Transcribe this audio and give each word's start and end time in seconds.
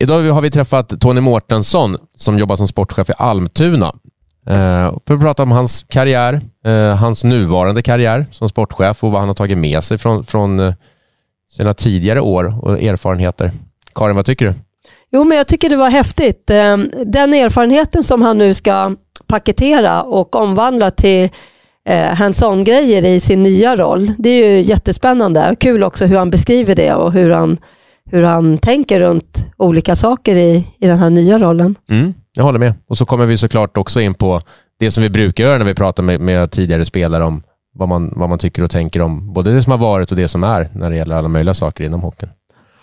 Idag 0.00 0.22
har 0.22 0.42
vi 0.42 0.50
träffat 0.50 1.00
Tony 1.00 1.20
Mårtensson 1.20 1.96
som 2.16 2.38
jobbar 2.38 2.56
som 2.56 2.68
sportchef 2.68 3.10
i 3.10 3.12
Almtuna. 3.16 3.86
Eh, 4.46 4.94
för 5.06 5.14
att 5.14 5.20
prata 5.20 5.42
om 5.42 5.50
hans 5.50 5.84
karriär, 5.88 6.40
eh, 6.66 6.96
hans 6.96 7.24
nuvarande 7.24 7.82
karriär 7.82 8.26
som 8.30 8.48
sportchef 8.48 9.04
och 9.04 9.12
vad 9.12 9.20
han 9.20 9.28
har 9.28 9.34
tagit 9.34 9.58
med 9.58 9.84
sig 9.84 9.98
från, 9.98 10.24
från 10.24 10.60
eh, 10.60 10.74
sina 11.50 11.74
tidigare 11.74 12.20
år 12.20 12.64
och 12.64 12.82
erfarenheter. 12.82 13.50
Karin, 13.94 14.16
vad 14.16 14.26
tycker 14.26 14.46
du? 14.46 14.54
Jo, 15.10 15.24
men 15.24 15.38
jag 15.38 15.48
tycker 15.48 15.70
det 15.70 15.76
var 15.76 15.90
häftigt. 15.90 16.50
Eh, 16.50 16.76
den 17.06 17.34
erfarenheten 17.34 18.04
som 18.04 18.22
han 18.22 18.38
nu 18.38 18.54
ska 18.54 18.96
paketera 19.26 20.02
och 20.02 20.36
omvandla 20.36 20.90
till 20.90 21.28
eh, 21.88 22.14
hands-on-grejer 22.14 23.04
i 23.04 23.20
sin 23.20 23.42
nya 23.42 23.76
roll, 23.76 24.12
det 24.18 24.30
är 24.30 24.50
ju 24.50 24.62
jättespännande. 24.62 25.56
Kul 25.60 25.84
också 25.84 26.06
hur 26.06 26.16
han 26.16 26.30
beskriver 26.30 26.74
det 26.74 26.94
och 26.94 27.12
hur 27.12 27.30
han, 27.30 27.58
hur 28.10 28.22
han 28.22 28.58
tänker 28.58 29.00
runt 29.00 29.50
olika 29.56 29.96
saker 29.96 30.36
i, 30.36 30.66
i 30.78 30.86
den 30.86 30.98
här 30.98 31.10
nya 31.10 31.38
rollen. 31.38 31.74
Mm, 31.88 32.14
jag 32.32 32.44
håller 32.44 32.58
med. 32.58 32.74
Och 32.88 32.98
så 32.98 33.04
kommer 33.04 33.26
vi 33.26 33.36
såklart 33.36 33.76
också 33.76 34.00
in 34.00 34.14
på 34.14 34.40
det 34.78 34.90
som 34.90 35.02
vi 35.02 35.10
brukar 35.10 35.44
göra 35.44 35.58
när 35.58 35.64
vi 35.64 35.74
pratar 35.74 36.02
med, 36.02 36.20
med 36.20 36.50
tidigare 36.50 36.84
spelare 36.84 37.24
om 37.24 37.42
vad 37.74 37.88
man, 37.88 38.12
vad 38.16 38.28
man 38.28 38.38
tycker 38.38 38.62
och 38.62 38.70
tänker 38.70 39.02
om 39.02 39.32
både 39.32 39.54
det 39.54 39.62
som 39.62 39.70
har 39.70 39.78
varit 39.78 40.10
och 40.10 40.16
det 40.16 40.28
som 40.28 40.44
är 40.44 40.68
när 40.74 40.90
det 40.90 40.96
gäller 40.96 41.16
alla 41.16 41.28
möjliga 41.28 41.54
saker 41.54 41.84
inom 41.84 42.00
hockeyn. 42.00 42.30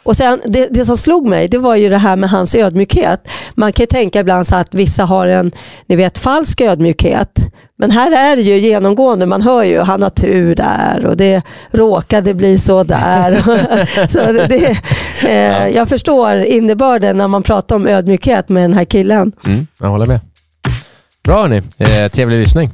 Och 0.05 0.17
sen, 0.17 0.41
det, 0.45 0.67
det 0.71 0.85
som 0.85 0.97
slog 0.97 1.27
mig, 1.27 1.47
det 1.47 1.57
var 1.57 1.75
ju 1.75 1.89
det 1.89 1.97
här 1.97 2.15
med 2.15 2.29
hans 2.29 2.55
ödmjukhet. 2.55 3.27
Man 3.55 3.73
kan 3.73 3.83
ju 3.83 3.87
tänka 3.87 4.19
ibland 4.19 4.47
så 4.47 4.55
att 4.55 4.73
vissa 4.73 5.05
har 5.05 5.27
en, 5.27 5.51
ni 5.87 5.95
vet, 5.95 6.17
falsk 6.17 6.61
ödmjukhet. 6.61 7.39
Men 7.77 7.91
här 7.91 8.11
är 8.11 8.35
det 8.35 8.41
ju 8.41 8.59
genomgående, 8.59 9.25
man 9.25 9.41
hör 9.41 9.63
ju 9.63 9.79
han 9.79 10.01
har 10.03 10.09
tur 10.09 10.55
där 10.55 11.05
och 11.05 11.17
det 11.17 11.41
råkade 11.71 12.33
bli 12.33 12.57
så 12.57 12.83
där. 12.83 13.41
så 14.07 14.31
det, 14.31 14.77
eh, 15.25 15.67
jag 15.67 15.89
förstår 15.89 16.35
innebörden 16.35 17.17
när 17.17 17.27
man 17.27 17.43
pratar 17.43 17.75
om 17.75 17.87
ödmjukhet 17.87 18.49
med 18.49 18.63
den 18.63 18.73
här 18.73 18.85
killen. 18.85 19.31
Mm, 19.45 19.67
jag 19.79 19.87
håller 19.87 20.05
med. 20.05 20.19
Bra 21.23 21.41
hörni, 21.41 21.61
eh, 21.77 22.11
trevlig 22.11 22.39
lyssning. 22.39 22.71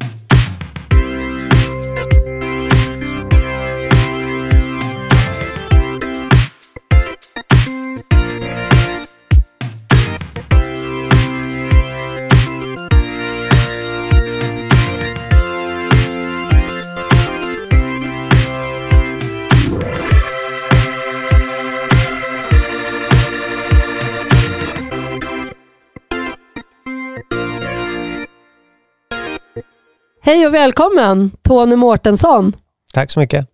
Hej 30.23 30.47
och 30.47 30.53
välkommen 30.53 31.31
Tony 31.41 31.75
Mårtensson. 31.75 32.53
Tack 32.93 33.11
så 33.11 33.19
mycket. 33.19 33.47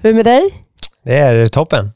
Hur 0.00 0.08
är 0.08 0.12
det 0.12 0.16
med 0.16 0.24
dig? 0.24 0.64
Det 1.04 1.16
är 1.18 1.46
toppen. 1.48 1.92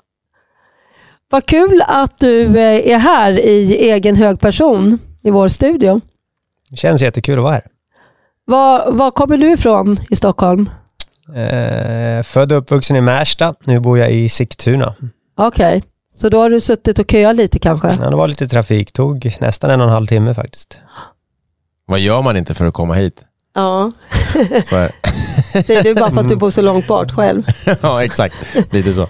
Vad 1.30 1.46
kul 1.46 1.82
att 1.86 2.18
du 2.18 2.44
eh, 2.58 2.92
är 2.92 2.98
här 2.98 3.38
i 3.38 3.90
egen 3.90 4.16
hög 4.16 4.40
person 4.40 4.98
i 5.22 5.30
vår 5.30 5.48
studio. 5.48 6.00
Det 6.70 6.76
känns 6.76 7.02
jättekul 7.02 7.38
att 7.38 7.42
vara 7.42 7.52
här. 7.52 7.66
Var, 8.44 8.92
var 8.92 9.10
kommer 9.10 9.36
du 9.36 9.52
ifrån 9.52 10.00
i 10.10 10.16
Stockholm? 10.16 10.70
Eh, 11.34 12.22
född 12.22 12.52
och 12.52 12.58
uppvuxen 12.58 12.96
i 12.96 13.00
Märsta. 13.00 13.54
Nu 13.64 13.80
bor 13.80 13.98
jag 13.98 14.10
i 14.10 14.28
Sigtuna. 14.28 14.94
Okej, 15.36 15.82
så 16.14 16.28
då 16.28 16.40
har 16.40 16.50
du 16.50 16.60
suttit 16.60 16.98
och 16.98 17.10
köat 17.10 17.36
lite 17.36 17.58
kanske? 17.58 17.88
Ja, 18.00 18.10
det 18.10 18.16
var 18.16 18.28
lite 18.28 18.48
trafik. 18.48 18.92
Tog 18.92 19.36
nästan 19.40 19.70
en 19.70 19.80
och 19.80 19.86
en 19.86 19.92
halv 19.92 20.06
timme 20.06 20.34
faktiskt. 20.34 20.80
Vad 21.86 22.00
gör 22.00 22.22
man 22.22 22.36
inte 22.36 22.54
för 22.54 22.66
att 22.66 22.74
komma 22.74 22.94
hit? 22.94 23.24
Ja, 23.58 23.92
Så 24.64 24.76
är 24.76 24.92
det. 25.52 25.62
säger 25.62 25.82
du 25.82 25.94
bara 25.94 26.10
för 26.10 26.20
att 26.20 26.28
du 26.28 26.36
bor 26.36 26.50
så 26.50 26.62
långt 26.62 26.86
bort 26.86 27.12
själv. 27.12 27.42
ja, 27.82 28.04
exakt. 28.04 28.34
Lite 28.70 28.94
så. 28.94 29.08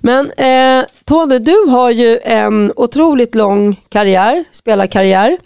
Men 0.00 0.30
eh, 0.30 0.84
Tony, 1.04 1.38
du 1.38 1.56
har 1.68 1.90
ju 1.90 2.18
en 2.24 2.72
otroligt 2.76 3.34
lång 3.34 3.80
karriär, 3.88 4.44
spelarkarriär 4.52 5.38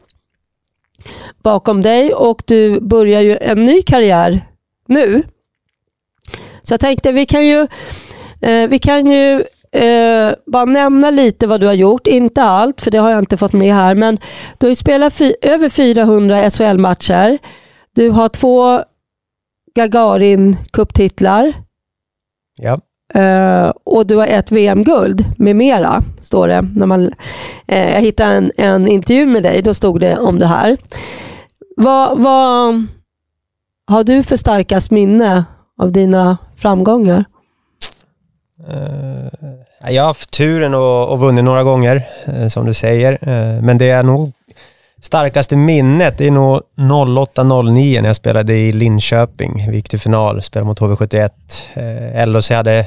bakom 1.42 1.82
dig 1.82 2.14
och 2.14 2.42
du 2.46 2.80
börjar 2.80 3.20
ju 3.20 3.36
en 3.40 3.64
ny 3.64 3.82
karriär 3.82 4.40
nu. 4.88 5.22
Så 6.62 6.72
jag 6.72 6.80
tänkte 6.80 7.12
vi 7.12 7.26
kan 7.26 7.46
ju, 7.46 7.66
eh, 8.40 8.68
vi 8.68 8.78
kan 8.78 9.06
ju 9.06 9.44
eh, 9.72 10.32
bara 10.46 10.64
nämna 10.64 11.10
lite 11.10 11.46
vad 11.46 11.60
du 11.60 11.66
har 11.66 11.74
gjort. 11.74 12.06
Inte 12.06 12.42
allt, 12.42 12.80
för 12.80 12.90
det 12.90 12.98
har 12.98 13.10
jag 13.10 13.18
inte 13.18 13.36
fått 13.36 13.52
med 13.52 13.74
här. 13.74 13.94
Men 13.94 14.18
du 14.58 14.66
har 14.66 14.68
ju 14.68 14.76
spelat 14.76 15.20
över 15.42 15.68
400 15.68 16.50
SHL-matcher. 16.50 17.38
Du 17.98 18.10
har 18.10 18.28
två 18.28 18.84
Gagarin 19.74 20.56
Cup-titlar. 20.72 21.52
Ja. 22.56 22.80
Eh, 23.14 23.72
och 23.84 24.06
du 24.06 24.16
har 24.16 24.26
ett 24.26 24.52
VM-guld 24.52 25.24
med 25.38 25.56
mera, 25.56 26.02
står 26.20 26.48
det. 26.48 26.62
När 26.62 26.86
man, 26.86 27.10
eh, 27.66 27.94
jag 27.94 28.00
hittade 28.00 28.30
en, 28.30 28.52
en 28.56 28.88
intervju 28.88 29.26
med 29.26 29.42
dig, 29.42 29.62
då 29.62 29.74
stod 29.74 30.00
det 30.00 30.18
om 30.18 30.38
det 30.38 30.46
här. 30.46 30.76
Vad, 31.76 32.18
vad 32.18 32.86
har 33.86 34.04
du 34.04 34.22
för 34.22 34.36
starkast 34.36 34.90
minne 34.90 35.44
av 35.78 35.92
dina 35.92 36.38
framgångar? 36.56 37.24
Eh, 38.68 39.92
jag 39.94 40.02
har 40.02 40.08
haft 40.08 40.30
turen 40.30 40.74
och, 40.74 41.08
och 41.08 41.20
vunnit 41.20 41.44
några 41.44 41.64
gånger, 41.64 42.02
som 42.48 42.66
du 42.66 42.74
säger. 42.74 43.18
Men 43.60 43.78
det 43.78 43.90
är 43.90 44.02
nog 44.02 44.32
starkaste 45.00 45.56
minnet, 45.56 46.20
är 46.20 46.30
nog 46.30 46.60
08-09 46.76 48.00
när 48.02 48.08
jag 48.08 48.16
spelade 48.16 48.54
i 48.56 48.72
Linköping. 48.72 49.66
Vi 49.70 49.76
gick 49.76 49.88
till 49.88 50.00
final, 50.00 50.42
spelade 50.42 50.66
mot 50.66 50.80
HV71. 50.80 51.30
Eh, 51.74 52.26
LHC 52.26 52.50
hade, 52.54 52.86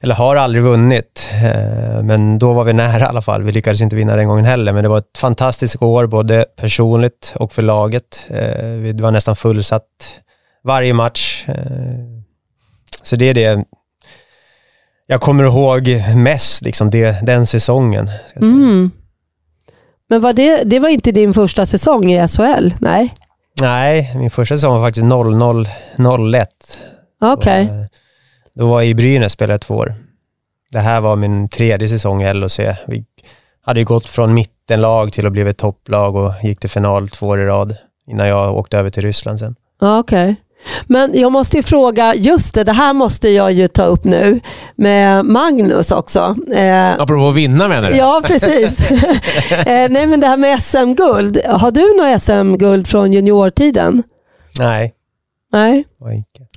eller 0.00 0.14
har 0.14 0.36
aldrig 0.36 0.64
vunnit, 0.64 1.28
eh, 1.32 2.02
men 2.02 2.38
då 2.38 2.52
var 2.52 2.64
vi 2.64 2.72
nära 2.72 3.00
i 3.00 3.02
alla 3.02 3.22
fall. 3.22 3.42
Vi 3.42 3.52
lyckades 3.52 3.80
inte 3.80 3.96
vinna 3.96 4.16
den 4.16 4.28
gången 4.28 4.44
heller, 4.44 4.72
men 4.72 4.82
det 4.82 4.88
var 4.88 4.98
ett 4.98 5.18
fantastiskt 5.18 5.82
år, 5.82 6.06
både 6.06 6.44
personligt 6.56 7.32
och 7.36 7.52
för 7.52 7.62
laget. 7.62 8.26
Eh, 8.30 8.94
Det 8.94 9.00
var 9.02 9.10
nästan 9.10 9.36
fullsatt 9.36 10.20
varje 10.64 10.94
match. 10.94 11.44
Eh, 11.48 11.54
Så 13.02 13.16
det 13.16 13.24
är 13.28 13.34
det 13.34 13.64
jag 15.06 15.20
kommer 15.20 15.44
ihåg 15.44 16.02
mest, 16.16 16.62
liksom 16.62 16.90
det, 16.90 17.26
den 17.26 17.46
säsongen. 17.46 18.08
Mm. 18.08 18.14
ska 18.26 18.38
jag 18.38 18.44
säga. 18.44 18.52
Mm. 18.62 18.90
Men 20.08 20.20
var 20.20 20.32
det, 20.32 20.64
det 20.64 20.78
var 20.78 20.88
inte 20.88 21.12
din 21.12 21.34
första 21.34 21.66
säsong 21.66 22.12
i 22.12 22.28
SHL? 22.28 22.70
Nej? 22.80 23.14
Nej, 23.60 24.12
min 24.16 24.30
första 24.30 24.56
säsong 24.56 24.72
var 24.80 24.86
faktiskt 24.86 25.06
00-01. 25.06 26.46
Okej. 27.20 27.64
Och, 27.68 27.74
eh, 27.74 27.84
Då 28.54 28.68
var 28.68 28.80
jag 28.80 28.90
i 28.90 28.94
Brynäs 28.94 29.32
spelade 29.32 29.52
jag 29.54 29.60
två 29.60 29.74
år. 29.74 29.94
Det 30.70 30.78
här 30.78 31.00
var 31.00 31.16
min 31.16 31.48
tredje 31.48 31.88
säsong 31.88 32.22
i 32.22 32.34
LHC. 32.34 32.60
Vi 32.86 33.04
hade 33.62 33.80
ju 33.80 33.86
gått 33.86 34.06
från 34.06 34.34
mittenlag 34.34 35.12
till 35.12 35.26
att 35.26 35.32
bli 35.32 35.42
ett 35.42 35.56
topplag 35.58 36.16
och 36.16 36.32
gick 36.42 36.60
till 36.60 36.70
final 36.70 37.08
två 37.08 37.26
år 37.26 37.40
i 37.40 37.44
rad 37.44 37.76
innan 38.06 38.28
jag 38.28 38.56
åkte 38.56 38.78
över 38.78 38.90
till 38.90 39.02
Ryssland 39.02 39.38
sen. 39.38 39.56
Okej. 39.80 40.36
Men 40.86 41.10
jag 41.20 41.32
måste 41.32 41.56
ju 41.56 41.62
fråga, 41.62 42.14
just 42.14 42.54
det, 42.54 42.64
det 42.64 42.72
här 42.72 42.92
måste 42.92 43.28
jag 43.28 43.52
ju 43.52 43.68
ta 43.68 43.84
upp 43.84 44.04
nu 44.04 44.40
med 44.76 45.24
Magnus 45.24 45.90
också. 45.90 46.36
Eh, 46.54 46.92
Apropå 46.92 47.28
att 47.28 47.34
vinna 47.36 47.68
menar 47.68 47.90
du? 47.90 47.96
Ja, 47.96 48.22
precis. 48.24 48.90
eh, 49.66 49.88
nej, 49.90 50.06
men 50.06 50.20
det 50.20 50.26
här 50.26 50.36
med 50.36 50.62
SM-guld. 50.62 51.40
Har 51.46 51.70
du 51.70 51.96
något 51.96 52.22
SM-guld 52.22 52.88
från 52.88 53.12
juniortiden? 53.12 54.02
Nej, 54.58 54.94
Nej, 55.54 55.84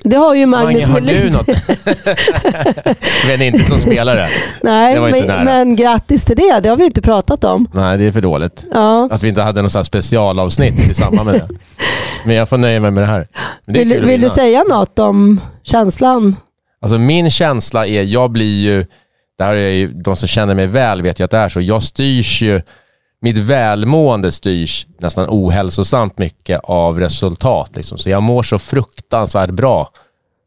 det 0.03 0.15
har 0.15 0.35
ju 0.35 0.45
Magnus 0.45 0.89
Mange, 0.89 1.15
har 1.15 1.23
du 1.23 1.29
något? 1.29 1.47
men 3.27 3.41
inte 3.41 3.59
som 3.59 3.79
spelare. 3.79 4.27
Nej, 4.63 4.99
men, 4.99 5.45
men 5.45 5.75
grattis 5.75 6.25
till 6.25 6.35
det. 6.35 6.59
Det 6.59 6.69
har 6.69 6.77
vi 6.77 6.85
inte 6.85 7.01
pratat 7.01 7.43
om. 7.43 7.67
Nej, 7.73 7.97
det 7.97 8.03
är 8.03 8.11
för 8.11 8.21
dåligt. 8.21 8.65
Ja. 8.73 9.09
Att 9.11 9.23
vi 9.23 9.29
inte 9.29 9.41
hade 9.41 9.61
något 9.61 9.85
specialavsnitt 9.85 10.89
i 10.89 10.93
samband 10.93 11.25
med 11.25 11.35
det. 11.35 11.49
Men 12.25 12.35
jag 12.35 12.49
får 12.49 12.57
nöja 12.57 12.79
mig 12.79 12.91
med 12.91 13.03
det 13.03 13.07
här. 13.07 13.27
Det 13.65 13.79
Vill, 13.79 14.05
vill 14.05 14.21
du 14.21 14.29
säga 14.29 14.63
något 14.63 14.99
om 14.99 15.41
känslan? 15.63 16.35
Alltså 16.81 16.97
min 16.97 17.31
känsla 17.31 17.87
är, 17.87 18.03
jag 18.03 18.31
blir 18.31 18.61
ju, 18.61 18.85
det 19.37 19.43
här 19.43 19.55
är 19.55 19.69
ju, 19.69 19.87
de 19.93 20.15
som 20.15 20.27
känner 20.27 20.55
mig 20.55 20.67
väl 20.67 21.01
vet 21.01 21.19
ju 21.19 21.23
att 21.23 21.31
det 21.31 21.37
är 21.37 21.49
så, 21.49 21.61
jag 21.61 21.83
styrs 21.83 22.41
ju, 22.41 22.61
mitt 23.21 23.37
välmående 23.37 24.31
styrs 24.31 24.87
nästan 24.99 25.25
ohälsosamt 25.29 26.17
mycket 26.17 26.59
av 26.63 26.99
resultat. 26.99 27.75
Liksom. 27.75 27.97
Så 27.97 28.09
jag 28.09 28.23
mår 28.23 28.43
så 28.43 28.59
fruktansvärt 28.59 29.49
bra 29.49 29.89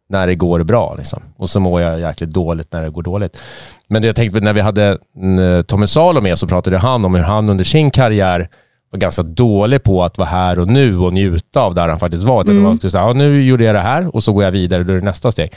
när 0.08 0.26
det 0.26 0.34
går 0.34 0.62
bra. 0.62 0.94
Liksom. 0.94 1.22
Och 1.37 1.50
så 1.50 1.61
mår 1.61 1.81
jag 1.81 2.00
jäkligt 2.00 2.31
dåligt 2.31 2.72
när 2.72 2.82
det 2.82 2.90
går 2.90 3.02
dåligt. 3.02 3.40
Men 3.88 4.02
det 4.02 4.08
jag 4.08 4.17
tänkte 4.17 4.40
när 4.40 4.52
vi 4.52 4.61
hade 4.61 4.99
mm, 5.17 5.64
Tommy 5.64 5.87
Salo 5.87 6.20
med 6.20 6.38
så 6.38 6.46
pratade 6.46 6.78
han 6.78 7.05
om 7.05 7.14
hur 7.14 7.22
han 7.22 7.49
under 7.49 7.64
sin 7.64 7.90
karriär 7.90 8.49
var 8.90 8.99
ganska 8.99 9.22
dålig 9.22 9.82
på 9.82 10.05
att 10.05 10.19
vara 10.19 10.28
här 10.28 10.58
och 10.58 10.69
nu 10.69 10.99
och 10.99 11.12
njuta 11.12 11.61
av 11.61 11.75
där 11.75 11.88
han 11.88 11.99
faktiskt 11.99 12.25
var. 12.25 12.43
Mm. 12.43 12.56
Det 12.56 12.69
var 12.69 12.88
så 12.88 12.99
här, 12.99 13.06
ja, 13.06 13.12
nu 13.12 13.43
gjorde 13.43 13.64
jag 13.64 13.75
det 13.75 13.81
här 13.81 14.14
och 14.14 14.22
så 14.22 14.32
går 14.32 14.44
jag 14.44 14.52
vidare, 14.52 14.84
då 14.84 14.93
är 14.93 14.96
det 14.96 15.05
nästa 15.05 15.32
steg. 15.32 15.52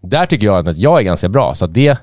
Där 0.00 0.26
tycker 0.26 0.46
jag 0.46 0.68
att 0.68 0.76
jag 0.76 0.98
är 0.98 1.02
ganska 1.02 1.28
bra. 1.28 1.54
Så 1.54 1.66
det, 1.66 1.98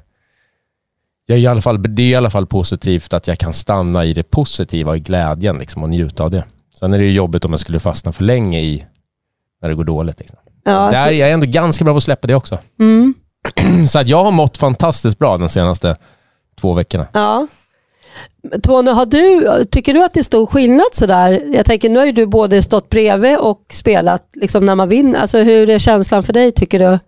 jag 1.32 1.38
är 1.40 1.44
i 1.44 1.48
alla 1.48 1.62
fall, 1.62 1.96
det 1.96 2.02
är 2.02 2.08
i 2.08 2.16
alla 2.16 2.30
fall 2.30 2.46
positivt 2.48 3.14
att 3.14 3.28
jag 3.28 3.38
kan 3.38 3.54
stanna 3.54 4.06
i 4.06 4.14
det 4.14 4.24
positiva, 4.24 4.96
i 4.96 5.00
glädjen 5.00 5.58
liksom, 5.58 5.84
och 5.84 5.90
njuta 5.90 6.24
av 6.24 6.32
det. 6.32 6.44
Sen 6.80 6.94
är 6.94 6.98
det 6.98 7.04
ju 7.04 7.12
jobbigt 7.12 7.46
om 7.46 7.52
jag 7.52 7.60
skulle 7.60 7.80
fastna 7.80 8.12
för 8.12 8.24
länge 8.24 8.60
i 8.62 8.86
när 9.62 9.70
det 9.70 9.76
går 9.76 9.84
dåligt. 9.84 10.20
Liksom. 10.20 10.38
Ja, 10.64 10.90
Där 10.92 11.08
är 11.08 11.12
jag 11.12 11.32
ändå 11.32 11.46
ganska 11.48 11.84
bra 11.84 11.94
på 11.94 11.98
att 11.98 12.04
släppa 12.04 12.28
det 12.28 12.36
också. 12.36 12.58
mm, 12.80 13.14
Så 13.88 14.00
att 14.00 14.08
jag 14.08 14.24
har 14.24 14.32
mått 14.32 14.58
fantastiskt 14.58 15.20
bra 15.20 15.38
de 15.38 15.50
senaste 15.50 15.98
två 16.62 16.74
veckorna. 16.74 17.08
ja. 17.14 17.48
Tony, 18.64 18.92
har 18.92 19.06
du, 19.06 19.48
tycker 19.72 19.94
du 19.94 20.04
att 20.04 20.14
det 20.14 20.20
är 20.20 20.24
stor 20.24 20.46
skillnad 20.48 20.86
sådär? 20.94 21.44
Jag 21.54 21.66
tänker, 21.66 21.90
nu 21.90 22.00
har 22.00 22.06
ju 22.06 22.12
du 22.12 22.26
både 22.26 22.62
stått 22.62 22.90
bredvid 22.90 23.38
och 23.38 23.62
spelat 23.72 24.24
liksom 24.34 24.66
när 24.66 24.76
man 24.76 24.90
vinner. 24.90 25.20
Alltså, 25.20 25.38
hur 25.38 25.70
är 25.70 25.80
känslan 25.80 26.24
för 26.24 26.34
dig 26.34 26.52
tycker 26.52 26.80
du? 26.80 27.00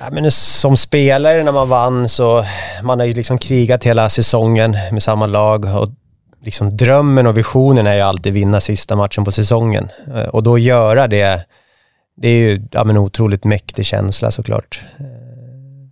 Ja, 0.00 0.08
men 0.12 0.30
som 0.30 0.76
spelare 0.76 1.42
när 1.42 1.52
man 1.52 1.68
vann 1.68 2.08
så, 2.08 2.44
man 2.82 2.98
har 2.98 3.06
ju 3.06 3.14
liksom 3.14 3.38
krigat 3.38 3.84
hela 3.84 4.08
säsongen 4.08 4.76
med 4.92 5.02
samma 5.02 5.26
lag 5.26 5.64
och 5.64 5.88
liksom 6.44 6.76
drömmen 6.76 7.26
och 7.26 7.36
visionen 7.38 7.86
är 7.86 7.94
ju 7.94 8.00
alltid 8.00 8.32
vinna 8.32 8.60
sista 8.60 8.96
matchen 8.96 9.24
på 9.24 9.32
säsongen. 9.32 9.90
Eh, 10.14 10.24
och 10.28 10.42
då 10.42 10.58
göra 10.58 11.08
det, 11.08 11.46
det 12.16 12.28
är 12.28 12.38
ju 12.38 12.62
ja, 12.70 12.84
men 12.84 12.96
otroligt 12.96 13.44
mäktig 13.44 13.86
känsla 13.86 14.30
såklart. 14.30 14.80
Eh, 14.98 15.04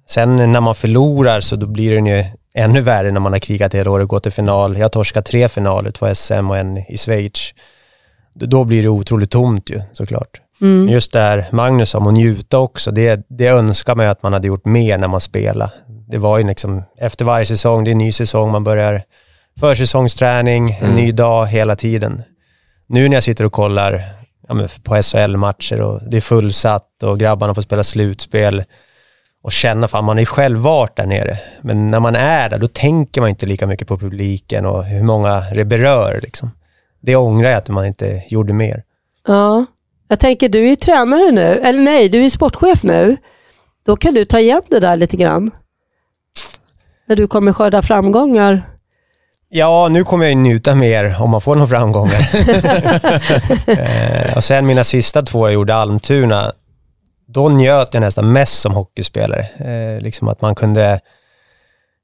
sen 0.09 0.53
när 0.53 0.61
man 0.61 0.75
förlorar 0.75 1.41
så 1.41 1.57
då 1.57 1.67
blir 1.67 1.91
det 1.91 2.11
ju 2.11 2.25
ännu 2.55 2.81
värre 2.81 3.11
när 3.11 3.21
man 3.21 3.33
har 3.33 3.41
krigat 3.41 3.75
hela 3.75 3.91
året 3.91 4.05
och 4.05 4.11
gått 4.11 4.23
till 4.23 4.33
final. 4.33 4.79
Jag 4.79 4.93
torskar 4.93 5.23
tre 5.23 5.49
finaler, 5.49 5.91
två 5.91 6.15
SM 6.15 6.51
och 6.51 6.59
en 6.59 6.77
i 6.79 6.99
Schweiz. 6.99 7.55
Då 8.35 8.65
blir 8.65 8.83
det 8.83 8.89
otroligt 8.89 9.31
tomt 9.31 9.71
ju 9.71 9.83
såklart. 9.93 10.41
Mm. 10.63 10.89
Just 10.89 11.13
det 11.13 11.19
här 11.19 11.49
Magnus 11.53 11.91
sa 11.91 11.99
om 11.99 12.07
att 12.07 12.15
njuta 12.15 12.59
också, 12.59 12.91
det, 12.91 13.27
det 13.29 13.47
önskar 13.47 13.95
man 13.95 14.07
ju 14.07 14.11
att 14.11 14.23
man 14.23 14.33
hade 14.33 14.49
gjort 14.49 14.65
mer 14.65 14.99
när 14.99 15.09
man 15.09 15.21
spelade. 15.21 15.73
Det 16.09 16.19
var 16.19 16.39
ju 16.39 16.47
liksom, 16.47 16.83
efter 16.99 17.25
varje 17.25 17.47
säsong, 17.47 17.85
det 17.85 17.91
är 17.91 17.93
en 17.93 17.99
ny 17.99 18.13
säsong, 18.13 18.51
man 18.51 18.65
börjar 18.65 19.03
försäsongsträning, 19.61 20.71
en 20.71 20.85
Mm. 20.85 20.95
ny 20.95 21.13
dag 21.13 21.47
hela 21.47 21.77
tiden. 21.77 22.23
Nu 22.87 23.09
när 23.09 23.17
jag 23.17 23.23
sitter 23.23 23.45
och 23.45 23.53
kollar 23.53 24.05
ja, 24.49 24.69
på 24.83 25.03
SHL-matcher 25.03 25.81
och 25.81 26.01
det 26.11 26.17
är 26.17 26.21
fullsatt 26.21 27.03
och 27.03 27.19
grabbarna 27.19 27.55
får 27.55 27.63
spela 27.63 27.83
slutspel 27.83 28.65
och 29.43 29.53
känna, 29.53 29.89
fan 29.89 30.05
man 30.05 30.19
är 30.19 30.25
själv 30.25 30.59
varit 30.61 30.97
där 30.97 31.07
nere. 31.07 31.39
Men 31.63 31.91
när 31.91 32.01
man 32.01 32.17
är 32.17 32.49
där, 32.51 32.59
då 32.59 32.69
tänker 32.69 33.21
man 33.21 33.31
inte 33.31 33.47
lika 33.47 33.67
mycket 33.67 33.89
på 33.89 33.99
publiken 33.99 34.67
och 34.67 34.85
hur 34.85 35.03
många 35.03 35.41
det 35.55 35.65
berör. 35.65 36.21
Liksom. 36.23 36.51
Det 37.01 37.17
ångrar 37.17 37.49
jag 37.51 37.59
att 37.59 37.69
man 37.69 37.87
inte 37.87 38.23
gjorde 38.29 38.53
mer. 38.53 38.83
Ja. 39.27 39.65
Jag 40.13 40.21
tänker, 40.21 40.49
du 40.49 40.65
är 40.65 40.69
ju 40.69 40.77
tränare 40.77 41.31
nu. 41.31 41.61
Eller 41.65 41.83
nej, 41.83 42.09
du 42.09 42.19
är 42.19 42.23
ju 42.23 42.31
sportchef 42.31 42.83
nu. 42.83 43.17
Då 43.87 43.97
kan 43.97 44.15
du 44.15 44.25
ta 44.25 44.41
igen 44.41 44.63
det 44.71 44.81
där 44.81 44.97
lite 44.97 45.17
grann. 45.17 45.51
När 47.09 47.17
du 47.17 47.27
kommer 47.27 47.53
skörda 47.53 47.83
framgångar. 47.83 48.63
Ja, 49.49 49.89
nu 49.89 50.05
kommer 50.05 50.25
jag 50.25 50.31
ju 50.31 50.37
njuta 50.37 50.75
mer 50.75 51.17
om 51.21 51.31
man 51.31 51.41
får 51.41 51.57
några 51.57 51.69
framgångar. 51.69 52.31
eh, 54.31 54.37
och 54.37 54.45
sen 54.45 54.67
mina 54.67 54.85
sista 54.85 55.23
två 55.23 55.47
jag 55.47 55.55
gjorde 55.55 55.75
Almtuna, 55.75 56.53
då 57.29 57.49
njöt 57.49 57.95
jag 57.95 58.01
nästan 58.01 58.33
mest 58.33 58.61
som 58.61 58.75
hockeyspelare. 58.75 59.47
Eh, 59.59 60.01
liksom 60.01 60.29
att 60.29 60.41
man 60.41 60.55
kunde 60.55 61.01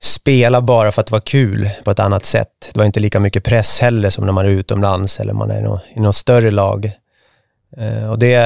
spela 0.03 0.61
bara 0.61 0.93
för 0.93 1.01
att 1.01 1.07
det 1.07 1.13
var 1.13 1.21
kul 1.21 1.71
på 1.85 1.91
ett 1.91 2.01
annat 2.01 2.25
sätt. 2.25 2.71
Det 2.73 2.79
var 2.79 2.87
inte 2.87 3.01
lika 3.01 3.21
mycket 3.21 3.45
press 3.45 3.81
heller 3.81 4.11
som 4.11 4.27
när 4.27 4.33
man 4.33 4.47
är 4.47 4.51
utomlands 4.51 5.21
eller 5.21 5.33
man 5.33 5.51
är 5.51 5.59
i 5.59 5.63
något, 5.63 5.83
i 5.95 6.01
något 6.01 6.17
större 6.17 6.51
lag. 6.51 6.93
Eh, 7.77 8.11
och 8.11 8.19
det, 8.19 8.37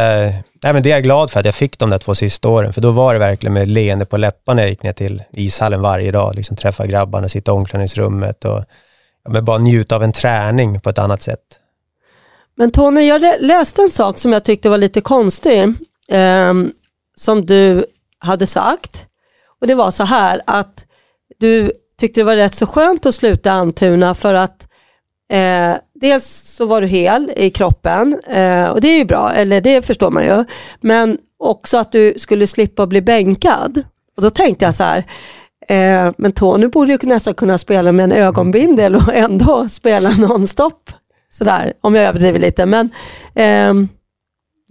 nej, 0.63 0.73
men 0.73 0.83
det 0.83 0.91
är 0.91 0.95
jag 0.95 1.03
glad 1.03 1.31
för 1.31 1.41
att 1.41 1.47
jag 1.47 1.55
fick 1.55 1.79
de 1.79 1.91
där 1.91 1.99
två 1.99 2.15
sista 2.15 2.49
åren, 2.49 2.73
för 2.73 2.81
då 2.81 2.91
var 2.91 3.13
det 3.13 3.19
verkligen 3.19 3.53
med 3.53 3.69
leende 3.69 4.05
på 4.05 4.17
läpparna 4.17 4.63
jag 4.63 4.71
gick 4.71 4.83
ner 4.83 4.93
till 4.93 5.23
ishallen 5.33 5.81
varje 5.81 6.11
dag, 6.11 6.35
liksom 6.35 6.57
träffa 6.57 6.87
grabbarna, 6.87 7.29
sitta 7.29 7.53
i 7.53 7.55
omklädningsrummet 7.55 8.45
och 8.45 8.65
ja, 9.25 9.31
men 9.31 9.45
bara 9.45 9.59
njuta 9.59 9.97
av 9.97 10.03
en 10.03 10.13
träning 10.13 10.81
på 10.81 10.91
ett 10.91 10.99
annat 10.99 11.23
sätt. 11.23 11.59
Men 12.55 12.71
Tony, 12.71 13.01
jag 13.01 13.23
läste 13.41 13.83
en 13.83 13.91
sak 13.91 14.19
som 14.19 14.33
jag 14.33 14.45
tyckte 14.45 14.69
var 14.69 14.79
lite 14.79 15.01
konstig. 15.01 15.63
eh, 16.09 16.55
som 17.17 17.47
du 17.47 17.85
hade 18.19 18.47
sagt. 18.47 19.07
Och 19.61 19.67
det 19.67 19.75
var 19.75 19.91
så 19.91 20.05
här 20.05 20.43
att 20.47 20.87
du 21.39 21.73
tyckte 22.01 22.21
det 22.21 22.25
var 22.25 22.37
rätt 22.37 22.55
så 22.55 22.67
skönt 22.67 23.07
att 23.07 23.15
sluta 23.15 23.53
Almtuna 23.53 24.15
för 24.15 24.35
att 24.35 24.69
eh, 25.33 25.75
dels 26.01 26.25
så 26.27 26.67
var 26.67 26.81
du 26.81 26.87
hel 26.87 27.33
i 27.37 27.51
kroppen 27.51 28.21
eh, 28.31 28.65
och 28.65 28.81
det 28.81 28.89
är 28.89 28.99
ju 28.99 29.05
bra, 29.05 29.33
eller 29.33 29.61
det 29.61 29.87
förstår 29.87 30.11
man 30.11 30.25
ju. 30.25 30.45
Men 30.81 31.19
också 31.39 31.79
att 31.79 31.93
du 31.93 32.15
skulle 32.17 32.47
slippa 32.47 32.87
bli 32.87 33.03
bänkad. 33.03 33.83
Och 34.17 34.23
då 34.23 34.31
tänkte 34.31 34.65
jag 34.65 34.75
så 34.75 34.85
här, 34.85 34.99
eh, 35.69 36.13
men 36.19 36.33
Tony 36.33 36.69
borde 36.69 36.93
ju 36.93 36.99
nästan 37.03 37.35
kunna 37.35 37.59
spela 37.59 37.93
med 37.93 38.05
en 38.05 38.13
ögonbindel 38.13 38.97
och 38.97 39.03
ändå 39.15 39.69
spela 39.69 40.11
nonstop. 40.11 40.91
Sådär, 41.31 41.73
om 41.81 41.95
jag 41.95 42.05
överdriver 42.05 42.39
lite. 42.39 42.67
Men 42.67 42.91
ehm, 43.35 43.89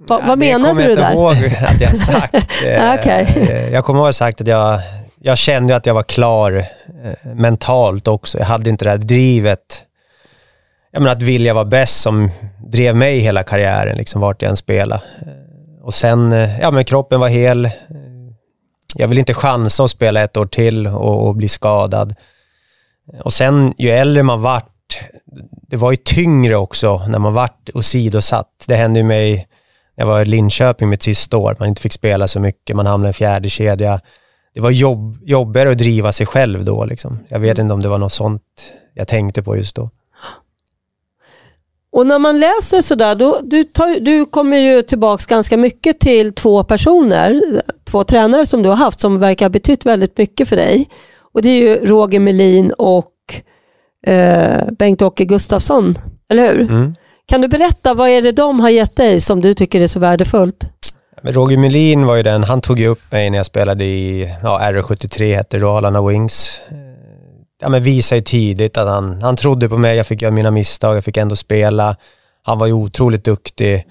vad, 0.08 0.22
Ja, 0.22 0.26
vad 0.28 0.40
det 0.40 0.46
menade 0.46 0.70
kommer 0.70 0.84
du 0.84 0.90
jag 0.90 0.98
där? 0.98 1.12
inte 1.12 1.22
ihåg 1.22 1.56
att 1.68 1.82
jag 1.82 1.98
sagt. 1.98 2.36
Okej. 3.00 3.48
Eh, 3.50 3.74
Jag 3.74 3.86
kommer 3.86 4.00
ihåg 4.00 4.08
jag 4.08 4.16
sagt 4.16 4.42
att 4.42 4.48
jag, 4.48 4.80
jag 5.22 5.38
kände 5.38 5.76
att 5.76 5.86
jag 5.86 5.94
var 5.94 6.04
klar 6.04 6.58
eh, 7.04 7.34
mentalt 7.36 8.08
också. 8.08 8.38
Jag 8.38 8.46
hade 8.46 8.70
inte 8.70 8.86
det 8.86 8.92
här 8.92 8.98
drivet, 8.98 9.84
jag 10.92 11.02
menar 11.02 11.16
att 11.16 11.22
vilja 11.22 11.54
vara 11.54 11.66
bäst 11.66 12.02
som 12.02 12.30
drev 12.68 12.96
mig 12.96 13.20
hela 13.20 13.44
karriären, 13.44 13.98
liksom 13.98 14.22
vart 14.22 14.42
jag 14.42 14.50
än 14.50 14.58
spelade. 14.58 15.02
Eh, 15.22 15.84
Och 15.86 15.94
sen, 15.94 16.32
eh, 16.32 16.60
ja 16.60 16.72
men 16.72 16.86
kroppen 16.86 17.20
var 17.20 17.28
hel. 17.28 17.66
Eh, 17.66 17.72
Jag 18.96 19.08
vill 19.08 19.18
inte 19.18 19.34
chansa 19.34 19.84
att 19.84 19.92
spela 19.92 20.22
ett 20.24 20.38
år 20.38 20.46
till 20.46 20.88
och, 20.88 21.28
och 21.28 21.36
bli 21.36 21.48
skadad. 21.48 22.16
Och 23.24 23.34
sen, 23.34 23.74
ju 23.78 23.90
äldre 23.90 24.24
man 24.24 24.42
vart, 24.42 25.00
det 25.68 25.78
var 25.78 25.92
ju 25.92 25.98
tyngre 25.98 26.56
också 26.56 27.02
när 27.08 27.20
man 27.20 27.34
vart 27.34 27.70
åsidosatt. 27.74 28.64
Det 28.68 28.76
hände 28.76 29.00
ju 29.00 29.06
mig 29.06 29.48
jag 29.96 30.06
var 30.06 30.22
i 30.22 30.26
Linköping 30.26 30.90
mitt 30.90 31.04
sista 31.04 31.38
år, 31.38 31.56
man 31.60 31.68
inte 31.68 31.82
fick 31.82 31.94
spela 31.94 32.28
så 32.28 32.40
mycket, 32.40 32.76
man 32.76 32.86
hamnade 32.86 33.08
i 33.08 33.10
en 33.10 33.14
fjärde 33.14 33.50
kedja. 33.50 34.00
Det 34.54 34.62
var 34.62 34.72
jobb, 34.72 35.18
jobbigare 35.24 35.72
att 35.72 35.78
driva 35.78 36.12
sig 36.12 36.26
själv 36.26 36.66
då. 36.66 36.86
Liksom. 36.86 37.20
Jag 37.30 37.40
vet 37.40 37.58
inte 37.58 37.74
om 37.74 37.82
det 37.82 37.90
var 37.90 37.98
något 37.98 38.14
sånt 38.14 38.42
jag 38.94 39.08
tänkte 39.08 39.44
på 39.44 39.58
just 39.58 39.76
då. 39.76 39.90
Och 41.92 42.08
när 42.08 42.20
man 42.20 42.40
läser 42.40 42.82
sådär, 42.82 43.16
då, 43.16 43.40
du, 43.44 43.64
tar, 43.64 44.00
du 44.00 44.26
kommer 44.26 44.58
ju 44.58 44.82
tillbaks 44.82 45.26
ganska 45.26 45.58
mycket 45.58 46.00
till 46.00 46.34
två 46.34 46.64
personer, 46.64 47.42
två 47.84 48.04
tränare 48.04 48.46
som 48.46 48.64
du 48.64 48.70
har 48.70 48.76
haft 48.76 49.00
som 49.00 49.20
verkar 49.20 49.46
ha 49.46 49.50
betytt 49.50 49.86
väldigt 49.86 50.18
mycket 50.18 50.50
för 50.50 50.56
dig. 50.56 50.90
Och 51.34 51.42
det 51.42 51.50
är 51.50 51.62
ju 51.62 51.86
Roger 51.86 52.20
Melin 52.20 52.72
och 52.72 53.12
eh, 54.08 54.72
Bengt-Åke 54.72 55.26
Gustafsson, 55.26 55.96
eller 56.30 56.56
hur? 56.56 56.62
Mm. 56.62 56.96
Kan 57.26 57.42
du 57.42 57.48
berätta, 57.48 57.94
vad 57.94 58.10
är 58.10 58.22
det 58.22 58.32
de 58.32 58.60
har 58.60 58.70
gett 58.70 58.96
dig 58.96 59.22
som 59.22 59.42
du 59.42 59.54
tycker 59.54 59.82
är 59.82 59.88
så 59.88 60.00
värdefullt? 60.00 60.66
Roger 61.24 61.58
Melin 61.58 62.06
var 62.06 62.16
ju 62.16 62.24
den, 62.24 62.44
han 62.44 62.62
tog 62.62 62.80
ju 62.80 62.88
upp 62.88 63.12
mig 63.12 63.30
när 63.30 63.38
jag 63.38 63.46
spelade 63.46 63.84
i 63.84 64.30
ja, 64.44 64.60
R73, 64.64 65.36
hette 65.36 65.60
Dalarna 65.60 66.08
Wings. 66.08 66.60
Ja, 67.64 67.70
men 67.70 67.84
visade 67.84 68.20
ju 68.20 68.24
tidigt 68.24 68.78
att 68.78 68.88
han, 68.88 69.22
han 69.22 69.36
trodde 69.36 69.70
på 69.70 69.78
mig, 69.78 69.98
jag 69.98 70.08
fick 70.08 70.22
göra 70.22 70.32
mina 70.32 70.52
misstag, 70.52 70.98
jag 70.98 71.04
fick 71.04 71.18
ändå 71.18 71.36
spela. 71.36 71.96
Han 72.44 72.58
var 72.58 72.68
ju 72.68 72.74
otroligt 72.74 73.24
duktig 73.24 73.88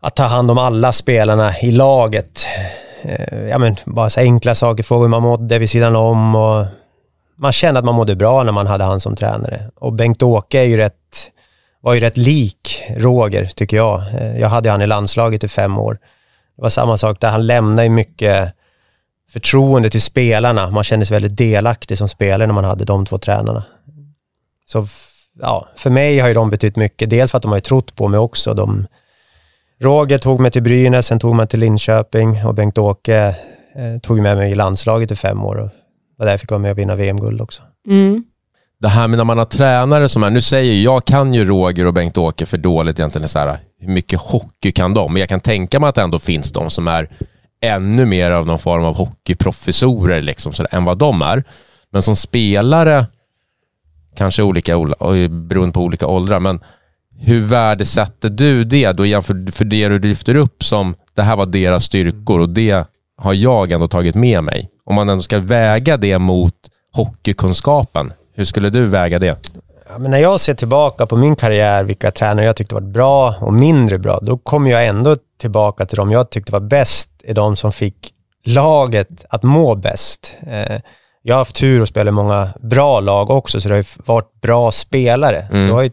att 0.00 0.16
ta 0.16 0.22
hand 0.22 0.50
om 0.50 0.58
alla 0.58 0.92
spelarna 0.92 1.58
i 1.58 1.72
laget. 1.72 2.46
Eh, 3.02 3.40
ja, 3.48 3.58
men 3.58 3.76
bara 3.84 4.10
så 4.10 4.20
enkla 4.20 4.54
saker, 4.54 4.82
fråga 4.82 5.02
hur 5.02 5.08
man 5.08 5.22
mådde 5.22 5.58
vid 5.58 5.70
sidan 5.70 5.96
om 5.96 6.34
och 6.34 6.66
man 7.36 7.52
kände 7.52 7.78
att 7.78 7.84
man 7.84 7.94
mådde 7.94 8.16
bra 8.16 8.42
när 8.42 8.52
man 8.52 8.66
hade 8.66 8.84
han 8.84 9.00
som 9.00 9.16
tränare. 9.16 9.70
Och 9.74 9.92
Bengt-Åke 9.92 10.58
är 10.58 10.64
ju 10.64 10.76
rätt, 10.76 11.30
var 11.80 11.94
ju 11.94 12.00
rätt 12.00 12.16
lik 12.16 12.84
Roger, 12.96 13.50
tycker 13.56 13.76
jag. 13.76 14.02
Eh, 14.20 14.40
jag 14.40 14.48
hade 14.48 14.70
han 14.70 14.82
i 14.82 14.86
landslaget 14.86 15.44
i 15.44 15.48
fem 15.48 15.78
år. 15.78 15.98
Det 16.56 16.62
var 16.62 16.68
samma 16.68 16.96
sak 16.96 17.20
där, 17.20 17.30
han 17.30 17.46
lämnade 17.46 17.84
ju 17.84 17.90
mycket 17.90 18.54
förtroende 19.30 19.90
till 19.90 20.02
spelarna. 20.02 20.70
Man 20.70 20.84
kände 20.84 21.06
sig 21.06 21.14
väldigt 21.14 21.36
delaktig 21.36 21.98
som 21.98 22.08
spelare 22.08 22.46
när 22.46 22.54
man 22.54 22.64
hade 22.64 22.84
de 22.84 23.06
två 23.06 23.18
tränarna. 23.18 23.64
Så 24.66 24.86
ja, 25.40 25.68
för 25.76 25.90
mig 25.90 26.18
har 26.18 26.28
ju 26.28 26.34
de 26.34 26.50
betytt 26.50 26.76
mycket. 26.76 27.10
Dels 27.10 27.30
för 27.30 27.38
att 27.38 27.42
de 27.42 27.48
har 27.48 27.56
ju 27.56 27.62
trott 27.62 27.96
på 27.96 28.08
mig 28.08 28.20
också. 28.20 28.54
De, 28.54 28.86
Roger 29.80 30.18
tog 30.18 30.40
mig 30.40 30.50
till 30.50 30.62
Brynäs, 30.62 31.06
sen 31.06 31.18
tog 31.18 31.34
man 31.34 31.48
till 31.48 31.60
Linköping 31.60 32.44
och 32.46 32.54
Bengt-Åke 32.54 33.36
eh, 33.76 34.00
tog 34.02 34.22
med 34.22 34.36
mig 34.36 34.52
i 34.52 34.54
landslaget 34.54 35.10
i 35.10 35.16
fem 35.16 35.44
år. 35.44 35.56
Och 35.56 35.70
var 36.16 36.26
där 36.26 36.32
jag 36.32 36.40
fick 36.40 36.50
vara 36.50 36.58
med 36.58 36.70
och 36.70 36.78
vinna 36.78 36.94
VM-guld 36.94 37.40
också. 37.40 37.62
Mm. 37.88 38.24
Det 38.80 38.88
här 38.88 39.08
med 39.08 39.16
när 39.16 39.24
man 39.24 39.38
har 39.38 39.44
tränare 39.44 40.08
som 40.08 40.22
är, 40.22 40.30
nu 40.30 40.40
säger 40.40 40.74
jag, 40.74 40.94
jag 40.94 41.04
kan 41.04 41.34
ju 41.34 41.44
Roger 41.44 41.86
och 41.86 41.94
Bengt-Åke 41.94 42.46
för 42.46 42.58
dåligt 42.58 42.98
egentligen, 42.98 43.28
så 43.28 43.38
här, 43.38 43.58
hur 43.80 43.88
mycket 43.88 44.20
hockey 44.20 44.72
kan 44.72 44.94
de? 44.94 45.12
Men 45.12 45.20
jag 45.20 45.28
kan 45.28 45.40
tänka 45.40 45.80
mig 45.80 45.88
att 45.88 45.94
det 45.94 46.02
ändå 46.02 46.18
finns 46.18 46.52
de 46.52 46.70
som 46.70 46.88
är 46.88 47.08
ännu 47.64 48.06
mer 48.06 48.30
av 48.30 48.46
någon 48.46 48.58
form 48.58 48.84
av 48.84 48.96
hockeyprofessorer 48.96 50.22
liksom, 50.22 50.52
så 50.52 50.62
där, 50.62 50.74
än 50.74 50.84
vad 50.84 50.98
de 50.98 51.22
är. 51.22 51.44
Men 51.90 52.02
som 52.02 52.16
spelare, 52.16 53.06
kanske 54.16 54.42
olika, 54.42 54.78
beroende 55.28 55.72
på 55.72 55.80
olika 55.80 56.06
åldrar, 56.06 56.40
men 56.40 56.60
hur 57.18 57.40
värdesätter 57.40 58.28
du 58.28 58.64
det 58.64 58.92
då 58.92 59.06
jämför 59.06 59.52
för 59.52 59.64
det 59.64 59.88
du 59.88 59.98
lyfter 59.98 60.36
upp 60.36 60.64
som 60.64 60.94
det 61.14 61.22
här 61.22 61.36
var 61.36 61.46
deras 61.46 61.84
styrkor 61.84 62.40
och 62.40 62.48
det 62.48 62.86
har 63.16 63.34
jag 63.34 63.72
ändå 63.72 63.88
tagit 63.88 64.14
med 64.14 64.44
mig. 64.44 64.70
Om 64.84 64.94
man 64.94 65.08
ändå 65.08 65.22
ska 65.22 65.38
väga 65.38 65.96
det 65.96 66.18
mot 66.18 66.54
hockeykunskapen. 66.92 68.12
Hur 68.34 68.44
skulle 68.44 68.70
du 68.70 68.86
väga 68.86 69.18
det? 69.18 69.50
Ja, 69.88 69.98
men 69.98 70.10
när 70.10 70.18
jag 70.18 70.40
ser 70.40 70.54
tillbaka 70.54 71.06
på 71.06 71.16
min 71.16 71.36
karriär, 71.36 71.84
vilka 71.84 72.10
tränare 72.10 72.46
jag 72.46 72.56
tyckte 72.56 72.74
var 72.74 72.82
bra 72.82 73.34
och 73.40 73.52
mindre 73.54 73.98
bra, 73.98 74.18
då 74.22 74.38
kommer 74.38 74.70
jag 74.70 74.86
ändå 74.86 75.16
tillbaka 75.40 75.86
till 75.86 75.96
de 75.96 76.10
jag 76.10 76.30
tyckte 76.30 76.52
var 76.52 76.60
bäst, 76.60 77.10
är 77.24 77.34
de 77.34 77.56
som 77.56 77.72
fick 77.72 78.10
laget 78.44 79.24
att 79.28 79.42
må 79.42 79.74
bäst. 79.74 80.36
Eh, 80.46 80.80
jag 81.22 81.34
har 81.34 81.38
haft 81.38 81.56
tur 81.56 81.82
att 81.82 81.88
spela 81.88 82.08
i 82.08 82.12
många 82.12 82.48
bra 82.60 83.00
lag 83.00 83.30
också, 83.30 83.60
så 83.60 83.68
det 83.68 83.74
har 83.74 83.82
ju 83.82 83.88
varit 84.04 84.40
bra 84.40 84.72
spelare. 84.72 85.48
Mm. 85.52 85.68
Då 85.68 85.74
har 85.74 85.82
ju, 85.82 85.90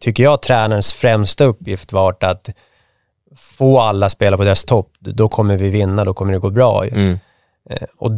tycker 0.00 0.22
jag, 0.22 0.42
tränarens 0.42 0.92
främsta 0.92 1.44
uppgift 1.44 1.92
varit 1.92 2.22
att 2.24 2.48
få 3.36 3.80
alla 3.80 4.08
spela 4.08 4.36
på 4.36 4.44
deras 4.44 4.64
topp. 4.64 4.90
Då 4.98 5.28
kommer 5.28 5.56
vi 5.56 5.70
vinna, 5.70 6.04
då 6.04 6.14
kommer 6.14 6.32
det 6.32 6.38
gå 6.38 6.50
bra. 6.50 6.84
Mm. 6.84 7.18
Eh, 7.70 7.86
Och 7.98 8.10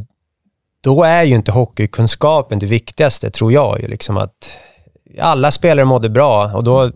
då 0.81 1.03
är 1.05 1.23
ju 1.23 1.35
inte 1.35 1.53
hockeykunskapen 1.53 2.59
det 2.59 2.67
viktigaste, 2.67 3.31
tror 3.31 3.53
jag. 3.53 3.81
Ju, 3.81 3.89
liksom 3.89 4.17
att 4.17 4.51
alla 5.21 5.51
spelare 5.51 5.85
mådde 5.85 6.09
bra 6.09 6.51
och 6.55 6.65
då, 6.65 6.91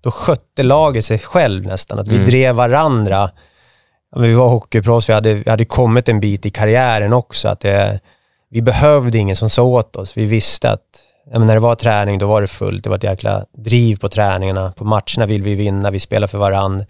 då 0.00 0.10
skötte 0.10 0.62
laget 0.62 1.04
sig 1.04 1.18
själv 1.18 1.66
nästan. 1.66 1.98
Att 1.98 2.08
vi 2.08 2.14
Mm. 2.14 2.26
drev 2.26 2.54
varandra. 2.54 3.30
Vi 4.16 4.34
var 4.34 4.48
hockeyproffs, 4.48 5.08
vi 5.08 5.12
hade, 5.12 5.34
vi 5.34 5.50
hade 5.50 5.64
kommit 5.64 6.08
en 6.08 6.20
bit 6.20 6.46
i 6.46 6.50
karriären 6.50 7.12
också. 7.12 7.48
Att 7.48 7.60
det, 7.60 8.00
vi 8.50 8.62
behövde 8.62 9.18
ingen 9.18 9.36
som 9.36 9.50
sa 9.50 9.62
åt 9.62 9.96
oss. 9.96 10.16
Vi 10.16 10.26
visste 10.26 10.70
att 10.70 10.80
men 11.32 11.46
när 11.46 11.54
det 11.54 11.60
var 11.60 11.74
träning, 11.74 12.18
då 12.18 12.26
var 12.26 12.40
det 12.40 12.46
fullt. 12.48 12.84
Det 12.84 12.90
var 12.90 12.96
ett 12.96 13.04
jäkla 13.04 13.44
driv 13.58 13.96
på 13.96 14.08
träningarna. 14.08 14.72
På 14.72 14.84
matcherna 14.84 15.26
vill 15.26 15.42
vi 15.42 15.54
vinna, 15.54 15.90
vi 15.90 16.00
spelar 16.00 16.26
för 16.26 16.38
varandra. 16.38 16.84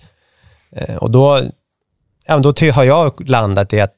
Eh, 0.77 0.97
Och 0.97 1.11
då, 1.11 1.41
ja, 2.27 2.39
då 2.39 2.53
har 2.75 2.85
jag 2.85 3.29
landat 3.29 3.73
i 3.73 3.81
att 3.81 3.95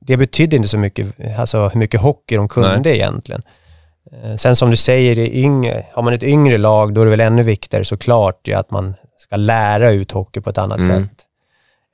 det 0.00 0.16
betydde 0.16 0.56
inte 0.56 0.68
så 0.68 0.78
mycket, 0.78 1.14
alltså 1.38 1.68
hur 1.68 1.78
mycket 1.78 2.00
hockey 2.00 2.36
de 2.36 2.48
kunde 2.48 2.80
Nej. 2.84 2.94
egentligen. 2.96 3.42
Eh, 4.12 4.36
Sen 4.36 4.56
som 4.56 4.70
du 4.70 4.76
säger, 4.76 5.18
yngre, 5.18 5.86
har 5.92 6.02
man 6.02 6.12
ett 6.14 6.22
yngre 6.22 6.58
lag, 6.58 6.94
då 6.94 7.00
är 7.00 7.04
det 7.04 7.10
väl 7.10 7.20
ännu 7.20 7.42
viktigare 7.42 7.84
såklart 7.84 8.48
att 8.54 8.70
man 8.70 8.94
ska 9.18 9.36
lära 9.36 9.90
ut 9.90 10.12
hockey 10.12 10.40
på 10.40 10.50
ett 10.50 10.58
annat 10.58 10.78
Mm. 10.80 10.88
sätt. 11.08 11.24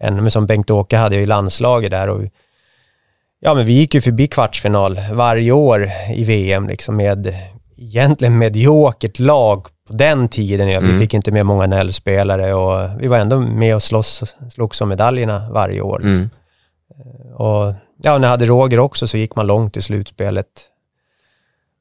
Än, 0.03 0.17
men 0.17 0.31
som 0.31 0.47
Bengt-Åke 0.47 0.97
hade 0.97 1.17
i 1.17 1.27
landslaget 1.27 1.91
där 1.91 2.09
och 2.09 2.23
ja, 3.41 3.55
men 3.55 3.67
vi 3.67 3.73
gick 3.73 3.95
ju 3.95 4.01
förbi 4.01 4.27
kvartsfinal 4.27 5.01
varje 5.13 5.53
år 5.53 5.89
i 6.15 6.25
VM 6.25 6.69
liksom 6.69 6.97
med 6.97 7.35
egentligen 7.79 8.39
mediokert 8.39 9.19
lag 9.19 9.67
på 9.89 9.93
den 9.93 10.29
tiden. 10.29 10.69
Ja. 10.69 10.81
Vi 10.81 10.87
Mm. 10.87 11.01
fick 11.01 11.15
inte 11.15 11.33
med 11.33 11.47
många 11.47 11.67
NHL-spelare 11.67 12.55
och 12.55 13.03
vi 13.03 13.07
var 13.07 13.19
ändå 13.19 13.41
med 13.41 13.75
och 13.75 13.83
slåss, 13.83 14.37
slogs 14.51 14.81
om 14.81 14.89
medaljerna 14.89 15.51
varje 15.51 15.81
år. 15.81 15.99
Liksom. 15.99 16.31
Mm. 17.05 17.35
Och 17.35 17.75
ja, 18.03 18.19
när 18.19 18.23
jag 18.27 18.31
hade 18.31 18.47
Roger 18.47 18.79
också 18.79 19.09
så 19.09 19.17
gick 19.17 19.37
man 19.37 19.47
långt 19.47 19.77
i 19.77 19.83
slutspelet 19.83 20.47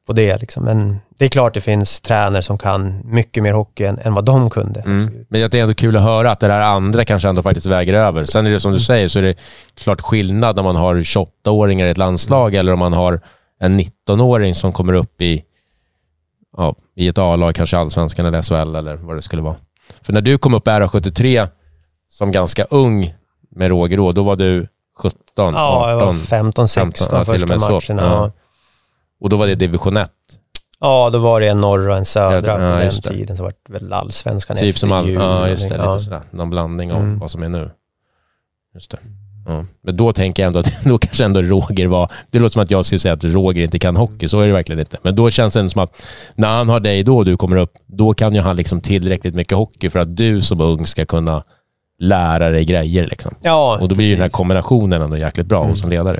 på 0.08 0.14
det. 0.14 0.38
Liksom. 0.38 0.64
Men 0.64 1.00
det 1.18 1.26
är 1.26 1.30
klart 1.30 1.54
det 1.54 1.62
finns 1.62 2.02
tränare 2.02 2.42
som 2.42 2.58
kan 2.58 3.02
mycket 3.04 3.44
mer 3.44 3.54
hockey 3.54 3.84
än, 3.84 4.00
än 4.00 4.14
vad 4.14 4.26
de 4.26 4.50
kunde. 4.50 4.80
Mm. 4.80 5.26
Men 5.30 5.50
det 5.50 5.54
är 5.54 5.62
ändå 5.62 5.74
kul 5.74 5.98
att 5.98 6.04
höra 6.04 6.32
att 6.32 6.40
det 6.40 6.48
där 6.48 6.62
andra 6.62 7.06
kanske 7.06 7.30
ändå 7.30 7.44
faktiskt 7.44 7.66
väger 7.66 7.94
över. 7.94 8.26
Sen 8.26 8.48
är 8.48 8.52
det 8.52 8.60
som 8.60 8.72
du 8.72 8.80
säger, 8.80 9.08
så 9.08 9.20
är 9.20 9.24
det 9.24 9.38
klart 9.76 10.02
skillnad 10.02 10.56
när 10.56 10.64
man 10.64 10.76
har 10.76 10.96
28-åringar 10.96 11.88
i 11.88 11.90
ett 11.90 11.98
landslag 11.98 12.56
eller 12.56 12.74
om 12.74 12.80
man 12.80 12.94
har 12.94 13.22
en 13.60 13.80
19-åring 13.80 14.56
som 14.56 14.72
kommer 14.72 14.94
upp 14.94 15.22
i, 15.22 15.44
ja, 16.58 16.76
i 16.96 17.08
ett 17.08 17.18
A-lag, 17.18 17.56
kanske 17.56 17.78
allsvenskan 17.78 18.26
eller 18.26 18.42
SHL 18.42 18.76
eller 18.76 18.96
vad 18.96 19.16
det 19.16 19.22
skulle 19.22 19.42
vara. 19.42 19.56
För 20.02 20.14
när 20.14 20.22
du 20.22 20.38
kom 20.38 20.54
upp 20.54 20.68
i 20.68 20.72
RA73 20.72 21.48
som 22.10 22.32
ganska 22.32 22.64
ung 22.64 23.14
med 23.56 23.70
Roger 23.70 23.98
då, 23.98 24.12
då 24.12 24.24
var 24.24 24.36
du 24.36 24.68
17, 24.98 25.20
Ja, 25.36 25.90
jag 25.90 25.96
var 25.96 26.04
18 26.04 26.20
15, 26.20 26.68
16 26.68 26.92
15, 26.92 27.20
ja, 27.20 27.26
första 27.26 27.72
matcherna. 27.72 28.04
Ja. 28.04 28.32
Ja. 29.24 29.26
och 29.26 29.30
då 29.30 29.38
var 29.38 29.48
det 29.48 29.56
division 29.56 29.98
1. 29.98 30.10
ja, 30.80 31.10
då 31.14 31.20
var 31.20 31.40
det 31.40 31.48
en 31.48 31.62
norra 31.62 31.92
och 31.92 31.98
en 31.98 32.06
södra 32.06 32.52
Ja, 32.52 32.56
på 32.56 32.62
den 32.78 32.86
just 32.86 33.04
det. 33.04 33.10
tiden. 33.10 33.38
Så 33.38 33.44
var 33.44 33.54
det 33.68 33.74
väl 33.74 33.94
allsvenskan 33.94 34.58
Typ 34.58 34.70
efter 34.70 34.80
som 34.80 34.92
all, 34.92 35.08
jul. 35.10 35.16
ja, 35.16 35.50
just 35.50 35.70
det. 35.70 35.76
Ja. 35.76 35.94
Lite 35.94 36.04
sådär. 36.06 36.22
Någon 36.32 36.50
blandning 36.50 36.92
av 36.94 37.00
Mm. 37.02 37.20
vad 37.20 37.32
som 37.32 37.44
är 37.44 37.50
nu. 37.50 37.72
Just 38.74 38.92
det. 38.92 38.98
Ja. 39.48 39.66
Men 39.84 39.98
då 39.98 40.14
tänker 40.14 40.44
jag 40.44 40.48
ändå 40.48 40.60
att 40.60 40.84
då 40.86 40.98
kanske 40.98 41.26
ändå 41.26 41.42
Roger 41.42 41.88
var... 41.88 42.12
Det 42.32 42.40
låter 42.40 42.54
som 42.54 42.62
att 42.64 42.72
jag 42.72 42.86
skulle 42.86 43.00
säga 43.00 43.14
att 43.14 43.24
Roger 43.24 43.64
inte 43.64 43.80
kan 43.80 43.96
hockey. 43.96 44.28
Så 44.28 44.40
är 44.42 44.48
det 44.48 44.54
verkligen 44.54 44.80
inte. 44.80 44.98
Men 45.02 45.16
då 45.16 45.30
känns 45.30 45.54
det 45.54 45.60
ändå 45.60 45.70
som 45.70 45.82
att 45.84 46.06
när 46.36 46.48
han 46.58 46.70
har 46.70 46.80
dig 46.80 47.04
då 47.04 47.18
och 47.18 47.26
du 47.26 47.38
kommer 47.38 47.58
upp, 47.58 47.74
då 47.86 48.14
kan 48.14 48.36
ju 48.36 48.42
han 48.42 48.56
liksom 48.56 48.82
tillräckligt 48.82 49.36
mycket 49.36 49.58
hockey 49.58 49.90
för 49.90 50.00
att 50.00 50.18
du 50.18 50.42
som 50.42 50.62
ung 50.62 50.86
ska 50.86 51.06
kunna 51.06 51.44
lära 52.00 52.50
dig 52.50 52.66
grejer. 52.66 53.08
Liksom. 53.08 53.36
Ja, 53.42 53.78
Och 53.82 53.90
då 53.90 53.96
blir 53.96 54.06
ju 54.06 54.12
den 54.12 54.22
här 54.22 54.28
precis. 54.28 54.38
kombinationen 54.38 55.02
ändå 55.02 55.18
jäkligt 55.18 55.48
bra 55.48 55.64
hos 55.64 55.84
en 55.84 55.90
ledare. 55.90 56.20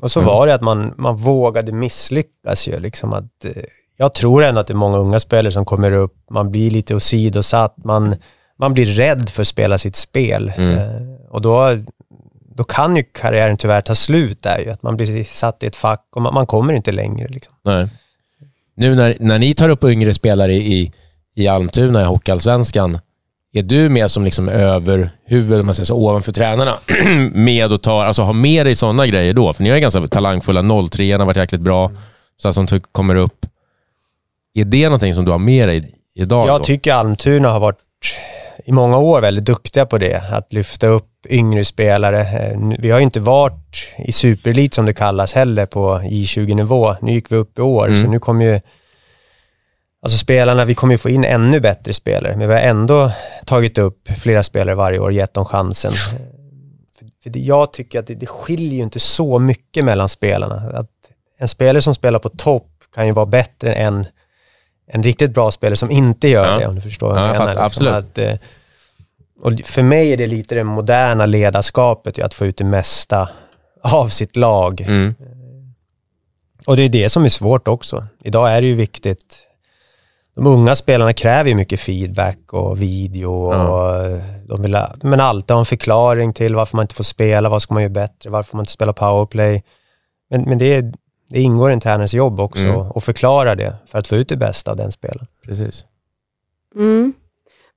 Och 0.00 0.10
så 0.10 0.20
Mm. 0.20 0.26
var 0.28 0.46
det 0.46 0.54
att 0.54 0.60
man, 0.60 0.94
man 0.98 1.16
vågade 1.16 1.72
misslyckas 1.72 2.68
ju. 2.68 2.80
Liksom 2.80 3.12
att, 3.12 3.44
eh, 3.44 3.62
jag 3.96 4.14
tror 4.14 4.42
ändå 4.44 4.60
att 4.60 4.66
det 4.66 4.72
är 4.72 4.76
många 4.76 4.98
unga 4.98 5.20
spelare 5.20 5.52
som 5.52 5.64
kommer 5.64 5.92
upp, 5.92 6.14
man 6.30 6.50
blir 6.50 6.70
lite 6.70 6.94
åsidosatt, 6.94 7.74
man, 7.84 8.14
man 8.58 8.72
blir 8.72 8.86
rädd 8.86 9.28
för 9.28 9.42
att 9.42 9.48
spela 9.48 9.78
sitt 9.78 9.96
spel. 9.96 10.52
Mm. 10.56 10.78
Eh, 10.78 11.14
och 11.30 11.42
då, 11.42 11.78
då 12.56 12.64
kan 12.64 12.96
ju 12.96 13.02
karriären 13.02 13.56
tyvärr 13.56 13.80
ta 13.80 13.94
slut 13.94 14.42
där 14.42 14.58
ju, 14.58 14.70
att 14.70 14.82
man 14.82 14.96
blir 14.96 15.24
satt 15.24 15.62
i 15.62 15.66
ett 15.66 15.76
fack 15.76 16.06
och 16.16 16.22
man, 16.22 16.34
man 16.34 16.46
kommer 16.46 16.72
inte 16.72 16.92
längre. 16.92 17.28
Liksom. 17.28 17.54
Nej. 17.64 17.88
Nu 18.76 18.94
när, 18.94 19.16
när 19.20 19.38
ni 19.38 19.54
tar 19.54 19.68
upp 19.68 19.84
yngre 19.84 20.14
spelare 20.14 20.54
i, 20.54 20.92
i 21.36 21.48
Almtuna 21.48 22.02
i 22.02 22.04
Hockeyallsvenskan, 22.04 22.98
är 23.52 23.62
du 23.62 23.88
med 23.88 24.10
som 24.10 24.24
liksom 24.24 24.48
överhuvud, 24.48 25.64
man 25.64 25.74
säger 25.74 25.84
så, 25.86 25.96
ovanför 25.96 26.32
tränarna, 26.32 26.74
med 27.32 27.72
och 27.72 27.82
tar, 27.82 28.04
alltså 28.04 28.22
har 28.22 28.32
med 28.32 28.66
dig 28.66 28.76
sådana 28.76 29.06
grejer 29.06 29.32
då? 29.32 29.52
För 29.52 29.62
ni 29.62 29.70
är 29.70 29.78
ganska 29.78 30.06
talangfulla, 30.08 30.88
03 30.90 31.12
har 31.12 31.26
varit 31.26 31.36
jäkligt 31.36 31.60
bra, 31.60 31.90
så 32.42 32.48
här 32.48 32.52
som 32.52 32.66
ty- 32.66 32.80
kommer 32.92 33.14
upp. 33.14 33.46
Är 34.54 34.64
det 34.64 34.84
någonting 34.84 35.14
som 35.14 35.24
du 35.24 35.30
har 35.30 35.38
med 35.38 35.68
dig 35.68 35.94
idag? 36.14 36.48
Jag 36.48 36.60
då? 36.60 36.64
tycker 36.64 36.92
Almtuna 36.94 37.48
har 37.48 37.60
varit 37.60 37.78
i 38.64 38.72
många 38.72 38.98
år 38.98 39.20
väldigt 39.20 39.44
duktiga 39.44 39.86
på 39.86 39.98
det, 39.98 40.22
att 40.32 40.52
lyfta 40.52 40.86
upp 40.86 41.06
yngre 41.28 41.64
spelare. 41.64 42.20
Eh, 42.20 42.58
Vi 42.78 42.90
har 42.90 42.98
ju 42.98 43.04
inte 43.04 43.20
varit 43.20 43.88
i 43.98 44.12
superelit 44.12 44.74
som 44.74 44.86
det 44.86 44.92
kallas 44.94 45.32
heller 45.32 45.66
på 45.66 46.00
I20-nivå. 46.04 46.96
Nu 47.02 47.12
gick 47.12 47.32
vi 47.32 47.36
upp 47.36 47.58
i 47.58 47.62
år, 47.62 47.86
Mm. 47.88 48.02
så 48.02 48.08
nu 48.10 48.18
kommer 48.18 48.44
ju 48.44 48.60
Alltså 50.02 50.18
spelarna, 50.18 50.64
vi 50.64 50.74
kommer 50.74 50.94
ju 50.94 50.98
få 50.98 51.08
in 51.10 51.24
ännu 51.24 51.60
bättre 51.60 51.92
spelare, 51.94 52.36
men 52.36 52.48
vi 52.48 52.54
har 52.54 52.60
ändå 52.60 53.12
tagit 53.44 53.78
upp 53.78 54.08
flera 54.18 54.42
spelare 54.42 54.74
varje 54.74 54.98
år 54.98 55.04
och 55.06 55.12
gett 55.12 55.34
dem 55.34 55.44
chansen. 55.44 55.92
För, 57.22 57.30
det, 57.30 57.38
jag 57.40 57.72
tycker 57.72 58.00
att 58.00 58.06
det, 58.06 58.14
det 58.14 58.26
skiljer 58.26 58.72
ju 58.74 58.82
inte 58.82 59.00
så 59.00 59.38
mycket 59.38 59.84
mellan 59.84 60.08
spelarna. 60.08 60.54
Att 60.74 60.90
en 61.38 61.48
spelare 61.48 61.82
som 61.82 61.94
spelar 61.94 62.18
på 62.18 62.28
topp 62.28 62.66
kan 62.94 63.06
ju 63.06 63.12
vara 63.12 63.26
bättre 63.26 63.72
än 63.72 64.06
en 64.92 65.02
riktigt 65.02 65.30
bra 65.34 65.50
spelare 65.50 65.76
som 65.76 65.90
inte 65.90 66.28
gör 66.28 66.46
Ja. 66.52 66.58
det, 66.58 66.66
om 66.66 66.74
du 66.74 66.80
förstår 66.80 67.08
vad 67.08 67.18
Ja, 67.18 67.26
jag 67.26 67.34
jag 67.34 67.38
menar. 67.38 67.52
fattar, 67.54 67.66
absolut. 67.66 67.92
Att, 67.92 68.18
eh, 68.18 68.34
och 69.42 69.60
för 69.64 69.82
mig 69.82 70.12
är 70.12 70.16
det 70.16 70.26
lite 70.26 70.54
det 70.54 70.64
moderna 70.64 71.26
ledarskapet, 71.26 72.18
att 72.18 72.34
få 72.34 72.46
ut 72.46 72.56
det 72.56 72.64
mesta 72.64 73.28
av 73.82 74.08
sitt 74.08 74.36
lag. 74.36 74.80
Mm. 74.80 75.14
Och 76.66 76.76
det 76.76 76.82
är 76.82 76.88
det 76.88 77.08
som 77.08 77.24
är 77.24 77.28
svårt 77.28 77.68
också. 77.68 78.06
Idag 78.24 78.52
är 78.52 78.60
det 78.60 78.66
ju 78.66 78.74
viktigt. 78.74 79.38
De 80.44 80.46
unga 80.46 80.74
spelarna 80.74 81.12
kräver 81.12 81.48
ju 81.50 81.54
mycket 81.56 81.80
feedback 81.80 82.52
och 82.52 82.82
video 82.82 83.30
och 83.32 83.54
Ja. 83.54 84.20
de 84.48 84.62
vill 84.62 84.76
men 85.02 85.20
alltid 85.20 85.50
ha 85.50 85.58
en 85.58 85.64
förklaring 85.64 86.32
till 86.32 86.54
varför 86.54 86.76
man 86.76 86.84
inte 86.84 86.94
får 86.94 87.04
spela, 87.04 87.48
vad 87.48 87.62
ska 87.62 87.74
man 87.74 87.82
göra 87.82 87.92
bättre, 87.92 88.30
varför 88.30 88.56
man 88.56 88.62
inte 88.62 88.72
spelar 88.72 88.92
powerplay. 88.92 89.62
Men, 90.30 90.42
men 90.42 90.58
det, 90.58 90.74
är, 90.74 90.92
det 91.30 91.40
ingår 91.40 91.70
i 91.70 91.72
en 91.72 91.80
tränarens 91.80 92.14
jobb 92.14 92.40
också 92.40 92.62
Mm. 92.66 92.80
att 92.94 93.04
förklara 93.04 93.54
det 93.54 93.74
för 93.86 93.98
att 93.98 94.06
få 94.06 94.16
ut 94.16 94.28
det 94.28 94.36
bästa 94.36 94.70
av 94.70 94.76
den 94.76 94.92
spelaren. 94.92 95.26
Precis. 95.46 95.84
Mm. 96.76 97.12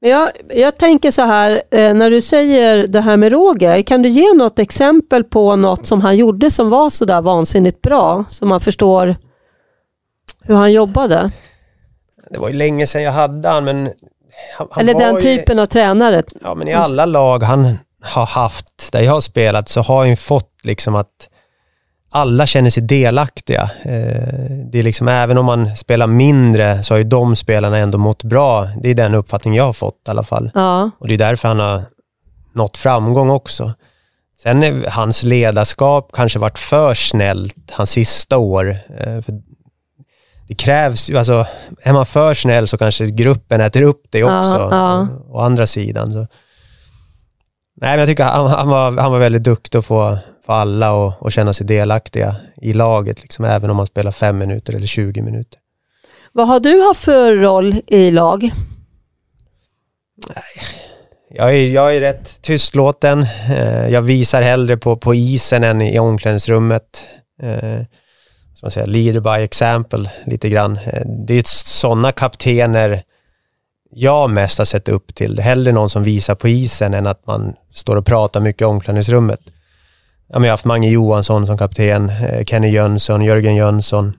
Men 0.01 0.09
jag, 0.11 0.29
jag 0.53 0.77
tänker 0.77 1.11
så 1.11 1.21
här, 1.21 1.61
eh, 1.71 1.93
när 1.93 2.09
du 2.09 2.21
säger 2.21 2.87
det 2.87 3.01
här 3.01 3.17
med 3.17 3.31
Roger, 3.31 3.81
kan 3.81 4.01
du 4.01 4.09
ge 4.09 4.33
något 4.33 4.59
exempel 4.59 5.23
på 5.23 5.55
något 5.55 5.85
som 5.85 6.01
han 6.01 6.17
gjorde 6.17 6.51
som 6.51 6.69
var 6.69 6.89
så 6.89 7.05
där 7.05 7.21
vansinnigt 7.21 7.81
bra, 7.81 8.25
så 8.29 8.45
man 8.45 8.59
förstår 8.59 9.15
hur 10.41 10.55
han 10.55 10.73
jobbade? 10.73 11.31
Det 12.29 12.39
var 12.39 12.49
ju 12.49 12.55
länge 12.55 12.87
sedan 12.87 13.03
jag 13.03 13.11
hade 13.11 13.49
han, 13.49 13.65
men 13.65 13.89
han, 14.57 14.67
han 14.71 14.81
Eller 14.81 14.93
var 14.93 15.01
den 15.01 15.15
ju, 15.15 15.21
typen 15.21 15.59
av 15.59 15.65
tränare. 15.65 16.23
Ja, 16.41 16.55
men 16.55 16.67
i 16.67 16.73
alla 16.73 17.05
lag 17.05 17.43
han 17.43 17.77
har 18.01 18.25
haft, 18.25 18.91
där 18.91 19.01
jag 19.01 19.11
har 19.11 19.21
spelat, 19.21 19.69
så 19.69 19.81
har 19.81 19.97
han 19.97 20.09
ju 20.09 20.15
fått 20.15 20.51
liksom 20.63 20.95
att 20.95 21.29
alla 22.11 22.47
känner 22.47 22.69
sig 22.69 22.83
delaktiga. 22.83 23.61
Eh, 23.81 24.51
det 24.71 24.79
är 24.79 24.83
liksom, 24.83 25.07
även 25.07 25.37
om 25.37 25.45
man 25.45 25.75
spelar 25.75 26.07
mindre 26.07 26.83
så 26.83 26.93
har 26.93 26.97
ju 26.97 27.03
de 27.03 27.35
spelarna 27.35 27.77
ändå 27.77 27.97
mått 27.97 28.23
bra. 28.23 28.69
Det 28.81 28.89
är 28.89 28.95
den 28.95 29.15
uppfattning 29.15 29.55
jag 29.55 29.63
har 29.63 29.73
fått 29.73 30.01
i 30.07 30.11
alla 30.11 30.23
fall. 30.23 30.51
Ja. 30.53 30.91
Och 30.99 31.07
det 31.07 31.13
är 31.13 31.17
därför 31.17 31.47
han 31.47 31.59
har 31.59 31.83
nått 32.53 32.77
framgång 32.77 33.29
också. 33.29 33.73
Sen 34.43 34.63
är 34.63 34.89
hans 34.89 35.23
ledarskap 35.23 36.09
kanske 36.13 36.39
varit 36.39 36.59
för 36.59 36.93
snällt 36.93 37.71
hans 37.71 37.89
sista 37.89 38.37
år. 38.37 38.77
Eh, 38.97 39.21
för 39.21 39.41
det 40.53 40.63
krävs 40.63 41.09
ju, 41.09 41.17
alltså 41.17 41.45
är 41.83 41.93
man 41.93 42.05
för 42.05 42.33
snäll 42.33 42.67
så 42.67 42.77
kanske 42.77 43.05
gruppen 43.05 43.61
äter 43.61 43.81
upp 43.81 44.03
det 44.09 44.19
Ja, 44.19 44.39
också. 44.39 44.55
ja. 44.55 45.07
Å 45.29 45.39
andra 45.39 45.67
sidan. 45.67 46.13
Så. 46.13 46.19
Nej, 47.81 47.89
men 47.91 47.99
jag 47.99 48.07
tycker 48.07 48.23
han, 48.23 48.47
han, 48.47 48.67
var, 48.69 48.91
han 49.01 49.11
var 49.11 49.19
väldigt 49.19 49.43
duktig 49.43 49.77
att 49.77 49.85
få, 49.85 50.17
för 50.45 50.53
alla 50.53 50.91
och, 50.93 51.13
och 51.21 51.31
känna 51.31 51.53
sig 51.53 51.67
delaktiga 51.67 52.35
i 52.61 52.73
laget, 52.73 53.21
liksom, 53.21 53.45
även 53.45 53.69
om 53.69 53.77
man 53.77 53.85
spelar 53.87 54.11
fem 54.11 54.37
minuter 54.37 54.75
eller 54.75 54.87
20 54.87 55.21
minuter. 55.21 55.59
Vad 56.31 56.47
har 56.47 56.59
du 56.59 56.81
haft 56.87 57.03
för 57.03 57.35
roll 57.35 57.75
i 57.87 58.11
lag? 58.11 58.51
Jag 61.29 61.49
är, 61.55 61.67
jag 61.67 61.95
är 61.95 61.99
rätt 61.99 62.41
tystlåten. 62.41 63.21
Eh, 63.49 63.89
Jag 63.89 64.01
visar 64.01 64.41
hellre 64.41 64.77
på, 64.77 64.97
på 64.97 65.15
isen 65.15 65.63
än 65.63 65.81
i 65.81 65.99
omklädningsrummet. 65.99 67.03
Man 68.63 68.71
säga? 68.71 68.85
leader 68.85 69.19
by 69.19 69.43
example 69.43 70.11
lite 70.25 70.49
grann. 70.49 70.79
Eh, 70.85 71.01
det 71.05 71.33
är 71.33 71.43
sådana 71.45 72.11
kaptener 72.11 73.03
jag 73.91 74.29
mest 74.29 74.57
har 74.57 74.65
sett 74.65 74.89
upp 74.89 75.15
till. 75.15 75.39
Hellre 75.39 75.71
någon 75.71 75.89
som 75.89 76.03
visar 76.03 76.35
på 76.35 76.47
isen 76.47 76.93
än 76.93 77.07
att 77.07 77.27
man 77.27 77.53
står 77.71 77.95
och 77.95 78.05
pratar 78.05 78.41
mycket 78.41 78.61
i 78.61 78.65
omklädningsrummet. 78.65 79.39
Jag 80.27 80.39
har 80.39 80.47
haft 80.47 80.65
Mange 80.65 80.89
Johansson 80.89 81.45
som 81.45 81.57
kapten, 81.57 82.09
eh, 82.09 82.43
Kenny 82.45 82.69
Jönsson, 82.69 83.21
Jörgen 83.21 83.55
Jönsson. 83.55 84.13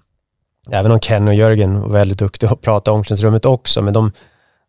Även 0.70 0.92
om 0.92 1.00
Kenny 1.00 1.30
och 1.30 1.34
Jörgen 1.34 1.80
var 1.80 1.88
väldigt 1.88 2.18
duktiga 2.18 2.50
att 2.50 2.60
prata 2.60 2.90
i 2.90 2.94
omklädningsrummet 2.94 3.44
också, 3.44 3.82
men 3.82 3.94
de, 3.94 4.12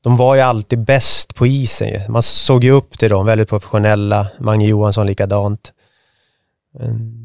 de 0.04 0.18
var 0.18 0.36
ju 0.36 0.42
alltid 0.42 0.80
bäst 0.80 1.36
på 1.36 1.48
isen. 1.48 2.12
Man 2.12 2.24
såg 2.24 2.64
ju 2.64 2.72
upp 2.72 3.00
till 3.00 3.10
dem, 3.10 3.26
väldigt 3.26 3.50
professionella. 3.50 4.28
Mange 4.40 4.68
Johansson 4.68 5.08
likadant. 5.08 5.74
Mm. 6.80 7.25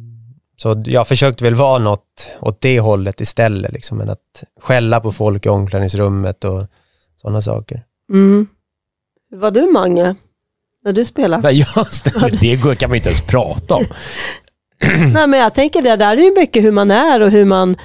Så 0.62 0.82
jag 0.86 1.08
försökte 1.08 1.44
väl 1.44 1.54
vara 1.54 1.78
något 1.78 2.26
åt 2.40 2.60
det 2.60 2.80
hållet 2.80 3.20
istället, 3.20 3.72
liksom, 3.72 4.00
än 4.00 4.10
att 4.10 4.44
skälla 4.60 5.00
på 5.00 5.12
folk 5.12 5.46
i 5.46 5.48
omklädningsrummet 5.48 6.44
och 6.44 6.62
sådana 7.22 7.42
saker. 7.42 7.82
Mm. 8.12 8.46
Hur 9.30 9.38
var 9.38 9.50
du 9.50 9.66
Mange, 9.72 10.14
när 10.84 10.92
du 10.92 11.04
spelade? 11.04 11.42
Nej, 11.42 11.66
just 11.76 12.04
det, 12.04 12.38
det 12.40 12.56
går- 12.56 12.74
kan 12.74 12.90
man 12.90 12.96
inte 12.96 13.08
ens 13.08 13.22
prata 13.22 13.74
om. 13.74 13.84
Nej 15.12 15.26
men 15.26 15.40
jag 15.40 15.54
tänker 15.54 15.82
det 15.82 15.96
där 15.96 16.16
är 16.16 16.20
ju 16.20 16.34
mycket 16.34 16.64
hur 16.64 16.72
man 16.72 16.90
är 16.90 17.22
och 17.22 17.30
hur 17.30 17.44
man 17.44 17.76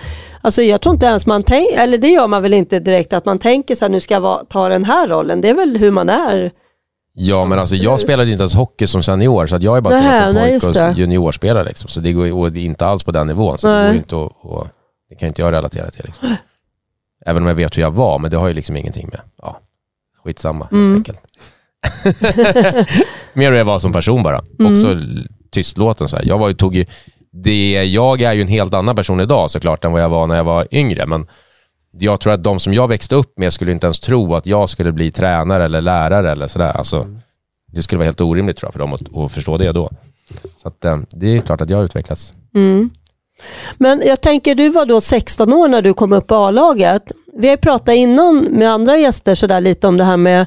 Alltså 0.42 0.62
jag 0.62 0.82
tror 0.82 0.94
inte 0.96 1.06
ens 1.06 1.26
man 1.26 1.44
tänker, 1.44 1.80
eller 1.80 1.98
det 1.98 2.08
gör 2.08 2.28
man 2.28 2.42
väl 2.44 2.54
inte 2.54 2.80
direkt 2.80 3.14
att 3.14 3.26
man 3.26 3.40
tänker 3.40 3.76
så 3.76 3.86
här, 3.86 3.90
nu 3.90 4.00
ska 4.00 4.14
jag 4.14 4.50
ta 4.50 4.70
den 4.70 4.84
här 4.86 5.08
rollen. 5.08 5.42
Det 5.42 5.50
är 5.50 5.54
väl 5.54 5.78
hur 5.78 5.92
man 5.92 6.10
är. 6.10 6.52
Ja, 7.18 7.46
men 7.46 7.60
alltså 7.60 7.76
jag 7.76 8.00
spelade 8.00 8.26
ju 8.26 8.32
inte 8.32 8.42
ens 8.42 8.54
hockey 8.54 8.88
som 8.88 9.04
senior, 9.04 9.48
så 9.48 9.58
jag 9.62 9.78
är 9.78 9.82
bara 9.82 9.94
Nähä, 9.96 10.26
som 10.26 10.34
nej, 10.34 10.60
pojk 10.60 10.76
och 10.76 10.98
juniorspelare. 10.98 11.64
Liksom. 11.64 11.90
Så 11.90 12.00
det 12.00 12.14
går 12.14 12.34
och 12.34 12.52
det 12.52 12.60
är 12.60 12.66
inte 12.66 12.86
alls 12.86 13.04
på 13.04 13.12
den 13.12 13.28
nivån. 13.28 13.58
Så 13.58 13.68
det, 13.68 13.86
går 13.86 13.96
inte 13.96 14.16
att, 14.16 14.32
och, 14.42 14.68
det 15.10 15.16
kan 15.16 15.28
inte 15.28 15.42
jag 15.42 15.52
relatera 15.52 15.92
till. 15.92 16.06
Liksom. 16.06 16.36
Även 17.26 17.44
om 17.44 17.48
jag 17.48 17.56
vet 17.56 17.78
hur 17.78 17.82
jag 17.82 17.92
var, 17.92 18.20
men 18.20 18.32
det 18.32 18.38
har 18.38 18.48
ju 18.48 18.54
liksom 18.54 18.76
ingenting 18.76 19.08
med, 19.12 19.22
ja, 19.42 19.60
skitsamma 20.24 20.68
Mm. 20.72 20.94
helt 20.94 20.98
enkelt. 21.10 21.20
Mer 23.34 23.52
hur 23.52 23.58
jag 23.58 23.66
var 23.66 23.80
som 23.80 23.94
person 23.94 24.24
bara. 24.24 24.42
Mm. 24.60 24.74
Också 24.74 24.98
tystlåten 25.52 26.10
så 26.10 26.16
här. 26.16 26.26
Jag 26.26 26.38
var 26.38 26.48
ju, 26.48 26.54
tog 26.54 26.76
ju, 26.76 26.86
det, 27.32 27.86
jag 27.86 28.22
är 28.22 28.34
ju 28.34 28.42
en 28.42 28.48
helt 28.48 28.74
annan 28.74 28.96
person 28.96 29.20
idag 29.20 29.52
såklart 29.52 29.86
än 29.86 29.92
vad 29.92 30.02
jag 30.02 30.10
var 30.10 30.28
när 30.28 30.36
jag 30.36 30.44
var 30.44 30.68
yngre, 30.72 31.06
men 31.06 31.28
jag 32.00 32.20
tror 32.20 32.34
att 32.34 32.44
de 32.44 32.60
som 32.60 32.74
jag 32.74 32.88
växte 32.88 33.16
upp 33.16 33.38
med 33.38 33.54
skulle 33.54 33.72
inte 33.72 33.88
ens 33.88 34.00
tro 34.00 34.36
att 34.36 34.46
jag 34.46 34.70
skulle 34.70 34.92
bli 34.92 35.12
tränare 35.12 35.64
eller 35.64 35.82
lärare 35.82 36.32
eller 36.32 36.48
sådär. 36.48 36.78
Alltså, 36.78 37.08
det 37.72 37.84
skulle 37.84 37.98
vara 37.98 38.06
helt 38.06 38.22
orimligt 38.22 38.58
tror 38.58 38.68
jag 38.68 38.74
för 38.74 38.80
dem 38.80 38.94
att, 38.94 39.18
att 39.18 39.32
förstå 39.32 39.58
det 39.58 39.72
då. 39.72 39.90
Så 40.62 40.68
att, 40.68 40.86
eh, 40.86 41.00
det 41.10 41.38
är 41.38 41.42
klart 41.42 41.62
att 41.62 41.70
jag 41.70 41.78
har 41.78 41.86
utvecklats. 41.86 42.34
Mm. 42.56 42.90
Men 43.78 44.02
jag 44.06 44.22
tänker, 44.22 44.56
du 44.56 44.70
var 44.70 44.86
då 44.86 45.02
16 45.02 45.54
år 45.54 45.68
när 45.68 45.82
du 45.82 45.94
kom 45.94 46.14
upp 46.14 46.32
i 46.32 46.34
A-laget. 46.34 47.12
Vi 47.34 47.48
har 47.48 47.54
ju 47.54 47.58
pratat 47.58 47.96
innan 47.96 48.40
med 48.40 48.72
andra 48.72 48.98
gäster 48.98 49.36
så 49.36 49.48
där 49.48 49.62
lite 49.62 49.88
om 49.88 49.98
det 49.98 50.04
här 50.04 50.18
med 50.18 50.46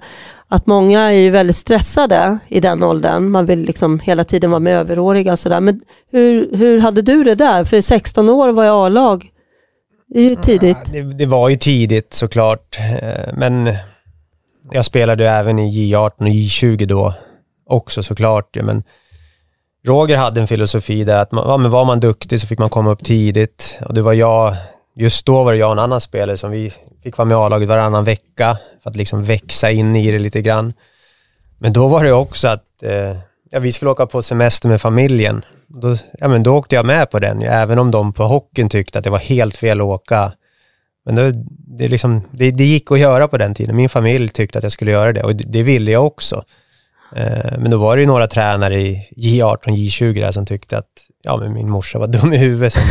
att 0.48 0.66
många 0.66 1.00
är 1.00 1.12
ju 1.12 1.30
väldigt 1.30 1.56
stressade 1.56 2.38
i 2.48 2.60
den 2.60 2.82
åldern. 2.82 3.30
Man 3.30 3.46
vill 3.46 3.62
liksom 3.62 4.00
hela 4.00 4.24
tiden 4.24 4.50
vara 4.50 4.60
med 4.60 4.80
överåriga 4.80 5.32
och 5.32 5.38
sådär. 5.38 5.60
Men 5.60 5.80
hur, 6.10 6.56
hur 6.56 6.78
hade 6.78 7.02
du 7.02 7.24
det 7.24 7.34
där? 7.34 7.64
För 7.64 7.80
16 7.80 8.28
år 8.28 8.48
var 8.48 8.64
i 8.64 8.68
A-lag. 8.68 9.30
Det 10.08 10.20
är 10.20 10.28
ju 10.28 10.36
tidigt. 10.36 10.76
Ja, 10.84 10.92
Det, 10.92 11.02
det 11.02 11.26
var 11.26 11.48
ju 11.48 11.56
tidigt 11.56 12.14
såklart, 12.14 12.78
eh, 12.78 13.32
men 13.32 13.74
jag 14.72 14.84
spelade 14.84 15.24
ju 15.24 15.30
även 15.30 15.58
i 15.58 15.92
J18 15.94 16.10
och 16.18 16.26
J20 16.26 16.86
då 16.86 17.14
också 17.66 18.02
såklart. 18.02 18.56
Men 18.62 18.83
Roger 19.87 20.16
hade 20.16 20.40
en 20.40 20.46
filosofi 20.46 21.04
där 21.04 21.22
att 21.22 21.33
man, 21.33 21.48
ja, 21.48 21.56
men 21.56 21.70
var 21.70 21.85
man 21.85 22.00
duktig 22.00 22.40
så 22.40 22.46
fick 22.46 22.59
man 22.59 22.70
komma 22.70 22.90
upp 22.90 23.04
tidigt. 23.04 23.78
Och 23.87 23.94
det 23.94 24.02
var 24.02 24.12
jag, 24.12 24.56
just 24.96 25.26
då 25.26 25.44
var 25.44 25.52
det 25.52 25.59
jag 25.59 25.66
och 25.66 25.72
en 25.72 25.78
annan 25.78 26.00
spelare 26.00 26.37
som 26.37 26.50
vi 26.50 26.72
fick 27.02 27.18
vara 27.18 27.26
med 27.26 27.35
i 27.35 27.38
A-laget 27.38 27.68
varannan 27.68 28.04
vecka 28.04 28.59
för 28.83 28.90
att 28.90 28.96
liksom 28.96 29.24
växa 29.24 29.70
in 29.70 29.96
i 29.96 30.11
det 30.11 30.18
lite 30.18 30.42
grann. 30.42 30.72
Men 31.59 31.72
då 31.72 31.88
var 31.88 32.04
det 32.04 32.12
också 32.12 32.48
att 32.48 32.83
eh, 32.83 33.16
ja, 33.50 33.59
vi 33.59 33.72
skulle 33.72 33.90
åka 33.90 34.06
på 34.06 34.22
semester 34.22 34.68
med 34.68 34.80
familjen. 34.80 35.44
Då, 35.68 35.96
ja, 36.18 36.28
men 36.28 36.42
då 36.42 36.57
åkte 36.57 36.74
jag 36.74 36.87
med 36.87 37.11
på 37.11 37.18
den, 37.18 37.42
även 37.42 37.78
om 37.78 37.90
de 37.90 38.12
på 38.12 38.24
hockeyn 38.24 38.68
tyckte 38.68 38.98
att 38.98 39.04
det 39.04 39.11
var 39.11 39.18
helt 39.18 39.57
fel 39.57 39.81
att 39.81 39.87
åka. 39.87 40.33
Men 41.04 41.14
då, 41.14 41.33
det, 41.78 41.88
liksom, 41.88 42.22
det, 42.31 42.50
det 42.50 42.64
gick 42.64 42.92
att 42.92 42.98
göra 42.98 43.28
på 43.28 43.38
den 43.38 43.54
tiden. 43.54 43.76
Min 43.76 43.88
familj 43.88 44.28
tyckte 44.28 44.59
att 44.59 44.62
jag 44.62 44.72
skulle 44.72 44.90
göra 44.90 45.12
det 45.12 45.22
och 45.22 45.37
det, 45.37 45.44
det 45.44 45.62
ville 45.62 45.90
jag 45.90 46.07
också. 46.07 46.44
Eh, 47.16 47.59
men 47.59 47.70
då 47.70 47.78
var 47.78 47.96
det 47.96 48.00
ju 48.00 48.07
några 48.07 48.26
tränare 48.26 48.81
i 48.81 49.09
J18, 49.16 49.59
J20 49.66 50.20
där 50.20 50.33
som 50.33 50.46
tyckte 50.46 50.78
att 50.78 51.09
ja, 51.22 51.37
men 51.37 51.52
min 51.52 51.70
morsa 51.70 51.98
var 51.98 52.07
dum 52.18 52.33
i 52.33 52.37
huvudet 52.37 52.72
som 52.72 52.83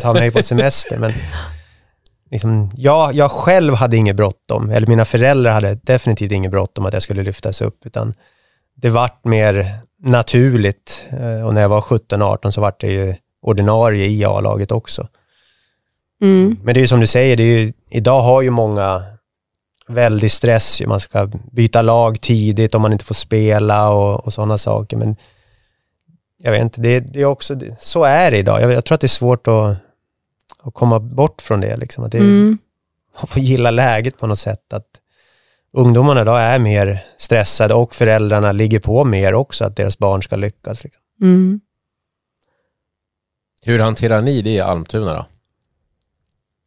ta 0.00 0.12
mig 0.12 0.30
på 0.30 0.42
semester. 0.42 0.98
Men 0.98 1.12
liksom, 2.30 2.70
jag, 2.74 3.14
jag 3.14 3.30
själv 3.30 3.74
hade 3.74 3.96
inget 3.96 4.16
bråttom, 4.16 4.70
eller 4.70 4.86
mina 4.86 5.04
föräldrar 5.04 5.52
hade 5.52 5.74
definitivt 5.74 6.32
inget 6.32 6.50
bråttom 6.50 6.86
att 6.86 6.92
jag 6.92 7.02
skulle 7.02 7.22
lyftas 7.22 7.60
upp, 7.60 7.86
utan 7.86 8.14
det 8.74 8.88
vart 8.88 9.24
mer 9.24 9.80
naturligt. 10.02 11.04
Eh, 11.10 11.46
Och 11.46 11.54
när 11.54 11.60
jag 11.60 11.68
var 11.68 11.80
17-18 11.80 12.50
så 12.50 12.60
vart 12.60 12.80
det 12.80 12.90
ju 12.92 13.14
ordinarie 13.42 14.06
i 14.06 14.24
A-laget 14.24 14.72
också. 14.72 15.08
Mm. 16.22 16.56
Men 16.62 16.74
det 16.74 16.78
är 16.80 16.82
ju 16.82 16.88
som 16.88 17.00
du 17.00 17.06
säger, 17.06 17.36
det 17.36 17.42
är 17.42 17.58
ju, 17.58 17.72
idag 17.90 18.20
har 18.20 18.42
ju 18.42 18.50
många 18.50 19.04
väldig 19.88 20.32
stress. 20.32 20.82
Man 20.86 21.00
ska 21.00 21.26
byta 21.52 21.82
lag 21.82 22.20
tidigt 22.20 22.74
om 22.74 22.82
man 22.82 22.92
inte 22.92 23.04
får 23.04 23.14
spela 23.14 23.90
och, 23.90 24.26
och 24.26 24.32
sådana 24.32 24.58
saker. 24.58 24.96
Men 24.96 25.16
jag 26.42 26.52
vet 26.52 26.62
inte, 26.62 26.80
det, 26.80 27.00
det 27.00 27.20
är 27.20 27.24
också, 27.24 27.58
så 27.78 28.04
är 28.04 28.30
det 28.30 28.38
idag. 28.38 28.62
Jag, 28.62 28.72
jag 28.72 28.84
tror 28.84 28.94
att 28.94 29.00
det 29.00 29.06
är 29.06 29.08
svårt 29.08 29.48
att, 29.48 29.76
att 30.62 30.74
komma 30.74 31.00
bort 31.00 31.42
från 31.42 31.60
det. 31.60 31.76
Liksom. 31.76 32.04
Att 32.04 32.12
det 32.12 32.18
Mm. 32.18 32.58
man 33.20 33.26
får 33.26 33.42
gilla 33.42 33.70
läget 33.70 34.18
på 34.18 34.26
något 34.26 34.38
sätt. 34.38 34.72
Att 34.72 34.86
ungdomarna 35.72 36.20
idag 36.20 36.40
är 36.40 36.58
mer 36.58 37.04
stressade 37.16 37.74
och 37.74 37.94
föräldrarna 37.94 38.52
ligger 38.52 38.80
på 38.80 39.04
mer 39.04 39.34
också 39.34 39.64
att 39.64 39.76
deras 39.76 39.98
barn 39.98 40.22
ska 40.22 40.36
lyckas. 40.36 40.84
Liksom. 40.84 41.02
Mm. 41.22 41.60
Hur 43.62 43.78
hanterar 43.78 44.22
ni 44.22 44.42
det 44.42 44.50
i 44.50 44.60
Almtuna 44.60 45.14
då? 45.14 45.26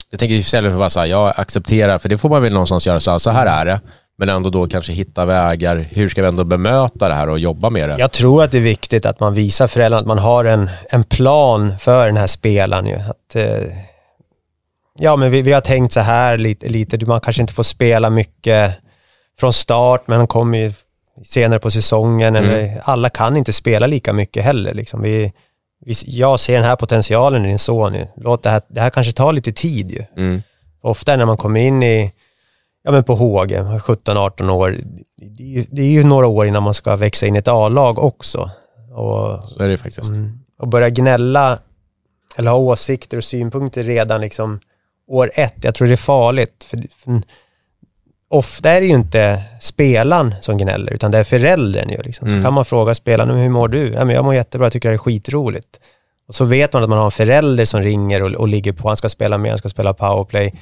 Jag 0.10 0.20
tänker 0.20 0.36
istället 0.36 0.72
för 0.72 0.80
bara 0.80 0.90
säga, 0.90 1.06
jag 1.06 1.34
accepterar, 1.38 1.98
för 1.98 2.10
det 2.10 2.18
får 2.18 2.30
man 2.30 2.42
väl 2.42 2.54
någonstans 2.54 2.88
göra, 2.88 3.00
så 3.00 3.12
här, 3.12 3.18
så 3.18 3.30
här 3.30 3.46
är 3.46 3.66
det, 3.66 3.82
men 4.18 4.30
ändå 4.30 4.50
då 4.50 4.68
kanske 4.68 4.94
hitta 4.94 5.26
vägar, 5.26 5.76
hur 5.90 6.10
ska 6.10 6.22
vi 6.22 6.28
ändå 6.28 6.44
bemöta 6.44 7.08
det 7.08 7.14
här 7.14 7.30
och 7.30 7.40
jobba 7.40 7.70
med 7.70 7.90
det? 7.90 7.96
Jag 8.00 8.12
tror 8.12 8.44
att 8.44 8.52
det 8.52 8.58
är 8.58 8.62
viktigt 8.62 9.06
att 9.06 9.20
man 9.20 9.34
visar 9.34 9.68
föräldrarna 9.68 10.02
att 10.02 10.08
man 10.08 10.20
har 10.20 10.46
en, 10.46 10.70
en 10.90 11.04
plan 11.04 11.78
för 11.80 12.06
den 12.06 12.18
här 12.18 12.28
spelaren. 12.28 12.88
Ju. 12.88 12.96
Att, 12.96 13.36
eh, 13.36 13.64
ja, 15.00 15.16
men 15.16 15.32
vi, 15.32 15.42
vi 15.42 15.52
har 15.52 15.62
tänkt 15.62 15.94
så 15.94 16.00
här 16.00 16.38
lite, 16.38 16.70
lite, 16.70 17.06
man 17.06 17.22
kanske 17.22 17.42
inte 17.42 17.54
får 17.54 17.64
spela 17.64 18.10
mycket 18.10 18.78
från 19.42 19.54
start, 19.54 20.08
men 20.08 20.18
han 20.18 20.28
kommer 20.28 20.58
ju 20.58 20.74
senare 21.26 21.60
på 21.60 21.72
säsongen. 21.72 22.36
Mm. 22.36 22.50
Eller, 22.50 22.80
alla 22.84 23.10
kan 23.10 23.38
inte 23.38 23.54
spela 23.54 23.88
lika 23.88 24.14
mycket 24.14 24.44
heller. 24.44 24.74
Liksom. 24.74 25.02
Vi, 25.02 25.34
vi, 25.86 25.94
jag 26.06 26.40
ser 26.40 26.56
den 26.56 26.64
här 26.64 26.76
potentialen 26.76 27.46
i 27.46 27.48
din 27.48 27.60
son. 27.60 27.98
Låt 28.16 28.44
det, 28.44 28.50
här, 28.50 28.62
det 28.68 28.82
här 28.82 28.90
kanske 28.90 29.14
tar 29.14 29.34
lite 29.34 29.52
tid. 29.52 29.92
Ju. 29.92 30.04
Mm. 30.18 30.42
Ofta 30.82 31.16
när 31.16 31.26
man 31.26 31.38
kommer 31.38 31.60
in 31.60 31.84
i, 31.84 32.12
ja 32.84 32.92
men 32.92 33.04
på 33.04 33.16
HG, 33.16 33.56
17-18 33.58 34.50
år, 34.50 34.78
det 35.18 35.44
är, 35.44 35.48
ju, 35.48 35.66
det 35.72 35.82
är 35.82 35.92
ju 35.92 36.04
några 36.04 36.28
år 36.28 36.48
innan 36.48 36.64
man 36.64 36.74
ska 36.74 36.96
växa 36.96 37.26
in 37.28 37.36
i 37.36 37.40
ett 37.40 37.48
A-lag 37.48 38.00
också. 38.00 38.50
Och, 38.96 39.50
Så 39.50 39.64
är 39.64 39.68
det 39.68 39.78
faktiskt. 39.78 40.10
mm, 40.10 40.40
och 40.60 40.68
börja 40.68 40.90
gnälla 40.90 41.60
eller 42.38 42.52
ha 42.52 42.58
åsikter 42.58 43.18
och 43.18 43.24
synpunkter 43.24 43.84
redan 43.84 44.22
liksom 44.22 44.60
år 45.08 45.32
ett, 45.34 45.56
jag 45.62 45.76
tror 45.76 45.88
det 45.88 45.94
är 45.94 45.98
farligt. 45.98 46.64
För, 46.64 46.80
för 46.98 47.22
ofta 48.32 48.70
är 48.72 48.82
det 48.82 48.88
ju 48.88 48.94
inte 48.94 49.42
spelaren 49.62 50.36
som 50.42 50.58
gnäller, 50.58 50.94
utan 50.94 51.12
det 51.12 51.18
är 51.18 51.24
föräldern 51.24 51.90
ju. 51.90 51.98
Liksom. 52.02 52.28
Så 52.28 52.32
Mm. 52.32 52.44
kan 52.44 52.54
man 52.54 52.66
fråga 52.66 52.96
spelaren, 52.96 53.38
hur 53.38 53.50
mår 53.50 53.68
du? 53.68 53.88
Ja, 53.94 54.06
men 54.06 54.16
jag 54.16 54.26
mår 54.26 54.34
jättebra, 54.36 54.66
jag 54.66 54.74
tycker 54.74 54.90
det 54.90 54.96
är 54.96 54.98
skitroligt. 54.98 55.80
Och 56.28 56.36
så 56.36 56.46
vet 56.46 56.74
man 56.74 56.84
att 56.84 56.90
man 56.90 56.98
har 56.98 57.06
en 57.06 57.12
förälder 57.12 57.66
som 57.66 57.82
ringer 57.82 58.24
och, 58.24 58.32
och 58.32 58.48
ligger 58.48 58.74
på, 58.74 58.88
han 58.88 58.98
ska 58.98 59.10
spela 59.10 59.38
mer, 59.38 59.50
han 59.50 59.58
ska 59.58 59.70
spela 59.70 59.94
powerplay. 59.94 60.54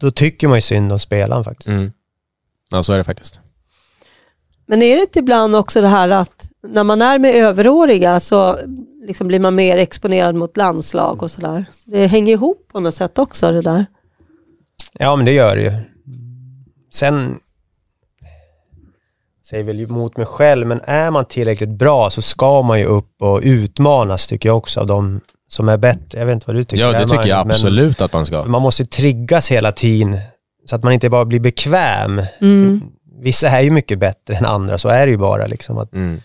Då 0.00 0.10
tycker 0.10 0.48
man 0.48 0.56
ju 0.56 0.62
synd 0.62 0.92
om 0.92 0.98
spelaren 0.98 1.44
faktiskt. 1.44 1.68
Mm. 1.68 1.92
Ja, 2.70 2.82
så 2.82 2.92
är 2.92 2.98
det 2.98 3.04
faktiskt. 3.04 3.40
Men 4.66 4.82
är 4.82 4.96
det 4.96 5.02
inte 5.02 5.18
ibland 5.18 5.56
också 5.56 5.80
det 5.80 5.88
här 5.88 6.08
att 6.08 6.48
när 6.68 6.84
man 6.84 7.02
är 7.02 7.18
med 7.18 7.34
överåriga 7.34 8.20
så 8.20 8.58
liksom 9.06 9.28
blir 9.28 9.38
man 9.40 9.54
mer 9.54 9.76
exponerad 9.78 10.34
mot 10.34 10.56
landslag 10.56 11.22
och 11.22 11.30
sådär. 11.30 11.64
Det 11.86 12.06
hänger 12.06 12.32
ihop 12.32 12.68
på 12.72 12.80
något 12.80 12.94
sätt 12.94 13.18
också 13.18 13.50
det 13.52 13.60
där. 13.62 13.86
Ja, 14.92 15.16
men 15.16 15.24
det 15.24 15.32
gör 15.32 15.56
det 15.56 15.62
ju. 15.62 15.72
Sen, 16.98 17.38
säger 19.48 19.64
väl 19.64 19.80
emot 19.80 20.16
mig 20.16 20.26
själv, 20.26 20.66
men 20.66 20.80
är 20.84 21.10
man 21.10 21.24
tillräckligt 21.24 21.68
bra 21.70 22.10
så 22.10 22.22
ska 22.22 22.62
man 22.62 22.78
ju 22.78 22.84
upp 22.84 23.22
och 23.22 23.40
utmanas 23.42 24.26
tycker 24.26 24.48
jag 24.48 24.56
också 24.56 24.80
av 24.80 24.86
de 24.86 25.20
som 25.48 25.68
är 25.68 25.76
bättre. 25.76 26.18
Jag 26.18 26.26
vet 26.26 26.32
inte 26.32 26.46
vad 26.46 26.56
du 26.56 26.64
tycker. 26.64 26.84
Ja, 26.84 26.92
det 26.98 27.08
tycker 27.08 27.26
jag 27.26 27.38
absolut 27.38 28.00
att 28.00 28.12
man 28.12 28.26
ska. 28.26 28.44
Man 28.44 28.62
måste 28.62 28.84
triggas 28.84 29.50
hela 29.50 29.72
tiden 29.72 30.18
så 30.66 30.76
att 30.76 30.82
man 30.84 30.92
inte 30.92 31.10
bara 31.10 31.24
blir 31.24 31.40
bekväm. 31.40 32.22
Mm. 32.40 32.82
Vissa 33.20 33.48
är 33.50 33.60
ju 33.60 33.70
mycket 33.70 33.98
bättre 33.98 34.36
än 34.36 34.44
andra, 34.44 34.78
så 34.78 34.88
är 34.88 35.06
det 35.06 35.10
ju 35.10 35.18
bara. 35.18 35.46
Liksom 35.46 35.78
att, 35.78 35.92
Mm. 35.92 36.20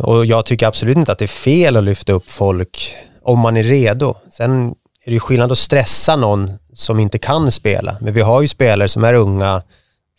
och 0.00 0.26
jag 0.26 0.46
tycker 0.46 0.66
absolut 0.66 0.96
inte 0.96 1.12
att 1.12 1.18
det 1.18 1.24
är 1.24 1.26
fel 1.26 1.76
att 1.76 1.84
lyfta 1.84 2.12
upp 2.12 2.30
folk 2.30 2.94
om 3.22 3.38
man 3.38 3.56
är 3.56 3.62
redo. 3.62 4.14
Sen 4.30 4.74
är 5.04 5.10
det 5.10 5.14
ju 5.14 5.20
skillnad 5.20 5.52
att 5.52 5.58
stressa 5.58 6.16
någon 6.16 6.50
som 6.72 6.98
inte 7.00 7.18
kan 7.18 7.50
spela. 7.50 7.96
Men 8.00 8.14
vi 8.14 8.20
har 8.20 8.42
ju 8.42 8.48
spelare 8.48 8.88
som 8.88 9.04
är 9.04 9.14
unga, 9.14 9.62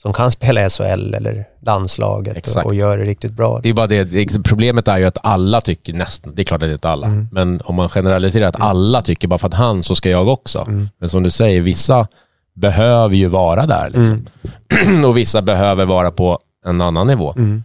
som 0.02 0.13
kan 0.13 0.32
spela 0.32 0.65
i 0.65 0.69
SHL 0.69 1.13
eller 1.13 1.46
landslaget 1.62 2.56
och, 2.58 2.65
och 2.65 2.76
gör 2.76 2.98
det 2.98 3.04
riktigt 3.04 3.32
bra. 3.32 3.60
Det 3.63 3.69
är 3.69 3.74
bara 3.74 3.88
det, 3.88 4.04
det- 4.04 4.43
problemet 4.43 4.88
är 4.88 4.98
ju 4.98 5.06
att 5.06 5.17
alla 5.24 5.62
tycker 5.62 5.93
nästan, 5.93 6.36
det 6.36 6.41
är 6.41 6.43
klart 6.43 6.62
att 6.62 6.67
det 6.69 6.74
inte 6.74 6.88
är 6.88 6.91
alla, 6.91 7.08
Mm. 7.08 7.28
men 7.32 7.62
om 7.65 7.76
man 7.76 7.89
generaliserar 7.89 8.48
att 8.48 8.60
alla 8.62 9.02
tycker 9.02 9.28
bara 9.28 9.39
för 9.39 9.48
att 9.48 9.54
han 9.54 9.84
så 9.84 9.96
ska 9.96 10.10
jag 10.10 10.28
också. 10.28 10.60
Mm. 10.67 10.89
Men 10.98 11.10
som 11.10 11.24
du 11.24 11.32
säger, 11.32 11.62
vissa 11.62 12.08
behöver 12.56 13.15
ju 13.15 13.28
vara 13.28 13.65
där 13.65 13.89
liksom. 13.89 14.26
och 15.06 15.17
vissa 15.17 15.41
behöver 15.41 15.86
vara 15.86 16.12
på 16.12 16.39
en 16.65 16.82
annan 16.82 17.08
nivå. 17.08 17.34
Mm. 17.38 17.63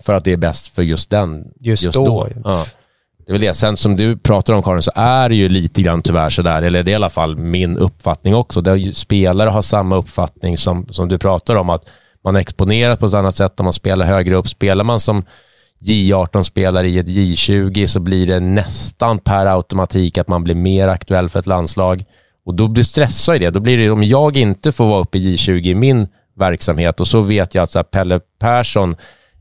För 0.00 0.14
att 0.14 0.24
det 0.24 0.32
är 0.32 0.36
bäst 0.36 0.74
för 0.74 0.82
just 0.82 1.10
den. 1.10 1.44
Just 1.60 1.92
då. 1.92 2.28
Ja. 2.44 2.64
Det 3.26 3.30
är 3.30 3.32
väl 3.32 3.40
det. 3.40 3.54
Sen 3.54 3.76
som 3.76 3.96
du 3.96 4.16
pratar 4.16 4.54
om 4.54 4.62
Karin, 4.62 4.82
så 4.82 4.90
är 4.94 5.28
det 5.28 5.34
ju 5.34 5.48
lite 5.48 5.82
grann 5.82 6.02
tyvärr 6.02 6.30
sådär, 6.30 6.62
eller 6.62 6.82
det 6.82 6.90
är 6.90 6.92
i 6.92 6.96
alla 6.96 7.10
fall 7.10 7.36
min 7.36 7.78
uppfattning 7.78 8.34
också. 8.34 8.60
Där 8.60 8.92
spelare 8.92 9.50
har 9.50 9.62
samma 9.62 9.96
uppfattning 9.96 10.56
som, 10.56 10.86
som 10.90 11.08
du 11.08 11.18
pratar 11.18 11.56
om, 11.56 11.70
att 11.70 11.88
man 12.24 12.36
exponeras 12.36 12.98
på 12.98 13.06
ett 13.06 13.14
annat 13.14 13.34
sätt 13.34 13.60
om 13.60 13.64
man 13.64 13.72
spelar 13.72 14.06
högre 14.06 14.34
upp. 14.34 14.48
Spelar 14.48 14.84
man 14.84 15.00
som 15.00 15.24
J18-spelare 15.80 16.88
i 16.88 16.98
ett 16.98 17.06
J20 17.06 17.86
så 17.86 18.00
blir 18.00 18.26
det 18.26 18.40
nästan 18.40 19.18
per 19.18 19.46
automatik 19.46 20.18
att 20.18 20.28
man 20.28 20.44
blir 20.44 20.54
mer 20.54 20.88
aktuell 20.88 21.28
för 21.28 21.38
ett 21.38 21.46
landslag. 21.46 22.04
Och 22.46 22.54
då 22.54 22.68
blir 22.68 22.84
stressad 22.84 23.36
i 23.36 23.38
det. 23.38 23.50
Då 23.50 23.60
blir 23.60 23.78
det, 23.78 23.90
om 23.90 24.02
jag 24.02 24.36
inte 24.36 24.72
får 24.72 24.86
vara 24.86 25.00
uppe 25.00 25.18
i 25.18 25.36
J20 25.36 25.66
i 25.66 25.74
min 25.74 26.08
verksamhet 26.38 27.00
och 27.00 27.08
så 27.08 27.20
vet 27.20 27.54
jag 27.54 27.62
att 27.62 27.70
så 27.70 27.78
här, 27.78 27.84
Pelle 27.84 28.20
Persson 28.40 28.96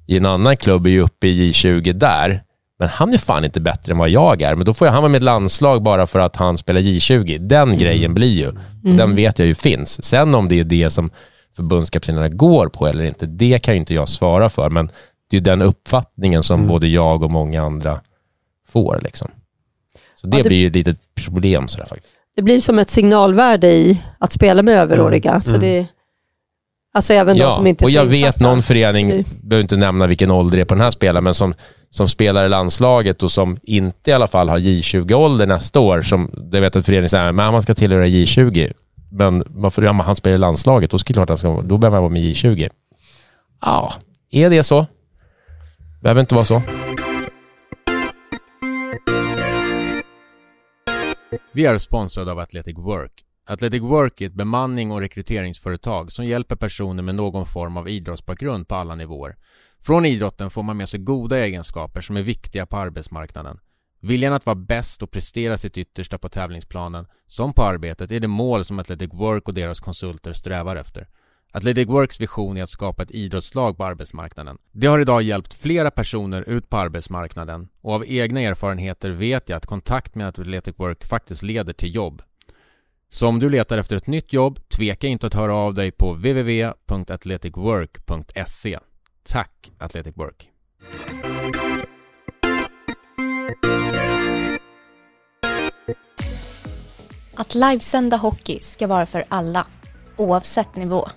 i 0.08 0.18
en 0.18 0.26
annan 0.26 0.58
klubb 0.58 0.86
är 0.86 0.90
ju 0.90 1.02
uppe 1.02 1.28
i 1.28 1.52
J20 1.52 1.94
där, 1.94 2.44
men 2.82 2.90
han 2.90 3.14
är 3.14 3.18
fan 3.18 3.46
inte 3.46 3.62
bättre 3.62 3.92
än 3.92 3.98
vad 3.98 4.10
jag 4.10 4.42
är. 4.42 4.56
Men 4.56 4.66
då 4.66 4.74
får 4.74 4.88
jag, 4.88 4.94
han 4.94 5.02
vara 5.04 5.12
med 5.12 5.18
ett 5.20 5.24
landslag 5.24 5.84
bara 5.84 6.08
för 6.08 6.20
att 6.20 6.36
han 6.36 6.58
spelar 6.58 6.82
J20. 6.82 7.38
Den 7.40 7.78
grejen 7.78 8.14
blir 8.14 8.34
ju, 8.34 8.48
och 8.48 8.98
den 8.98 9.16
vet 9.16 9.40
jag 9.40 9.48
ju 9.48 9.56
finns. 9.56 10.04
Sen 10.06 10.36
om 10.36 10.50
det 10.50 10.60
är 10.60 10.64
det 10.64 10.90
som 10.90 11.10
förbundskaptenerna 11.56 12.28
går 12.30 12.68
på 12.68 12.88
eller 12.88 13.04
inte, 13.04 13.26
det 13.26 13.60
kan 13.60 13.74
ju 13.74 13.80
inte 13.80 13.94
jag 13.94 14.10
svara 14.10 14.50
för. 14.50 14.70
Men 14.70 14.88
det 15.30 15.36
är 15.36 15.40
ju 15.40 15.44
den 15.44 15.62
uppfattningen 15.62 16.44
som 16.44 16.68
både 16.68 16.88
jag 16.88 17.24
och 17.24 17.32
många 17.32 17.62
andra 17.64 18.00
får. 18.68 19.00
Liksom. 19.04 19.32
Så 20.16 20.28
det, 20.28 20.38
Ja, 20.38 20.44
det- 20.44 20.50
blir 20.50 20.58
ju 20.58 20.68
ett 20.68 20.76
litet 20.76 20.98
problem 21.26 21.68
sådär 21.68 21.86
faktiskt. 21.86 22.14
Det 22.36 22.42
blir 22.42 22.60
som 22.60 22.80
ett 22.80 22.90
signalvärde 22.90 23.68
i 23.72 24.02
att 24.18 24.32
spela 24.32 24.64
med 24.64 24.76
överåriga. 24.76 25.42
Så 25.42 25.50
Mm. 25.50 25.62
det, 25.62 25.86
alltså 26.94 27.14
även 27.14 27.38
de 27.38 27.52
som 27.56 27.68
inte 27.68 27.84
är 27.84 27.86
och 27.86 27.92
jag 27.92 28.06
vet 28.06 28.40
någon 28.40 28.64
förening, 28.64 29.10
Det- 29.10 29.26
behöver 29.44 29.62
inte 29.64 29.78
nämna 29.78 30.08
vilken 30.08 30.32
ålder 30.32 30.58
det 30.58 30.62
är 30.62 30.66
på 30.66 30.74
den 30.74 30.84
här 30.84 30.92
spelaren, 30.92 31.24
men 31.24 31.34
som, 31.34 31.54
som 31.92 32.08
spelar 32.08 32.46
i 32.46 32.50
landslaget 32.50 33.24
och 33.24 33.32
som 33.32 33.58
inte 33.64 34.10
i 34.10 34.14
alla 34.14 34.28
fall 34.28 34.50
har 34.50 34.58
J20-ålder 34.58 35.48
nästa 35.48 35.80
år. 35.80 36.02
Som, 36.02 36.50
jag 36.52 36.62
vet 36.62 36.76
att 36.76 36.86
föreningen 36.86 37.10
säger 37.10 37.32
men 37.32 37.52
man 37.52 37.62
ska 37.62 37.74
tillhöra 37.74 38.06
J20. 38.06 38.74
Men 39.12 39.44
varför, 39.48 39.82
ja, 39.82 39.92
han 39.92 40.16
spelar 40.16 40.36
i 40.36 40.38
landslaget, 40.38 40.92
då, 40.92 40.98
ska 40.98 41.14
klart 41.14 41.30
han 41.30 41.38
ska, 41.38 41.62
då 41.62 41.78
behöver 41.78 41.98
han 41.98 42.04
vara 42.04 42.14
med 42.14 42.22
i 42.22 42.34
J20. 42.34 42.70
Ja, 43.62 43.94
är 44.32 44.50
det 44.50 44.64
så? 44.64 44.86
Behöver 46.02 46.22
inte 46.22 46.36
vara 46.36 46.46
så. 46.46 46.62
Vi 51.54 51.66
är 51.66 51.78
sponsrade 51.78 52.32
av 52.32 52.40
Athletic 52.40 52.78
Work. 52.78 53.12
Athletic 53.48 53.82
Work 53.82 54.22
är 54.22 54.26
ett 54.26 54.34
bemanning 54.34 54.92
och 54.92 55.00
rekryteringsföretag 55.00 56.12
som 56.12 56.26
hjälper 56.26 56.56
personer 56.56 57.04
med 57.04 57.16
någon 57.16 57.46
form 57.46 57.78
av 57.78 57.90
idrottsbakgrund 57.90 58.68
på 58.68 58.76
alla 58.76 58.96
nivåer. 58.96 59.36
Från 59.84 60.06
idrotten 60.06 60.50
får 60.50 60.64
man 60.64 60.78
med 60.78 60.90
sig 60.90 61.00
goda 61.00 61.40
egenskaper 61.40 62.02
som 62.02 62.18
är 62.18 62.22
viktiga 62.22 62.66
på 62.66 62.78
arbetsmarknaden. 62.78 63.60
Viljan 64.00 64.34
att 64.34 64.46
vara 64.46 64.56
bäst 64.56 65.04
och 65.04 65.12
prestera 65.12 65.58
sitt 65.58 65.78
yttersta 65.78 66.18
på 66.18 66.30
tävlingsplanen, 66.30 67.08
som 67.28 67.54
på 67.54 67.64
arbetet, 67.64 68.12
är 68.12 68.20
det 68.20 68.28
mål 68.28 68.66
som 68.66 68.80
Athletic 68.80 69.14
Work 69.14 69.48
och 69.48 69.54
deras 69.54 69.80
konsulter 69.80 70.34
strävar 70.34 70.76
efter. 70.76 71.08
Athletic 71.54 71.88
Works 71.88 72.22
vision 72.22 72.58
är 72.58 72.64
att 72.64 72.70
skapa 72.70 73.04
ett 73.04 73.12
idrottslag 73.12 73.78
på 73.78 73.86
arbetsmarknaden. 73.86 74.58
Det 74.72 74.88
har 74.88 75.00
idag 75.00 75.22
hjälpt 75.22 75.54
flera 75.54 75.92
personer 75.92 76.42
ut 76.42 76.70
på 76.70 76.78
arbetsmarknaden 76.78 77.68
och 77.82 77.94
av 77.94 78.06
egna 78.08 78.42
erfarenheter 78.42 79.10
vet 79.10 79.50
jag 79.50 79.58
att 79.58 79.66
kontakt 79.66 80.16
med 80.16 80.28
Athletic 80.28 80.76
Work 80.78 81.04
faktiskt 81.04 81.44
leder 81.44 81.74
till 81.74 81.96
jobb. 81.96 82.22
Så 83.10 83.28
om 83.28 83.40
du 83.40 83.50
letar 83.50 83.78
efter 83.78 83.96
ett 83.96 84.08
nytt 84.08 84.34
jobb, 84.34 84.60
tveka 84.70 85.08
inte 85.08 85.28
att 85.28 85.34
höra 85.34 85.56
av 85.56 85.74
dig 85.74 85.92
på 85.92 86.14
www.athleticwork.se. 86.14 88.80
Tack 89.24 89.72
Athletic 89.78 90.18
Work! 90.18 90.50
Att 97.36 97.56
livesända 97.56 98.18
hockey 98.18 98.60
ska 98.62 98.88
vara 98.88 99.06
för 99.06 99.24
alla, 99.30 99.68
oavsett 100.18 100.76
nivå. 100.76 101.08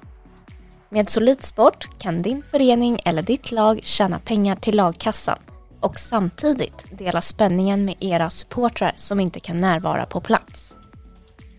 Med 0.89 1.11
Solidsport 1.11 1.99
kan 1.99 2.23
din 2.23 2.43
förening 2.43 2.99
eller 3.05 3.23
ditt 3.23 3.53
lag 3.53 3.81
tjäna 3.83 4.19
pengar 4.19 4.57
till 4.57 4.77
lagkassan 4.77 5.39
och 5.81 5.99
samtidigt 5.99 6.99
dela 6.99 7.21
spänningen 7.21 7.85
med 7.85 7.95
era 8.01 8.31
supportrar 8.31 8.93
som 8.97 9.21
inte 9.21 9.41
kan 9.41 9.61
närvara 9.61 10.07
på 10.07 10.21
plats. 10.21 10.77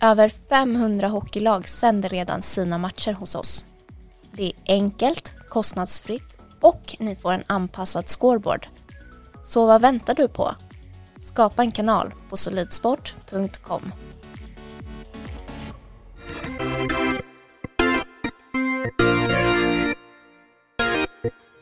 Över 0.01 0.29
500 0.49 1.07
hockeylag 1.07 1.67
sänder 1.67 2.09
redan 2.09 2.41
sina 2.41 2.77
matcher 2.77 3.13
hos 3.13 3.35
oss. 3.35 3.65
Det 4.31 4.45
är 4.45 4.53
enkelt, 4.67 5.35
kostnadsfritt 5.55 6.37
och 6.61 6.95
ni 6.99 7.15
får 7.15 7.31
en 7.31 7.43
anpassad 7.47 8.07
scoreboard. 8.07 8.67
Så 9.41 9.65
vad 9.65 9.81
väntar 9.81 10.15
du 10.15 10.27
på? 10.27 10.55
Skapa 11.17 11.61
en 11.61 11.71
kanal 11.71 12.13
på 12.29 12.37
solidsport.com. 12.37 13.91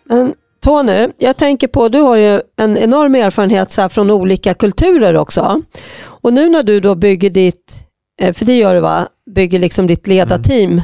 Men 0.03 0.33
Tony, 0.61 1.09
jag 1.17 1.37
tänker 1.37 1.67
på, 1.67 1.89
du 1.89 1.99
har 1.99 2.15
ju 2.15 2.41
en 2.57 2.77
enorm 2.77 3.15
erfarenhet 3.15 3.71
så 3.71 3.81
här 3.81 3.89
från 3.89 4.11
olika 4.11 4.53
kulturer 4.53 5.17
också. 5.17 5.61
Och 6.05 6.33
nu 6.33 6.49
när 6.49 6.63
du 6.63 6.79
då 6.79 6.95
bygger 6.95 7.29
ditt, 7.29 7.83
eh, 8.21 8.33
för 8.33 8.45
det 8.45 8.57
gör 8.57 8.73
du 8.73 8.79
va, 8.79 9.07
bygger 9.35 9.59
liksom 9.59 9.87
ditt 9.87 10.07
ledarteam. 10.07 10.81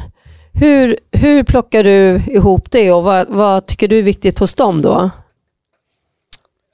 Hur, 0.54 0.98
hur 1.12 1.44
plockar 1.44 1.84
du 1.84 2.22
ihop 2.28 2.72
det 2.72 2.92
och 2.92 3.04
vad, 3.04 3.28
vad 3.30 3.66
tycker 3.66 3.88
du 3.88 4.00
är 4.00 4.04
viktigt 4.04 4.40
hos 4.40 4.54
dem 4.54 4.82
då? 4.82 5.10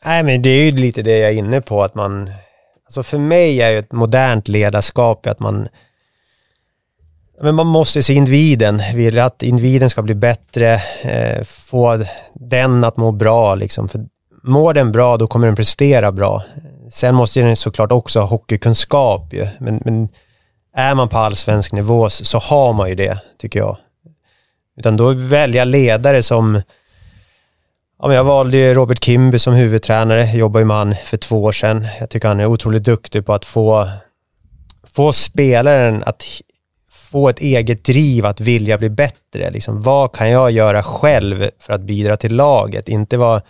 Nej, 0.06 0.24
men 0.24 0.42
det 0.42 0.50
är 0.50 0.66
ju 0.66 0.72
lite 0.72 1.02
det 1.02 1.18
jag 1.18 1.32
är 1.32 1.36
inne 1.36 1.62
på, 1.62 1.84
att 1.84 1.96
man... 1.96 2.32
Alltså 2.86 3.04
för 3.04 3.18
mig 3.18 3.62
är 3.62 3.72
ju 3.72 3.80
ett 3.80 3.92
modernt 3.92 4.48
ledarskap 4.48 5.28
att 5.28 5.40
man... 5.40 5.68
Men 7.42 7.56
man 7.56 7.68
måste 7.68 8.04
se 8.04 8.14
individen, 8.14 8.82
vill 8.96 9.20
att 9.20 9.44
individen 9.44 9.90
ska 9.90 10.02
bli 10.02 10.16
bättre, 10.16 10.82
eh, 11.02 11.44
få 11.44 12.06
den 12.34 12.84
att 12.84 12.98
må 12.98 13.12
bra 13.12 13.56
liksom. 13.56 13.90
För 13.90 14.06
mår 14.44 14.74
den 14.74 14.92
bra, 14.92 15.18
då 15.18 15.28
kommer 15.28 15.48
den 15.48 15.56
prestera 15.56 16.12
bra. 16.12 16.44
Sen 16.92 17.16
måste 17.16 17.42
den 17.42 17.56
såklart 17.56 17.92
också 17.92 18.20
ha 18.20 18.28
hockeykunskap 18.28 19.34
ju, 19.34 19.48
men, 19.60 19.82
men 19.86 20.10
är 20.76 20.96
man 20.96 21.10
på 21.10 21.18
allsvensk 21.18 21.72
nivå 21.72 22.10
så, 22.10 22.40
har 22.40 22.74
man 22.74 22.90
ju 22.90 22.96
det, 22.96 23.20
tycker 23.38 23.60
jag. 23.60 23.78
Utan 24.78 24.98
då 24.98 25.14
välja 25.14 25.66
ledare 25.66 26.24
som 26.24 26.62
Ja, 28.00 28.08
men 28.08 28.18
jag 28.18 28.24
valde 28.24 28.58
ju 28.58 28.74
Robert 28.74 29.04
Kimby 29.04 29.40
som 29.40 29.54
huvudtränare. 29.54 30.38
Jobbade 30.38 30.62
ju 30.62 30.66
med 30.66 30.78
han 30.78 30.96
för 31.04 31.18
två 31.18 31.44
år 31.44 31.52
sedan. 31.52 31.88
Jag 32.00 32.10
tycker 32.10 32.28
han 32.28 32.40
är 32.40 32.46
otroligt 32.46 32.84
duktig 32.84 33.26
på 33.26 33.34
att 33.34 33.46
få, 33.46 33.90
få 34.94 35.14
spelaren 35.14 36.04
att 36.06 36.24
få 36.90 37.30
ett 37.30 37.40
eget 37.40 37.86
driv 37.86 38.26
att 38.26 38.42
vilja 38.42 38.78
bli 38.78 38.90
bättre. 38.90 39.52
Liksom, 39.52 39.82
vad 39.82 40.14
kan 40.14 40.30
jag 40.30 40.52
göra 40.52 40.84
själv 40.84 41.50
för 41.60 41.74
att 41.74 41.82
bidra 41.82 42.18
till 42.18 42.36
laget? 42.36 42.90
Inte 42.90 43.18
vad, 43.18 43.42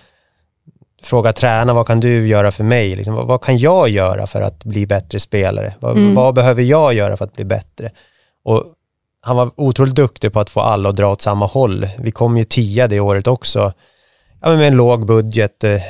fråga 1.05 1.33
tränaren, 1.33 1.75
vad 1.75 1.87
kan 1.87 1.99
du 1.99 2.27
göra 2.27 2.51
för 2.51 2.63
mig? 2.63 2.95
Liksom, 2.95 3.15
vad, 3.15 3.27
vad 3.27 3.41
kan 3.41 3.57
jag 3.57 3.89
göra 3.89 4.27
för 4.27 4.41
att 4.41 4.63
bli 4.63 4.87
bättre 4.87 5.19
spelare? 5.19 5.73
Vad, 5.79 5.97
Mm. 5.97 6.15
vad 6.15 6.35
behöver 6.35 6.63
jag 6.63 6.93
göra 6.93 7.17
för 7.17 7.25
att 7.25 7.35
bli 7.35 7.45
bättre? 7.45 7.91
Och 8.43 8.63
han 9.21 9.35
var 9.35 9.51
otroligt 9.55 9.95
duktig 9.95 10.33
på 10.33 10.39
att 10.39 10.49
få 10.49 10.59
alla 10.59 10.89
att 10.89 10.95
dra 10.95 11.11
åt 11.11 11.21
samma 11.21 11.45
håll. 11.45 11.87
Vi 11.97 12.11
kom 12.11 12.37
ju 12.37 12.43
tia 12.43 12.87
det 12.87 12.99
året 12.99 13.27
också 13.27 13.73
ja, 14.41 14.49
men 14.49 14.57
med 14.57 14.67
en 14.67 14.75
låg 14.77 15.05
budget 15.05 15.63
eh, 15.63 15.81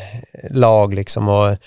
lag 0.51 0.93
liksom 0.93 1.29
och 1.29 1.57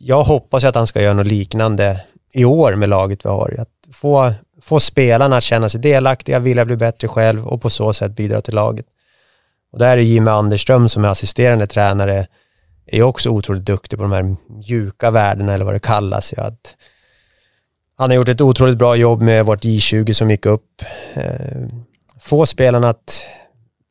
jag 0.00 0.22
hoppas 0.22 0.64
att 0.64 0.74
han 0.74 0.86
ska 0.86 1.02
göra 1.02 1.14
något 1.14 1.26
liknande 1.26 2.00
i 2.34 2.44
år 2.44 2.74
med 2.74 2.88
laget 2.88 3.24
vi 3.24 3.28
har. 3.28 3.56
Att 3.58 3.68
få, 3.94 4.32
få 4.62 4.80
spelarna 4.80 5.36
att 5.36 5.42
känna 5.42 5.68
sig 5.68 5.80
delaktiga, 5.80 6.38
vilja 6.38 6.64
bli 6.64 6.76
bättre 6.76 7.08
själv 7.08 7.46
och 7.46 7.62
på 7.62 7.70
så 7.70 7.92
sätt 7.92 8.16
bidra 8.16 8.40
till 8.40 8.54
laget. 8.54 8.86
Och 9.72 9.78
där 9.78 9.96
är 9.96 10.02
Jimmy 10.02 10.30
Anderström 10.30 10.88
som 10.88 11.04
är 11.04 11.08
assisterande 11.08 11.66
tränare, 11.66 12.26
är 12.88 13.02
också 13.02 13.30
otroligt 13.30 13.64
duktig 13.64 13.98
på 13.98 14.02
de 14.02 14.12
här 14.12 14.36
mjuka 14.46 15.10
värdena 15.10 15.54
eller 15.54 15.64
vad 15.64 15.74
det 15.74 15.80
kallas. 15.80 16.34
Ja, 16.36 16.42
att 16.42 16.76
han 17.96 18.10
har 18.10 18.16
gjort 18.16 18.28
ett 18.28 18.40
otroligt 18.40 18.78
bra 18.78 18.96
jobb 18.96 19.22
med 19.22 19.46
vårt 19.46 19.64
J20 19.64 20.12
som 20.12 20.30
gick 20.30 20.46
upp. 20.46 20.82
Eh, 21.14 21.68
få 22.20 22.46
spelarna 22.46 22.88
att 22.88 23.22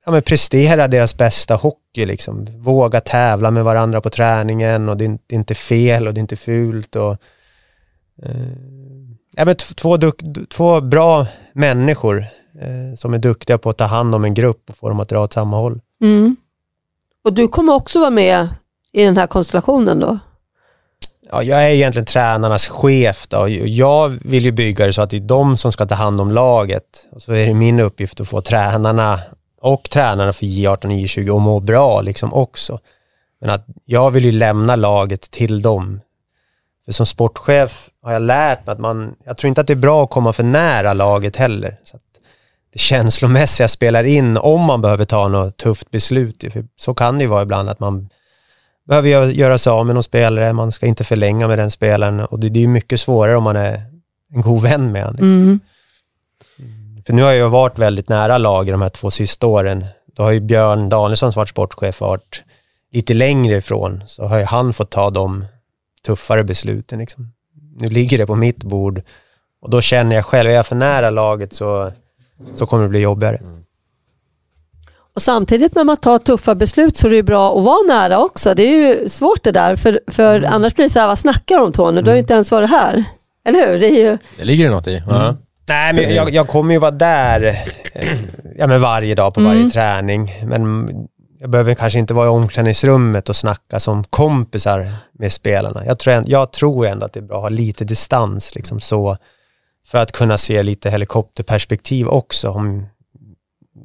ja, 0.05 0.11
men 0.11 0.21
prestera 0.21 0.87
deras 0.87 1.17
bästa 1.17 1.55
hockey, 1.55 2.05
liksom. 2.05 2.45
våga 2.45 3.01
tävla 3.01 3.51
med 3.51 3.63
varandra 3.63 4.01
på 4.01 4.09
träningen 4.09 4.89
och 4.89 4.97
det 4.97 5.05
är 5.05 5.17
inte 5.29 5.55
fel 5.55 6.07
och 6.07 6.13
det 6.13 6.19
är 6.19 6.21
inte 6.21 6.35
fult. 6.35 6.95
Och, 6.95 7.11
eh, 8.23 8.31
ja, 9.35 9.45
men 9.45 9.55
två, 9.55 9.97
två 10.49 10.81
bra 10.81 11.27
människor 11.53 12.25
eh, 12.61 12.95
som 12.95 13.13
är 13.13 13.17
duktiga 13.17 13.57
på 13.57 13.69
att 13.69 13.77
ta 13.77 13.85
hand 13.85 14.15
om 14.15 14.25
en 14.25 14.33
grupp 14.33 14.69
och 14.69 14.77
få 14.77 14.89
dem 14.89 14.99
att 14.99 15.09
dra 15.09 15.23
åt 15.23 15.33
samma 15.33 15.57
håll. 15.57 15.81
Mm. 16.01 16.35
Och 17.23 17.33
du 17.33 17.47
kommer 17.47 17.73
också 17.73 17.99
vara 17.99 18.09
med 18.09 18.49
i 18.97 19.05
den 19.05 19.17
här 19.17 19.27
konstellationen 19.27 19.99
då? 19.99 20.19
Ja, 21.31 21.43
jag 21.43 21.63
är 21.63 21.69
egentligen 21.69 22.05
tränarnas 22.05 22.67
chef 22.67 23.27
då. 23.27 23.49
Jag 23.49 24.09
vill 24.09 24.45
ju 24.45 24.51
bygga 24.51 24.85
det 24.85 24.93
så 24.93 25.01
att 25.01 25.09
det 25.09 25.17
är 25.17 25.21
de 25.21 25.57
som 25.57 25.71
ska 25.71 25.85
ta 25.85 25.95
hand 25.95 26.21
om 26.21 26.31
laget. 26.31 27.07
Och 27.11 27.21
så 27.21 27.33
är 27.33 27.47
det 27.47 27.53
min 27.53 27.79
uppgift 27.79 28.19
att 28.19 28.27
få 28.27 28.41
tränarna 28.41 29.19
och 29.61 29.89
tränarna 29.89 30.33
för 30.33 30.45
J18 30.45 30.85
och 30.85 30.91
J20 30.91 31.35
att 31.35 31.41
må 31.41 31.59
bra 31.59 32.01
liksom 32.01 32.33
också. 32.33 32.79
Men 33.41 33.49
att 33.49 33.65
jag 33.85 34.11
vill 34.11 34.25
ju 34.25 34.31
lämna 34.31 34.75
laget 34.75 35.31
till 35.31 35.61
dem. 35.61 36.01
För 36.85 36.91
som 36.91 37.05
sportchef 37.05 37.89
har 38.03 38.13
jag 38.13 38.21
lärt 38.21 38.65
mig 38.65 38.73
att 38.73 38.79
man, 38.79 39.15
jag 39.25 39.37
tror 39.37 39.49
inte 39.49 39.61
att 39.61 39.67
det 39.67 39.73
är 39.73 39.75
bra 39.75 40.03
att 40.03 40.09
komma 40.09 40.33
för 40.33 40.43
nära 40.43 40.93
laget 40.93 41.35
heller. 41.35 41.77
Så 41.83 41.95
att 41.95 42.03
det 42.73 42.79
känslomässiga 42.79 43.67
spelar 43.67 44.03
in 44.03 44.37
om 44.37 44.61
man 44.61 44.81
behöver 44.81 45.05
ta 45.05 45.27
något 45.27 45.57
tufft 45.57 45.91
beslut. 45.91 46.43
För 46.53 46.65
så 46.79 46.93
kan 46.93 47.17
det 47.17 47.23
ju 47.23 47.27
vara 47.27 47.41
ibland 47.41 47.69
att 47.69 47.79
man 47.79 48.09
behöver 48.87 49.27
göra 49.27 49.57
sig 49.57 49.71
av 49.71 49.85
med 49.85 49.95
någon 49.95 50.03
spelare, 50.03 50.53
man 50.53 50.71
ska 50.71 50.85
inte 50.85 51.03
förlänga 51.03 51.47
med 51.47 51.59
den 51.59 51.71
spelaren 51.71 52.19
och 52.19 52.39
det, 52.39 52.49
det 52.49 52.63
är 52.63 52.67
mycket 52.67 52.99
svårare 52.99 53.35
om 53.35 53.43
man 53.43 53.55
är 53.55 53.81
en 54.33 54.41
god 54.41 54.61
vän 54.61 54.91
med 54.91 55.03
honom. 55.03 55.15
Liksom. 55.15 55.29
Mm. 55.29 55.59
För 57.05 57.13
nu 57.13 57.21
har 57.21 57.31
jag 57.31 57.49
varit 57.49 57.79
väldigt 57.79 58.09
nära 58.09 58.37
lag 58.37 58.67
i 58.67 58.71
de 58.71 58.81
här 58.81 58.89
två 58.89 59.11
sista 59.11 59.47
åren. 59.47 59.85
Då 60.15 60.23
har 60.23 60.31
ju 60.31 60.39
Björn 60.39 60.89
Danielsson 60.89 61.33
som 61.33 61.39
varit 61.39 61.49
sportchef 61.49 62.01
varit 62.01 62.43
lite 62.91 63.13
längre 63.13 63.57
ifrån, 63.57 64.03
så 64.07 64.25
har 64.25 64.37
ju 64.37 64.43
han 64.43 64.73
fått 64.73 64.89
ta 64.89 65.09
de 65.09 65.45
tuffare 66.05 66.43
besluten. 66.43 66.99
Liksom. 66.99 67.33
Nu 67.75 67.87
ligger 67.87 68.17
det 68.17 68.27
på 68.27 68.35
mitt 68.35 68.63
bord 68.63 69.01
och 69.61 69.69
då 69.69 69.81
känner 69.81 70.15
jag 70.15 70.25
själv, 70.25 70.49
är 70.49 70.53
jag 70.53 70.65
för 70.65 70.75
nära 70.75 71.09
laget 71.09 71.53
så, 71.53 71.91
så 72.53 72.65
kommer 72.65 72.83
det 72.83 72.89
bli 72.89 72.99
jobbigare. 72.99 73.35
Mm. 73.35 73.63
Och 75.17 75.21
samtidigt 75.21 75.75
när 75.75 75.83
man 75.83 75.97
tar 75.97 76.17
tuffa 76.17 76.55
beslut 76.55 76.97
så 76.97 77.07
är 77.07 77.11
det 77.11 77.23
bra 77.23 77.57
att 77.57 77.63
vara 77.63 77.87
nära 77.87 78.19
också. 78.19 78.53
Det 78.53 78.63
är 78.63 78.87
ju 78.87 79.09
svårt 79.09 79.43
det 79.43 79.51
där, 79.51 79.75
för, 79.75 79.99
för 80.07 80.37
mm. 80.37 80.53
annars 80.53 80.75
blir 80.75 80.85
det 80.85 80.89
så 80.89 80.99
här, 80.99 81.07
vad 81.07 81.19
snackar 81.19 81.59
om 81.59 81.71
Tony? 81.71 82.01
Du 82.01 82.09
har 82.09 82.15
ju 82.15 82.19
mm. 82.19 82.23
inte 82.23 82.33
ens 82.33 82.51
varit 82.51 82.69
här. 82.69 83.03
Eller 83.47 83.67
hur? 83.67 83.79
Det, 83.79 83.85
är 83.85 84.11
ju... 84.11 84.17
det 84.37 84.45
ligger 84.45 84.65
det 84.65 84.71
något 84.71 84.87
i. 84.87 84.97
Mm. 84.97 85.35
Nej, 85.69 85.93
men 85.95 86.15
jag, 86.15 86.29
jag 86.29 86.47
kommer 86.47 86.73
ju 86.73 86.79
vara 86.79 86.91
där 86.91 87.43
eh, 87.93 88.17
ja, 88.57 88.67
men 88.67 88.81
varje 88.81 89.15
dag 89.15 89.33
på 89.33 89.41
varje 89.41 89.59
mm. 89.59 89.71
träning. 89.71 90.43
Men 90.45 90.89
jag 91.39 91.49
behöver 91.49 91.75
kanske 91.75 91.99
inte 91.99 92.13
vara 92.13 92.25
i 92.25 92.29
omklädningsrummet 92.29 93.29
och 93.29 93.35
snacka 93.35 93.79
som 93.79 94.03
kompisar 94.03 94.91
med 95.19 95.31
spelarna. 95.31 95.85
Jag 95.85 95.99
tror, 95.99 96.23
jag 96.27 96.51
tror 96.51 96.87
ändå 96.87 97.05
att 97.05 97.13
det 97.13 97.19
är 97.19 97.23
bra 97.23 97.37
att 97.37 97.43
ha 97.43 97.49
lite 97.49 97.85
distans, 97.85 98.55
liksom 98.55 98.79
så, 98.79 99.17
för 99.87 99.97
att 99.97 100.11
kunna 100.11 100.37
se 100.37 100.63
lite 100.63 100.89
helikopterperspektiv 100.89 102.07
också. 102.07 102.49
Om, 102.49 102.85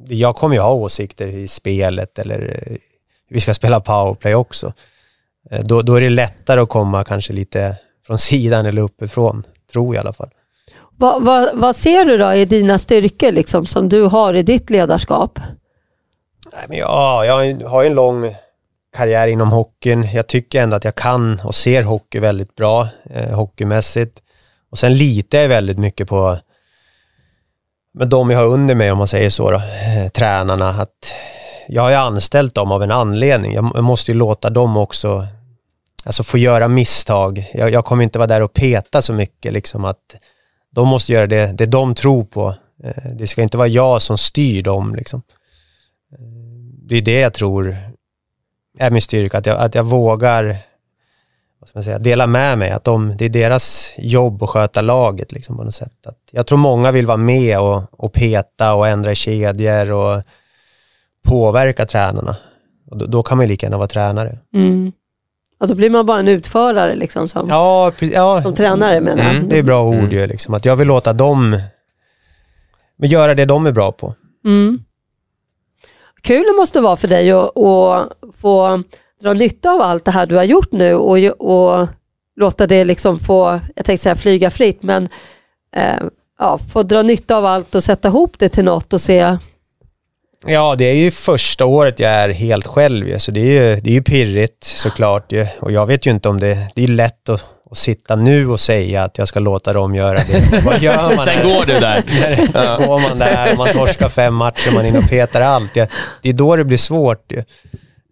jag 0.07 0.35
kommer 0.35 0.55
ju 0.55 0.61
ha 0.61 0.73
åsikter 0.73 1.27
i 1.27 1.47
spelet 1.47 2.19
eller 2.19 2.67
vi 3.29 3.41
ska 3.41 3.53
spela 3.53 3.79
powerplay 3.79 4.35
också. 4.35 4.73
Eh, 5.51 5.61
då, 5.63 5.81
då 5.81 5.95
är 5.95 6.01
det 6.01 6.09
lättare 6.09 6.61
att 6.61 6.69
komma 6.69 7.03
kanske 7.03 7.33
lite 7.33 7.75
från 8.07 8.19
sidan 8.19 8.65
eller 8.65 8.81
uppifrån, 8.81 9.43
tror 9.71 9.95
jag 9.95 10.01
i 10.01 10.05
alla 10.05 10.13
fall. 10.13 10.29
Vad, 10.97 11.25
vad, 11.25 11.49
vad 11.53 11.75
ser 11.75 12.05
du 12.05 12.17
då 12.17 12.33
i 12.33 12.45
dina 12.45 12.77
styrkor 12.77 13.31
liksom, 13.31 13.65
som 13.65 13.89
du 13.89 14.01
har 14.01 14.33
i 14.33 14.43
ditt 14.43 14.69
ledarskap? 14.69 15.39
Nej, 16.53 16.65
men 16.67 16.77
ja, 16.77 17.25
jag 17.25 17.63
har 17.69 17.83
ju 17.83 17.87
en 17.87 17.95
lång 17.95 18.35
karriär 18.95 19.27
inom 19.27 19.51
hockeyn. 19.51 20.07
Jag 20.13 20.27
tycker 20.27 20.61
ändå 20.61 20.75
att 20.75 20.83
jag 20.83 20.95
kan 20.95 21.39
och 21.43 21.55
ser 21.55 21.83
hockey 21.83 22.19
väldigt 22.19 22.55
bra, 22.55 22.87
eh, 23.09 23.35
hockeymässigt. 23.35 24.21
Och 24.71 24.77
sen 24.77 24.93
litar 24.93 25.37
jag 25.37 25.49
väldigt 25.49 25.77
mycket 25.77 26.07
på 26.07 26.37
med 27.93 28.07
de 28.07 28.29
jag 28.29 28.39
har 28.39 28.45
under 28.45 28.75
mig, 28.75 28.91
om 28.91 28.97
man 28.97 29.07
säger 29.07 29.29
så, 29.29 29.51
då, 29.51 29.57
eh, 29.57 30.09
tränarna, 30.13 30.69
att 30.69 31.13
jag 31.67 31.81
har 31.81 31.89
ju 31.89 31.95
anställt 31.95 32.55
dem 32.55 32.71
av 32.71 32.83
en 32.83 32.91
anledning. 32.91 33.53
Jag, 33.53 33.83
måste 33.83 34.11
ju 34.11 34.17
låta 34.17 34.49
dem 34.49 34.77
också 34.77 35.27
alltså, 36.03 36.23
få 36.23 36.37
göra 36.37 36.67
misstag. 36.67 37.49
Jag, 37.53 37.71
jag, 37.71 37.85
kommer 37.85 38.03
inte 38.03 38.19
vara 38.19 38.27
där 38.27 38.41
och 38.41 38.53
peta 38.53 39.01
så 39.01 39.13
mycket, 39.13 39.53
liksom 39.53 39.85
att 39.85 40.15
de 40.71 40.87
måste 40.87 41.13
göra 41.13 41.27
det, 41.27 41.51
det 41.57 41.65
de 41.65 41.95
tror 41.95 42.23
på. 42.23 42.55
Eh, 42.83 43.11
det 43.13 43.27
ska 43.27 43.41
inte 43.41 43.57
vara 43.57 43.67
jag 43.67 44.01
som 44.01 44.17
styr 44.17 44.63
dem. 44.63 44.95
Liksom. 44.95 45.21
Eh, 46.11 46.19
det 46.87 46.95
är 46.95 47.01
det 47.01 47.19
jag 47.19 47.33
tror 47.33 47.77
är 48.79 48.91
min 48.91 49.01
styrka, 49.01 49.37
att 49.37 49.45
jag, 49.45 49.57
att 49.57 49.75
jag 49.75 49.83
vågar 49.83 50.57
vad 51.63 51.69
ska 51.69 51.77
man 51.77 51.83
säga, 51.83 51.99
dela 51.99 52.27
med 52.27 52.57
mig, 52.57 52.71
att 52.71 52.83
de, 52.83 53.17
det 53.17 53.25
är 53.25 53.29
deras 53.29 53.93
jobb 53.97 54.43
att 54.43 54.49
sköta 54.49 54.81
laget 54.81 55.31
liksom, 55.31 55.57
på 55.57 55.63
något 55.63 55.75
sätt. 55.75 56.07
Att 56.07 56.19
jag 56.31 56.47
tror 56.47 56.57
många 56.57 56.91
vill 56.91 57.05
vara 57.05 57.17
med 57.17 57.59
och, 57.59 57.83
och 57.91 58.13
peta 58.13 58.73
och 58.73 58.87
ändra 58.87 59.15
kedjor 59.15 59.91
och 59.91 60.23
påverka 61.25 61.85
tränarna. 61.85 62.35
Och 62.89 62.97
då, 62.97 63.05
då 63.05 63.23
kan 63.23 63.37
man 63.37 63.45
ju 63.45 63.49
lika 63.49 63.65
gärna 63.65 63.77
vara 63.77 63.87
tränare. 63.87 64.37
Mm. 64.53 64.91
Och 65.59 65.67
då 65.67 65.75
blir 65.75 65.89
man 65.89 66.05
bara 66.05 66.19
en 66.19 66.27
utförare 66.27 66.95
liksom, 66.95 67.27
som, 67.27 67.49
ja, 67.49 67.91
ja, 67.99 68.41
som 68.41 68.55
tränare 68.55 69.01
menar 69.01 69.29
mm. 69.29 69.49
Det 69.49 69.59
är 69.59 69.63
bra 69.63 69.83
ord 69.83 69.95
mm. 69.95 70.11
ju, 70.11 70.27
liksom, 70.27 70.53
att 70.53 70.65
jag 70.65 70.75
vill 70.75 70.87
låta 70.87 71.13
dem 71.13 71.59
men 72.97 73.09
göra 73.09 73.35
det 73.35 73.45
de 73.45 73.65
är 73.65 73.71
bra 73.71 73.91
på. 73.91 74.15
Mm. 74.45 74.83
Kul 76.21 76.43
det 76.43 76.57
måste 76.57 76.81
vara 76.81 76.95
för 76.95 77.07
dig 77.07 77.31
att, 77.31 77.57
att 77.57 78.09
få 78.37 78.83
dra 79.23 79.33
nytta 79.33 79.71
av 79.71 79.81
allt 79.81 80.05
det 80.05 80.11
här 80.11 80.25
du 80.25 80.35
har 80.35 80.43
gjort 80.43 80.71
nu 80.71 80.93
och, 80.93 81.17
och 81.39 81.87
låta 82.35 82.67
det 82.67 82.83
liksom 82.83 83.19
få, 83.19 83.59
jag 83.75 83.85
tänkte 83.85 84.03
säga 84.03 84.15
flyga 84.15 84.49
fritt, 84.49 84.83
men 84.83 85.09
eh, 85.75 86.03
ja, 86.39 86.57
få 86.73 86.83
dra 86.83 87.01
nytta 87.01 87.37
av 87.37 87.45
allt 87.45 87.75
och 87.75 87.83
sätta 87.83 88.07
ihop 88.07 88.39
det 88.39 88.49
till 88.49 88.63
något 88.63 88.93
och 88.93 89.01
se 89.01 89.37
Ja, 90.45 90.75
det 90.75 90.85
är 90.85 90.95
ju 90.95 91.11
första 91.11 91.65
året 91.65 91.99
jag 91.99 92.11
är 92.11 92.29
helt 92.29 92.67
själv 92.67 93.07
ju, 93.07 93.19
så 93.19 93.31
det 93.31 93.39
är 93.39 93.45
ju, 93.45 93.81
det 93.81 93.89
är 93.89 93.93
ju 93.93 94.03
pirrigt 94.03 94.63
såklart 94.63 95.31
ju. 95.31 95.47
Och 95.59 95.71
jag 95.71 95.85
vet 95.85 96.07
ju 96.07 96.11
inte 96.11 96.29
om 96.29 96.39
det, 96.39 96.67
det 96.75 96.83
är 96.83 96.87
lätt 96.87 97.29
att, 97.29 97.45
att 97.71 97.77
sitta 97.77 98.15
nu 98.15 98.47
och 98.47 98.59
säga 98.59 99.03
att 99.03 99.17
jag 99.17 99.27
ska 99.27 99.39
låta 99.39 99.73
dem 99.73 99.95
göra 99.95 100.17
det. 100.17 100.61
Vad 100.65 100.79
gör 100.79 101.15
man? 101.15 101.25
Sen 101.25 101.43
går 101.43 101.65
du 101.65 101.73
där. 101.73 102.03
När 102.53 102.87
går 102.87 102.99
man 103.09 103.19
där 103.19 103.51
och 103.51 103.57
man 103.57 103.67
torskar 103.67 104.09
fem 104.09 104.33
matcher, 104.33 104.73
man 104.73 104.85
in 104.85 104.97
och 104.97 105.09
petar 105.09 105.41
allt. 105.41 105.73
Det 105.73 106.29
är 106.29 106.33
då 106.33 106.55
det 106.55 106.63
blir 106.63 106.77
svårt 106.77 107.31
ju. 107.31 107.43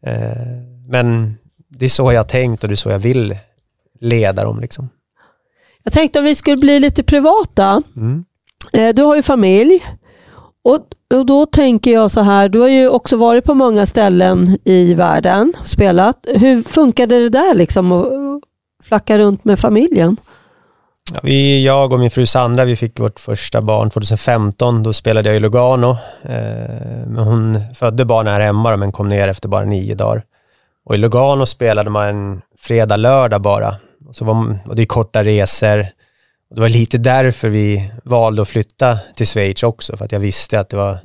Eh, 0.06 0.71
men 0.92 1.38
det 1.70 1.86
är 1.86 1.90
så 1.90 2.12
jag 2.12 2.20
har 2.20 2.28
tänkt 2.28 2.64
och 2.64 2.70
det 2.70 2.74
är 2.74 2.76
så 2.76 2.90
jag 2.90 3.00
vill 3.00 3.36
leda 4.00 4.44
dem. 4.44 4.60
Liksom. 4.60 4.90
Jag 5.84 5.94
tänkte 5.94 6.20
om 6.20 6.26
vi 6.26 6.36
skulle 6.36 6.58
bli 6.58 6.80
lite 6.80 7.04
privata. 7.04 7.82
Mm. 7.96 8.26
Eh, 8.74 8.96
du 8.96 9.04
har 9.04 9.16
ju 9.16 9.22
familj. 9.22 9.86
Och, 10.64 10.80
och 11.14 11.26
Då 11.26 11.46
tänker 11.46 11.92
jag 11.92 12.12
så 12.12 12.22
här, 12.22 12.50
du 12.50 12.60
har 12.60 12.68
ju 12.68 12.90
också 12.90 13.18
varit 13.18 13.44
på 13.44 13.54
många 13.54 13.86
ställen 13.86 14.58
i 14.64 14.94
världen 14.94 15.54
och 15.62 15.68
spelat. 15.68 16.28
Hur 16.36 16.64
funkade 16.64 17.20
det 17.20 17.30
där 17.30 17.54
liksom 17.54 17.92
att 17.92 18.08
flacka 18.84 19.18
runt 19.18 19.46
med 19.46 19.60
familjen? 19.60 20.18
Ja, 21.14 21.20
vi, 21.24 21.66
jag 21.66 21.94
och 21.94 22.00
min 22.00 22.12
fru 22.12 22.26
Sandra, 22.26 22.66
vi 22.66 22.76
fick 22.76 23.00
vårt 23.00 23.20
första 23.20 23.62
barn 23.62 23.90
2015. 23.90 24.84
Då 24.84 24.94
spelade 24.94 25.30
jag 25.30 25.36
i 25.36 25.40
Lugano. 25.40 25.90
Eh, 26.24 27.08
men 27.08 27.24
hon 27.24 27.60
födde 27.76 28.06
barn 28.06 28.28
här 28.28 28.40
hemma 28.40 28.78
men 28.78 28.92
kom 28.92 29.08
ner 29.08 29.28
efter 29.28 29.50
bara 29.50 29.66
nio 29.66 29.96
dagar. 29.96 30.24
Och 30.86 30.96
i 30.96 30.98
Lugano 30.98 31.46
spelade 31.46 31.90
man 31.90 32.42
fredag, 32.60 32.98
lördag 32.98 33.42
bara. 33.42 33.76
Och, 34.08 34.16
så 34.16 34.26
var, 34.26 34.60
och 34.66 34.76
det 34.76 34.82
är 34.82 34.86
korta 34.86 35.24
resor. 35.24 35.80
Och 36.50 36.56
det 36.56 36.62
var 36.62 36.70
lite 36.70 36.98
därför 36.98 37.50
vi 37.50 37.92
valde 38.04 38.42
att 38.42 38.50
flytta 38.50 39.00
till 39.16 39.28
Schweiz 39.28 39.64
också, 39.64 39.98
för 39.98 40.06
att 40.06 40.12
jag 40.12 40.20
visste 40.20 40.60
att 40.60 40.70
det 40.70 40.78
var... 40.78 41.00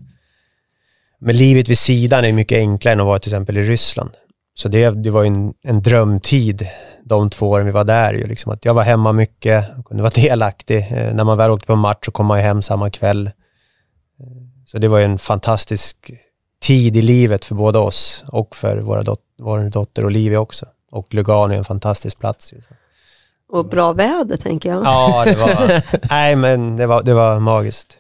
Men 1.19 1.37
livet 1.37 1.69
vid 1.69 1.79
sidan 1.79 2.25
är 2.25 2.33
mycket 2.33 2.59
enklare 2.59 2.93
än 2.93 3.01
att 3.01 3.07
vara 3.07 3.19
till 3.19 3.31
exempel 3.31 3.57
i 3.57 3.63
Ryssland. 3.63 4.11
Så 4.55 4.69
det, 4.69 4.91
det 4.91 5.11
var 5.11 5.25
en, 5.25 5.55
en 5.63 5.83
drömtid 5.83 6.69
de 7.05 7.31
två 7.31 7.51
åren 7.51 7.67
vi 7.67 7.73
var 7.73 7.85
där. 7.85 8.15
Ju, 8.15 8.27
liksom 8.27 8.53
att 8.53 8.65
jag 8.65 8.75
var 8.75 8.83
hemma 8.83 9.13
mycket, 9.13 9.65
kunde 9.85 10.03
vara 10.03 10.13
delaktig. 10.15 10.79
Eh, 10.91 11.15
när 11.15 11.25
man 11.25 11.39
väl 11.39 11.51
åkte 11.51 11.67
på 11.67 11.77
match 11.77 12.05
så 12.05 12.11
kom 12.11 12.27
man 12.27 12.41
hem 12.41 12.63
samma 12.63 12.91
kväll. 12.91 13.27
Eh, 13.27 13.33
så 14.67 14.79
det 14.79 14.89
var 14.89 15.01
en 15.01 15.19
fantastisk 15.19 15.97
tid 16.67 16.97
i 16.97 17.03
livet 17.03 17.45
för 17.45 17.55
båda 17.55 17.79
oss 17.79 18.25
och 18.29 18.57
för 18.57 18.77
våra 18.79 19.03
dot 19.03 19.21
vår 19.39 19.71
dotter 19.71 20.07
Olivia 20.07 20.41
också. 20.41 20.67
Och 20.91 21.15
Lugano 21.15 21.53
är 21.55 21.59
en 21.59 21.65
fantastisk 21.65 22.19
plats. 22.19 22.55
Och 23.53 23.69
bra 23.69 23.93
väder 23.93 24.37
tänker 24.37 24.69
jag. 24.69 24.85
Ja, 24.85 25.25
det 25.27 25.37
var, 25.37 25.83
nej, 26.11 26.37
men 26.37 26.77
det 26.77 26.87
var, 26.87 27.03
det 27.03 27.15
var 27.15 27.41
magiskt. 27.41 27.99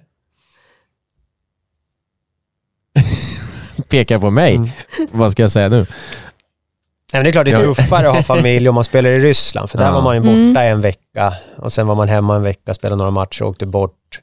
pekar 3.88 4.18
på 4.18 4.30
mig. 4.30 4.54
Mm. 4.56 4.68
Vad 5.12 5.32
ska 5.32 5.42
jag 5.42 5.50
säga 5.50 5.68
nu? 5.68 5.76
Nej, 5.76 5.86
men 7.12 7.24
det 7.24 7.30
är 7.30 7.32
klart 7.32 7.46
det 7.46 7.52
är 7.52 7.58
tuffare 7.74 8.08
att 8.10 8.16
ha 8.16 8.22
familj 8.22 8.68
om 8.68 8.74
man 8.74 8.84
spelar 8.84 9.10
i 9.10 9.18
Ryssland, 9.20 9.70
för 9.70 9.78
där 9.78 9.86
Ja. 9.86 9.92
var 9.92 10.02
man 10.02 10.14
ju 10.16 10.20
borta 10.20 10.62
Mm. 10.62 10.72
en 10.72 10.80
vecka 10.80 11.34
och 11.56 11.72
sen 11.72 11.86
var 11.86 11.94
man 11.94 12.08
hemma 12.08 12.36
en 12.36 12.42
vecka, 12.42 12.74
spelade 12.74 12.98
några 12.98 13.10
matcher 13.10 13.42
och 13.42 13.48
åkte 13.50 13.66
bort. 13.66 14.20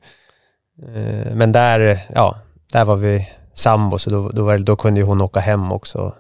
Eh, 0.96 1.34
Men 1.36 1.52
där, 1.52 2.00
ja, 2.16 2.38
där 2.72 2.86
var 2.86 2.96
vi 2.96 3.30
sambo, 3.54 3.98
så 3.98 4.10
då, 4.10 4.30
då, 4.30 4.46
var 4.46 4.58
då 4.58 4.76
kunde 4.76 5.02
hon 5.02 5.22
åka 5.22 5.40
hem 5.40 5.72
också 5.72 6.14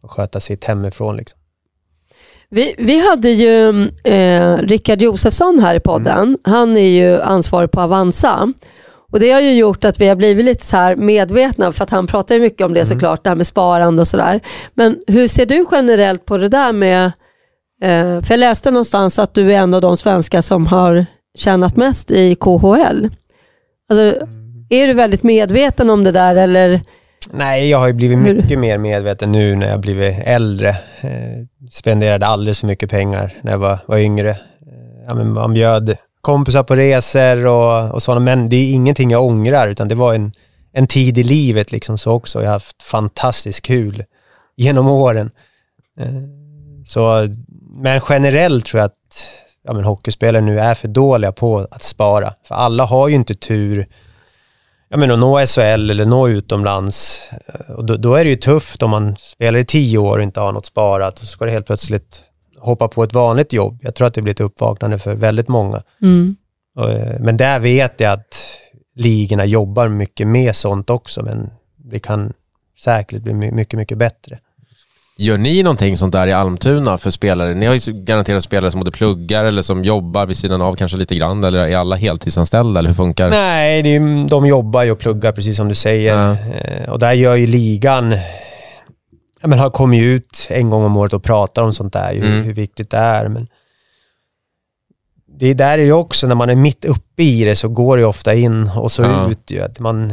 och 0.00 0.10
sköta 0.10 0.40
sitt 0.40 0.64
hemifrån. 0.64 1.16
Liksom. 1.16 1.38
Vi, 2.50 2.74
vi 2.78 3.08
hade 3.08 3.30
ju 3.30 3.88
eh, 4.04 4.56
Rickard 4.56 5.02
Josefsson 5.02 5.58
här 5.58 5.74
i 5.74 5.80
podden. 5.80 6.38
Han 6.42 6.76
är 6.76 6.88
ju 6.88 7.20
ansvarig 7.20 7.70
på 7.70 7.80
Avanza. 7.80 8.52
Och 9.12 9.20
Det 9.20 9.30
har 9.30 9.40
ju 9.40 9.54
gjort 9.54 9.84
att 9.84 10.00
vi 10.00 10.08
har 10.08 10.16
blivit 10.16 10.44
lite 10.44 10.64
så 10.64 10.76
här 10.76 10.96
medvetna, 10.96 11.72
för 11.72 11.84
att 11.84 11.90
han 11.90 12.06
pratar 12.06 12.34
ju 12.34 12.40
mycket 12.40 12.64
om 12.64 12.74
det 12.74 12.86
såklart, 12.86 13.24
det 13.24 13.30
här 13.30 13.36
med 13.36 13.46
sparande 13.46 14.00
och 14.00 14.08
sådär. 14.08 14.40
Men 14.74 14.98
hur 15.06 15.28
ser 15.28 15.46
du 15.46 15.66
generellt 15.72 16.24
på 16.24 16.36
det 16.36 16.48
där 16.48 16.72
med, 16.72 17.04
eh, 17.82 18.22
för 18.22 18.30
jag 18.30 18.38
läste 18.38 18.70
någonstans 18.70 19.18
att 19.18 19.34
du 19.34 19.52
är 19.52 19.58
en 19.58 19.74
av 19.74 19.80
de 19.80 19.96
svenskar 19.96 20.40
som 20.40 20.66
har 20.66 21.06
tjänat 21.38 21.76
mest 21.76 22.10
i 22.10 22.34
KHL. 22.34 23.08
Alltså, 23.88 24.26
är 24.82 24.86
du 24.86 24.94
väldigt 24.94 25.22
medveten 25.22 25.90
om 25.90 26.04
det 26.04 26.12
där 26.12 26.36
eller? 26.36 26.80
Nej, 27.32 27.70
jag 27.70 27.78
har 27.78 27.86
ju 27.86 27.92
blivit 27.92 28.18
Hur? 28.18 28.34
mycket 28.34 28.58
mer 28.58 28.78
medveten 28.78 29.32
nu 29.32 29.56
när 29.56 29.70
jag 29.70 29.80
blivit 29.80 30.18
äldre. 30.24 30.68
Eh, 31.00 31.68
spenderade 31.70 32.26
alldeles 32.26 32.60
för 32.60 32.66
mycket 32.66 32.90
pengar 32.90 33.32
när 33.42 33.52
jag 33.52 33.58
var, 33.58 33.78
var 33.86 33.98
yngre. 33.98 34.30
Eh, 34.30 34.36
ja, 35.08 35.14
men 35.14 35.32
man 35.32 35.54
bjöd 35.54 35.96
kompisar 36.20 36.62
på 36.62 36.76
resor 36.76 37.46
och, 37.46 37.94
och 37.94 38.02
sådana, 38.02 38.20
men 38.20 38.48
det 38.48 38.56
är 38.56 38.74
ingenting 38.74 39.10
jag 39.10 39.24
ångrar, 39.24 39.68
utan 39.68 39.88
det 39.88 39.94
var 39.94 40.14
en, 40.14 40.32
en 40.72 40.86
tid 40.86 41.18
i 41.18 41.22
livet 41.22 41.72
liksom 41.72 41.98
så 41.98 42.12
också. 42.12 42.38
Jag 42.38 42.46
har 42.46 42.52
haft 42.52 42.82
fantastiskt 42.82 43.62
kul 43.62 44.04
genom 44.56 44.88
åren. 44.88 45.30
Eh, 46.00 46.06
så, 46.86 47.28
men 47.82 48.00
generellt 48.08 48.66
tror 48.66 48.80
jag 48.80 48.86
att 48.86 49.26
ja, 49.64 49.72
men 49.72 49.84
hockeyspelare 49.84 50.42
nu 50.42 50.60
är 50.60 50.74
för 50.74 50.88
dåliga 50.88 51.32
på 51.32 51.68
att 51.70 51.82
spara. 51.82 52.34
För 52.48 52.54
alla 52.54 52.84
har 52.84 53.08
ju 53.08 53.14
inte 53.14 53.34
tur 53.34 53.86
ja, 54.94 54.98
men 54.98 55.10
att 55.10 55.18
nå 55.18 55.46
SHL 55.46 55.90
eller 55.90 56.04
nå 56.04 56.28
utomlands. 56.28 57.22
Eh, 57.30 57.74
Och 57.74 57.84
då, 57.84 57.96
då 57.96 58.14
är 58.14 58.24
det 58.24 58.30
ju 58.30 58.36
tufft 58.36 58.82
om 58.82 58.90
man 58.90 59.16
spelar 59.16 59.58
i 59.58 59.64
tio 59.64 59.98
år 59.98 60.16
och 60.18 60.22
inte 60.22 60.40
har 60.40 60.52
något 60.52 60.66
sparat 60.66 61.14
och 61.14 61.20
så 61.20 61.26
ska 61.26 61.44
det 61.44 61.50
helt 61.50 61.66
plötsligt 61.66 62.22
hoppa 62.58 62.88
på 62.88 63.02
ett 63.04 63.12
vanligt 63.14 63.52
jobb. 63.52 63.78
Jag 63.82 63.94
tror 63.94 64.06
att 64.06 64.14
det 64.14 64.22
blir 64.22 64.32
ett 64.34 64.40
uppvaknande 64.40 64.98
för 64.98 65.14
väldigt 65.14 65.48
många. 65.48 65.82
Mm. 66.02 66.36
Eh, 66.78 67.20
Men 67.20 67.36
där 67.36 67.58
vet 67.60 68.00
jag 68.00 68.12
att 68.12 68.46
ligorna 68.96 69.44
jobbar 69.44 69.88
mycket 69.88 70.26
med 70.26 70.56
sånt 70.56 70.90
också, 70.90 71.22
men 71.22 71.50
det 71.76 71.98
kan 71.98 72.32
säkert 72.84 73.22
bli 73.22 73.34
my- 73.34 73.50
mycket, 73.52 73.78
mycket 73.78 73.98
bättre. 73.98 74.38
Gör 75.16 75.38
ni 75.38 75.62
någonting 75.62 75.96
sånt 75.96 76.12
där 76.12 76.26
i 76.26 76.32
Almtuna 76.32 76.98
för 76.98 77.10
spelare? 77.10 77.54
Ni 77.54 77.66
har 77.66 77.74
ju 77.74 77.92
garanterat 77.92 78.44
spelare 78.44 78.70
som 78.70 78.80
både 78.80 78.90
pluggar 78.90 79.44
eller 79.44 79.62
som 79.62 79.84
jobbar 79.84 80.26
vid 80.26 80.36
sidan 80.36 80.62
av 80.62 80.74
kanske 80.76 80.96
lite 80.98 81.14
grann, 81.14 81.44
eller 81.44 81.68
är 81.68 81.76
alla 81.76 81.96
heltidsanställda, 81.96 82.78
eller 82.78 82.88
hur 82.88 82.94
funkar? 82.94 83.30
Nej, 83.30 83.82
det 83.82 83.88
ju- 83.88 84.26
de 84.26 84.46
jobbar 84.46 84.82
ju 84.82 84.90
och 84.90 84.98
pluggar 84.98 85.32
precis 85.32 85.56
som 85.56 85.68
du 85.68 85.74
säger. 85.74 86.16
Ja. 86.16 86.32
Eh, 86.32 86.88
Och 86.90 86.98
där 86.98 87.12
gör 87.12 87.34
ju 87.34 87.46
ligan, 87.46 88.10
ja, 89.40 89.48
men 89.48 89.58
har 89.58 89.70
kommit 89.70 90.02
ut 90.02 90.46
en 90.50 90.70
gång 90.70 90.84
om 90.84 90.96
året 90.96 91.12
och 91.12 91.24
pratar 91.24 91.62
om 91.62 91.72
sånt 91.72 91.92
där, 91.92 92.14
hur, 92.14 92.26
Mm. 92.26 92.42
hur 92.44 92.52
viktigt 92.54 92.90
det 92.90 92.96
är. 92.96 93.28
Men 93.28 93.46
det 95.38 95.46
är 95.46 95.54
där 95.54 95.78
är 95.78 95.82
ju 95.82 95.92
också, 95.92 96.26
när 96.26 96.34
man 96.34 96.50
är 96.50 96.56
mitt 96.56 96.84
uppe 96.84 97.22
i 97.22 97.44
det 97.44 97.56
så 97.56 97.68
går 97.68 97.96
det 97.96 98.00
ju 98.00 98.06
ofta 98.06 98.34
in 98.34 98.70
och 98.76 98.92
så 98.92 99.02
Ja. 99.02 99.30
ut. 99.30 99.50
Ju, 99.50 99.60
att 99.60 99.80
man, 99.80 100.12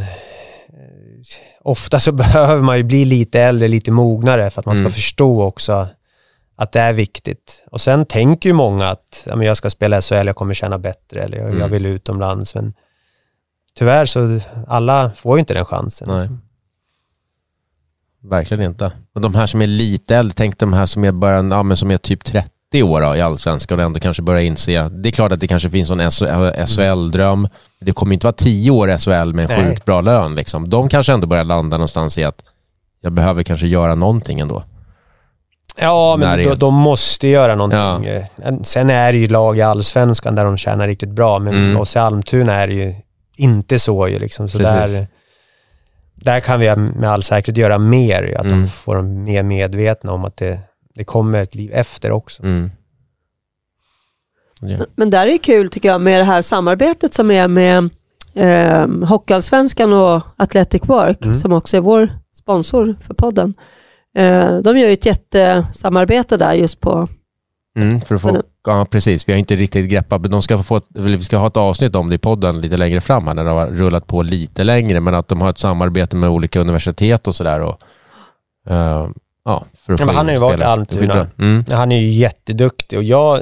ofta 1.63 1.99
så 1.99 2.11
behöver 2.23 2.61
man 2.63 2.77
ju 2.77 2.83
bli 2.83 3.05
lite 3.05 3.39
äldre, 3.41 3.67
lite 3.67 3.91
mognare 3.91 4.49
för 4.49 4.59
att 4.59 4.65
man 4.65 4.75
ska 4.75 4.81
Mm. 4.81 4.91
förstå 4.91 5.43
också 5.43 5.87
att 6.55 6.71
det 6.71 6.79
är 6.79 6.93
viktigt. 6.93 7.63
Och 7.71 7.81
sen 7.81 8.05
tänker 8.05 8.49
ju 8.49 8.53
många 8.53 8.87
att 8.87 9.23
ja, 9.25 9.35
men 9.35 9.47
jag 9.47 9.57
ska 9.57 9.69
spela 9.69 10.01
SHL, 10.01 10.27
jag 10.27 10.35
kommer 10.35 10.53
tjäna 10.53 10.79
bättre 10.79 11.21
eller 11.21 11.37
jag, 11.37 11.47
Mm. 11.47 11.59
jag 11.59 11.67
vill 11.67 11.85
utomlands. 11.85 12.55
Men 12.55 12.73
tyvärr 13.73 14.05
så 14.05 14.39
alla 14.67 15.11
får 15.15 15.37
ju 15.37 15.39
inte 15.39 15.53
den 15.53 15.65
chansen. 15.65 16.07
Liksom. 16.17 16.41
Verkligen 18.23 18.63
inte. 18.63 18.91
Och 19.15 19.21
de 19.21 19.35
här 19.35 19.47
som 19.47 19.61
är 19.61 19.67
lite 19.67 20.15
äldre, 20.15 20.33
tänk 20.37 20.57
de 20.59 20.73
här 20.73 20.85
som 20.85 21.03
är, 21.03 21.11
bara, 21.11 21.35
ja, 21.35 21.63
men 21.63 21.77
som 21.77 21.91
är 21.91 21.97
typ 21.97 22.23
30 22.25 22.49
år 22.75 23.01
då, 23.01 23.15
i 23.15 23.21
allsvenskan 23.21 23.79
och 23.79 23.85
ändå 23.85 23.99
kanske 23.99 24.23
börjar 24.23 24.41
inse, 24.41 24.89
det 24.89 25.09
är 25.09 25.11
klart 25.11 25.31
att 25.31 25.39
det 25.39 25.47
kanske 25.47 25.69
finns 25.69 25.89
en 25.89 25.99
SHL-dröm, 26.67 27.47
det 27.81 27.91
kommer 27.91 28.13
inte 28.13 28.25
vara 28.27 28.33
10 28.35 28.71
år 28.71 28.97
SHL 28.97 29.33
med 29.33 29.51
en 29.51 29.57
Nej. 29.57 29.69
sjukt 29.69 29.85
bra 29.85 30.01
lön. 30.01 30.35
Liksom. 30.35 30.69
De 30.69 30.89
kanske 30.89 31.13
ändå 31.13 31.27
börjar 31.27 31.43
landa 31.43 31.77
någonstans 31.77 32.17
i 32.17 32.23
att 32.23 32.43
jag 33.01 33.13
behöver 33.13 33.43
kanske 33.43 33.67
göra 33.67 33.95
någonting 33.95 34.39
ändå. 34.39 34.63
Ja, 35.79 36.15
men 36.19 36.37
de, 36.43 36.55
de 36.55 36.73
måste 36.75 37.27
göra 37.27 37.55
någonting. 37.55 38.09
Eh, 38.09 38.23
Sen 38.63 38.89
är 38.89 39.11
det 39.11 39.17
ju 39.17 39.27
lag 39.27 39.57
i 39.57 39.61
allsvenskan 39.61 40.35
där 40.35 40.45
de 40.45 40.57
tjänar 40.57 40.87
riktigt 40.87 41.09
bra, 41.09 41.39
men 41.39 41.53
Mm. 41.53 41.77
oss 41.77 41.95
i 41.95 41.99
Almtuna 41.99 42.53
är 42.53 42.67
det 42.67 42.73
ju 42.73 42.95
inte 43.37 43.79
så. 43.79 44.07
Ju, 44.07 44.19
liksom. 44.19 44.49
så 44.49 44.57
Precis. 44.57 44.97
där, 44.97 45.07
där 46.15 46.39
kan 46.39 46.59
vi 46.59 46.75
med 46.75 47.09
all 47.11 47.23
säkerhet 47.23 47.57
göra 47.57 47.77
mer, 47.77 48.35
att 48.39 48.45
Mm. 48.45 48.61
de 48.61 48.67
får 48.67 48.95
dem 48.95 49.23
mer 49.23 49.43
medvetna 49.43 50.11
om 50.11 50.25
att 50.25 50.37
det, 50.37 50.59
det 50.95 51.03
kommer 51.03 51.41
ett 51.43 51.55
liv 51.55 51.71
efter 51.73 52.11
också. 52.11 52.43
Mm. 52.43 52.71
Ja. 54.61 54.77
Men 54.95 55.09
där 55.09 55.27
är 55.27 55.31
det 55.31 55.37
kul 55.37 55.69
tycker 55.69 55.89
jag 55.89 56.01
med 56.01 56.19
det 56.19 56.23
här 56.25 56.41
samarbetet 56.41 57.13
som 57.13 57.31
är 57.31 57.47
med 57.47 57.89
eh, 58.33 59.07
Hockeyallsvenskan 59.07 59.93
och 59.93 60.21
Athletic 60.37 60.81
Work 60.85 61.25
Mm. 61.25 61.35
som 61.37 61.51
också 61.53 61.77
är 61.77 61.81
vår 61.81 62.09
sponsor 62.35 62.95
för 63.01 63.13
podden. 63.13 63.53
Eh, 64.15 64.57
de 64.57 64.77
gör 64.77 64.87
ju 64.87 64.93
ett 64.93 65.05
jättesamarbete 65.05 66.37
där 66.37 66.53
just 66.53 66.79
på, 66.79 67.07
Mm, 67.77 68.01
för 68.01 68.15
att 68.15 68.21
få, 68.21 68.43
ja, 68.67 68.85
precis. 68.91 69.27
Vi 69.27 69.33
har 69.33 69.39
inte 69.39 69.55
riktigt 69.55 69.89
greppat, 69.89 70.21
men 70.21 70.31
de 70.31 70.41
ska 70.41 70.63
få 70.63 70.77
ett, 70.77 70.85
vi 70.89 71.21
ska 71.23 71.37
ha 71.37 71.47
ett 71.47 71.57
avsnitt 71.57 71.95
om 71.95 72.09
det 72.09 72.15
i 72.15 72.19
podden 72.19 72.61
lite 72.61 72.77
längre 72.77 73.01
fram 73.01 73.27
här, 73.27 73.33
när 73.33 73.43
det 73.43 73.49
har 73.49 73.67
rullat 73.67 74.07
på 74.07 74.21
lite 74.21 74.63
längre, 74.63 74.99
men 74.99 75.15
att 75.15 75.27
de 75.27 75.41
har 75.41 75.49
ett 75.49 75.57
samarbete 75.57 76.15
med 76.15 76.29
olika 76.29 76.59
universitet 76.59 77.27
och 77.27 77.35
sådär. 77.35 77.59
Och, 77.61 77.81
eh, 78.71 79.09
ja, 79.45 79.65
för 79.85 79.93
att 79.93 79.99
Ja, 79.99 80.05
få 80.05 80.11
han 80.11 80.25
har 80.25 80.33
ju 80.33 80.39
varit 80.39 80.59
i. 80.59 80.63
Almtuna. 80.63 81.27
Mm. 81.39 81.65
Han 81.71 81.91
är 81.91 81.99
ju 81.99 82.09
jätteduktig 82.09 82.97
och 82.97 83.03
jag, 83.03 83.41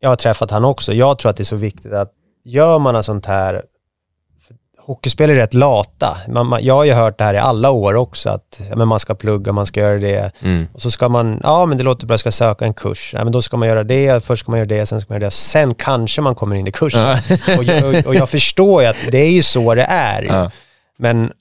jag 0.00 0.08
har 0.08 0.16
träffat 0.16 0.50
han 0.50 0.64
också. 0.64 0.92
Jag 0.92 1.18
tror 1.18 1.30
att 1.30 1.36
det 1.36 1.42
är 1.42 1.44
så 1.44 1.56
viktigt 1.56 1.92
att 1.92 2.12
gör 2.44 2.78
man 2.78 2.94
något 2.94 3.04
sånt 3.04 3.26
här, 3.26 3.62
hockeyspelare 4.78 5.36
är 5.36 5.40
rätt 5.40 5.54
lata. 5.54 6.16
Man, 6.28 6.46
man, 6.46 6.64
jag 6.64 6.74
har 6.74 6.84
ju 6.84 6.92
hört 6.92 7.18
det 7.18 7.24
här 7.24 7.34
i 7.34 7.38
alla 7.38 7.70
år 7.70 7.94
också, 7.94 8.30
att 8.30 8.60
ja, 8.70 8.76
men 8.76 8.88
man 8.88 9.00
ska 9.00 9.14
plugga, 9.14 9.52
man 9.52 9.66
ska 9.66 9.80
göra 9.80 9.98
det. 9.98 10.32
Mm. 10.42 10.66
Och 10.72 10.82
så 10.82 10.90
ska 10.90 11.08
man, 11.08 11.40
ja 11.42 11.66
men 11.66 11.78
det 11.78 11.84
låter 11.84 12.06
bra, 12.06 12.12
jag 12.12 12.20
ska 12.20 12.30
söka 12.30 12.64
en 12.64 12.74
kurs. 12.74 13.14
Ja, 13.14 13.24
men 13.24 13.32
då 13.32 13.42
ska 13.42 13.56
man 13.56 13.68
göra 13.68 13.84
det, 13.84 14.24
först 14.24 14.42
ska 14.42 14.52
man 14.52 14.58
göra 14.58 14.68
det, 14.68 14.86
sen 14.86 15.00
ska 15.00 15.12
man 15.12 15.20
göra 15.20 15.26
det. 15.26 15.34
Sen 15.34 15.74
kanske 15.74 16.20
man 16.20 16.34
kommer 16.34 16.56
in 16.56 16.66
i 16.66 16.72
kursen. 16.72 17.00
Ja. 17.00 17.58
Och, 17.58 17.64
jag, 17.64 18.06
och 18.06 18.14
jag 18.14 18.28
förstår 18.28 18.82
ju 18.82 18.88
att 18.88 18.96
det 19.10 19.18
är 19.18 19.30
ju 19.30 19.42
så 19.42 19.74
det 19.74 19.86
är. 19.88 20.50
Men 20.98 21.32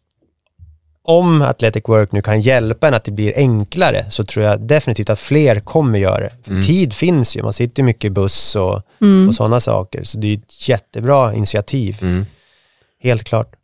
om 1.07 1.41
Athletic 1.41 1.83
Work 1.87 2.11
nu 2.11 2.21
kan 2.21 2.39
hjälpa 2.41 2.87
en 2.87 2.93
att 2.93 3.03
det 3.03 3.11
blir 3.11 3.33
enklare 3.35 4.05
så 4.09 4.23
tror 4.23 4.45
jag 4.45 4.61
definitivt 4.61 5.09
att 5.09 5.19
fler 5.19 5.59
kommer 5.59 5.99
göra 5.99 6.19
det. 6.19 6.31
För 6.43 6.51
Mm. 6.51 6.63
tid 6.63 6.93
finns 6.93 7.37
ju, 7.37 7.43
man 7.43 7.53
sitter 7.53 7.81
ju 7.81 7.85
mycket 7.85 8.05
i 8.05 8.09
buss 8.09 8.55
och, 8.55 8.81
mm. 9.01 9.27
och 9.27 9.35
sådana 9.35 9.59
saker. 9.59 10.03
Så 10.03 10.17
det 10.17 10.27
är 10.27 10.37
ett 10.37 10.69
jättebra 10.69 11.33
initiativ, 11.33 11.97
Mm. 12.01 12.25
helt 12.99 13.23
klart. 13.23 13.55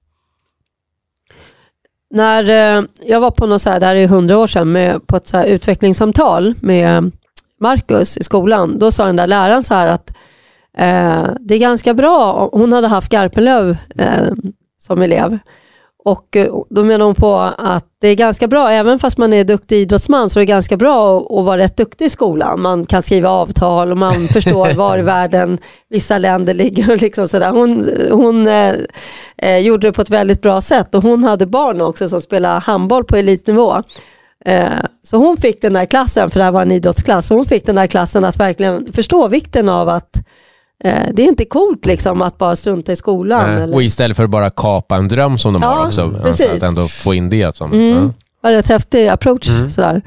När 2.10 2.77
eh, 2.77 2.84
jag 3.06 3.19
var 3.19 3.32
på 3.32 3.47
något 3.47 3.62
så 3.62 3.69
här, 3.69 3.79
det 3.79 3.86
här 3.86 3.95
är 3.95 4.08
hundra 4.08 4.38
år 4.38 4.47
sedan, 4.47 4.71
med, 4.71 5.08
på 5.08 5.17
ett 5.17 5.27
så 5.27 5.38
här 5.38 5.45
utvecklingssamtal 5.45 6.53
med 6.62 7.12
Marcus 7.60 8.17
i 8.17 8.23
skolan, 8.23 8.79
då 8.79 8.91
sa 8.91 9.06
den 9.06 9.15
där 9.15 9.27
läraren 9.27 9.63
så 9.63 9.73
här 9.73 9.88
att 9.88 10.10
eh, 10.77 11.27
det 11.39 11.56
är 11.56 11.60
ganska 11.60 11.93
bra, 11.93 12.49
hon 12.51 12.73
hade 12.73 12.88
haft 12.88 13.12
Garpenlöv 13.12 13.77
eh, 13.95 14.32
som 14.82 15.01
elev, 15.01 15.38
och 16.05 16.35
eh, 16.35 16.55
då 16.69 16.83
menar 16.83 17.05
hon 17.05 17.15
på 17.15 17.37
att 17.57 17.85
det 18.01 18.07
är 18.07 18.15
ganska 18.15 18.47
bra, 18.47 18.69
även 18.69 18.99
fast 18.99 19.17
man 19.17 19.33
är 19.33 19.43
duktig 19.43 19.77
idrottsman, 19.77 20.29
så 20.29 20.39
är 20.39 20.41
det 20.41 20.45
ganska 20.45 20.77
bra 20.77 21.17
att, 21.17 21.31
att 21.31 21.45
vara 21.45 21.57
rätt 21.57 21.77
duktig 21.77 22.05
i 22.05 22.09
skolan. 22.09 22.61
Man 22.61 22.85
kan 22.85 23.03
skriva 23.03 23.29
avtal 23.29 23.91
och 23.91 23.97
man 23.97 24.27
förstår 24.33 24.73
var 24.73 24.99
i 24.99 25.01
världen 25.01 25.58
vissa 25.89 26.17
länder 26.17 26.54
ligger. 26.54 26.91
Och 26.91 27.01
liksom 27.01 27.27
sådär. 27.27 27.51
Hon, 27.51 27.89
hon 28.12 28.47
eh, 28.47 28.75
eh, 29.37 29.58
gjorde 29.58 29.87
det 29.87 29.91
på 29.93 30.01
ett 30.01 30.10
väldigt 30.10 30.41
bra 30.41 30.62
sätt 30.62 30.95
och 30.95 31.04
hon 31.04 31.23
hade 31.23 31.45
barn 31.45 31.81
också 31.81 32.10
som 32.10 32.21
spelade 32.21 32.60
handboll 32.60 33.04
på 33.04 33.15
elitnivå. 33.15 33.83
Eh, 34.45 34.67
så 35.04 35.17
hon 35.17 35.37
fick 35.37 35.62
den 35.62 35.73
där 35.73 35.85
klassen, 35.85 36.29
för 36.29 36.39
det 36.39 36.43
här 36.43 36.51
var 36.51 36.62
en 36.62 36.71
idrottsklass, 36.71 37.27
så 37.27 37.35
hon 37.35 37.45
fick 37.45 37.65
den 37.65 37.75
där 37.75 37.87
klassen 37.87 38.25
att 38.25 38.39
verkligen 38.39 38.85
förstå 38.93 39.27
vikten 39.27 39.69
av 39.69 39.89
att 39.89 40.23
det 40.90 41.23
är 41.23 41.27
inte 41.27 41.46
coolt 41.46 41.86
liksom 41.86 42.21
att 42.21 42.38
bara 42.38 42.56
strunta 42.56 42.92
i 42.92 42.96
skolan. 42.96 43.50
Eller, 43.50 43.75
Och 43.75 43.84
istället 43.84 44.17
för 44.17 44.23
att 44.23 44.29
bara 44.29 44.50
kapa 44.50 44.96
en 44.96 45.08
dröm 45.08 45.38
som 45.38 45.54
de 45.54 45.62
Ja, 45.62 45.67
har 45.69 45.88
också, 45.88 46.02
alltså 46.02 46.21
precis. 46.23 46.50
att 46.50 46.63
ändå 46.63 46.86
få 46.88 47.13
in 47.13 47.29
det 47.29 47.56
som... 47.56 47.73
Mm. 47.73 47.94
Ja, 47.94 48.10
var 48.42 48.52
rätt 48.52 48.67
häftig 48.67 49.08
approach. 49.08 49.50
Mm. 49.50 49.69
Sådär. 49.69 50.02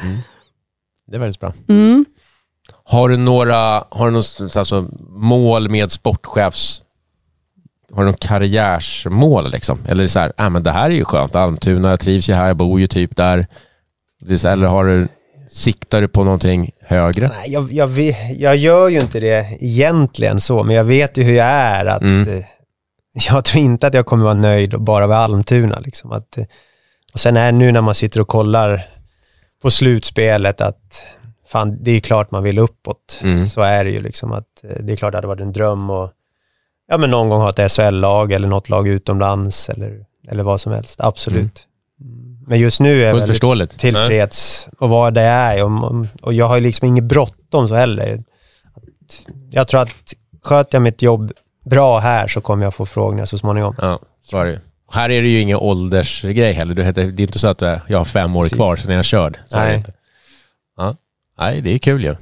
det 1.07 1.17
är 1.17 1.21
väldigt 1.21 1.41
bra. 1.41 1.53
Mm. 1.69 2.05
Har 2.85 3.09
du 3.09 3.17
några 3.17 3.85
har 3.89 4.07
du 4.07 4.11
något, 4.11 4.57
alltså, 4.57 4.87
mål 5.09 5.69
med 5.69 5.91
sportchefs 5.93 6.83
har 7.93 8.03
du 8.03 8.05
någon 8.11 8.19
karriärsmål 8.19 9.51
liksom? 9.51 9.79
Eller 9.89 10.01
är 10.01 10.03
det 10.03 10.09
så 10.09 10.19
här, 10.19 10.33
äh, 10.39 10.51
men 10.51 10.63
det 10.63 10.71
här 10.71 10.91
är 10.91 10.95
ju 10.95 11.05
skönt, 11.05 11.35
Almtuna, 11.37 11.91
jag 11.91 12.01
trivs 12.01 12.29
ju 12.29 12.35
här, 12.35 12.47
jag 12.47 12.57
bor 12.57 12.81
ju 12.81 12.87
typ 12.87 13.17
där. 13.17 13.47
Eller 14.45 14.67
har 14.67 14.85
du, 14.85 15.09
siktar 15.49 16.01
du 16.01 16.09
på 16.09 16.25
någonting 16.25 16.71
högre? 16.81 17.29
Nej, 17.29 17.53
jag, 17.53 17.73
jag, 17.73 17.91
jag 18.37 18.57
gör 18.57 18.89
ju 18.89 19.01
inte 19.01 19.21
det 19.21 19.57
egentligen 19.61 20.41
så, 20.41 20.65
men 20.65 20.77
jag 20.77 20.85
vet 20.85 21.17
ju 21.17 21.23
hur 21.23 21.35
jag 21.35 21.47
är. 21.47 21.85
Att, 21.87 22.03
Mm. 22.03 22.29
eh, 22.29 22.45
jag 23.31 23.45
tror 23.45 23.65
inte 23.65 23.87
att 23.87 23.95
jag 23.95 24.07
kommer 24.07 24.25
vara 24.25 24.35
nöjd 24.35 24.81
bara 24.81 25.07
vid 25.07 25.17
Almtuna. 25.17 25.81
Liksom, 25.81 26.13
att, 26.13 26.39
eh, 26.39 26.45
och 27.15 27.21
sen 27.21 27.37
är 27.37 27.53
nu 27.53 27.73
när 27.73 27.81
man 27.83 27.95
sitter 27.95 28.21
och 28.21 28.29
kollar 28.29 28.83
på 29.63 29.71
slutspelet 29.71 30.61
att 30.61 31.03
fan, 31.49 31.79
det 31.85 31.91
är 31.91 32.01
klart 32.01 32.31
man 32.31 32.43
vill 32.43 32.59
uppåt. 32.59 33.21
Mm. 33.23 33.47
Så 33.47 33.61
är 33.61 33.85
det 33.85 33.91
ju. 33.91 34.03
Liksom, 34.03 34.33
att, 34.33 34.65
eh, 34.65 34.83
det 34.83 34.93
är 34.93 34.97
klart 34.97 35.09
att 35.09 35.13
det 35.13 35.17
hade 35.17 35.27
varit 35.27 35.41
en 35.41 35.53
dröm 35.53 35.91
och 35.91 36.11
ja, 36.89 36.99
men 36.99 37.11
någon 37.11 37.29
gång 37.29 37.41
ha 37.41 37.51
ett 37.51 37.73
SHL-lag 37.73 38.33
eller 38.33 38.49
något 38.49 38.69
lag 38.69 38.89
utomlands 38.89 39.69
eller, 39.69 40.05
eller 40.29 40.43
vad 40.43 40.61
som 40.61 40.73
helst. 40.73 41.01
Absolut. 41.01 41.67
Mm. 42.01 42.36
Men 42.47 42.59
just 42.59 42.81
nu 42.81 43.03
är 43.03 43.07
jag 43.07 43.15
väldigt 43.15 43.79
tillfreds 43.79 44.69
och 44.79 44.89
vad 44.89 45.15
det 45.15 45.21
är. 45.21 45.65
Och, 45.65 46.07
och 46.23 46.33
jag 46.33 46.49
har 46.49 46.57
ju 46.57 46.63
liksom 46.63 46.89
inget 46.89 47.05
bråttom 47.05 47.69
så 47.69 47.75
heller. 47.75 48.25
Jag 49.51 49.69
tror 49.69 49.81
att 49.81 49.91
sköter 50.43 50.77
jag 50.77 50.83
mitt 50.83 51.03
jobb 51.03 51.33
bra 51.65 51.99
här 51.99 52.29
så 52.29 52.41
kommer 52.41 52.65
jag 52.65 52.75
få 52.75 52.87
frågorna 52.87 53.27
så 53.27 53.39
småningom. 53.39 53.75
Ja, 53.79 53.99
så 54.23 54.39
är 54.39 54.45
det. 54.45 54.61
Här 54.93 55.11
är 55.11 55.23
det 55.23 55.29
ju 55.29 55.41
ingen 55.41 55.57
åldersgrej 55.57 56.53
heller. 56.53 56.75
Du 56.75 56.83
heter, 56.83 57.05
det 57.05 57.23
är 57.23 57.27
inte 57.27 57.39
så 57.39 57.49
att 57.49 57.63
är, 57.63 57.81
jag 57.89 57.99
har 57.99 58.05
fem 58.05 58.37
år 58.37 58.43
Precis. 58.43 58.57
kvar 58.57 58.77
sen 58.77 58.95
jag 58.95 59.05
körd. 59.05 59.39
Så 59.49 59.57
är 59.59 59.67
Nej. 59.67 59.85
Ja. 60.77 60.95
Nej, 61.39 61.61
det 61.61 61.71
är 61.75 61.79
kul 61.79 62.05
ju. 62.05 62.17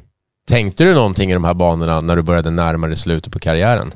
Tänkte 0.49 0.85
du 0.85 0.95
någonting 0.95 1.31
i 1.31 1.35
de 1.35 1.45
här 1.45 1.55
banorna 1.55 2.01
när 2.01 2.17
du 2.17 2.23
började 2.23 2.51
närma 2.51 2.87
dig 2.87 2.97
slutet 2.97 3.33
på 3.33 3.39
karriären? 3.39 3.93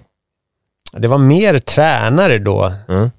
Det 0.93 1.09
var 1.09 1.19
mer 1.19 1.59
tränare 1.59 2.39
då, 2.39 2.73
Mm. 2.89 3.11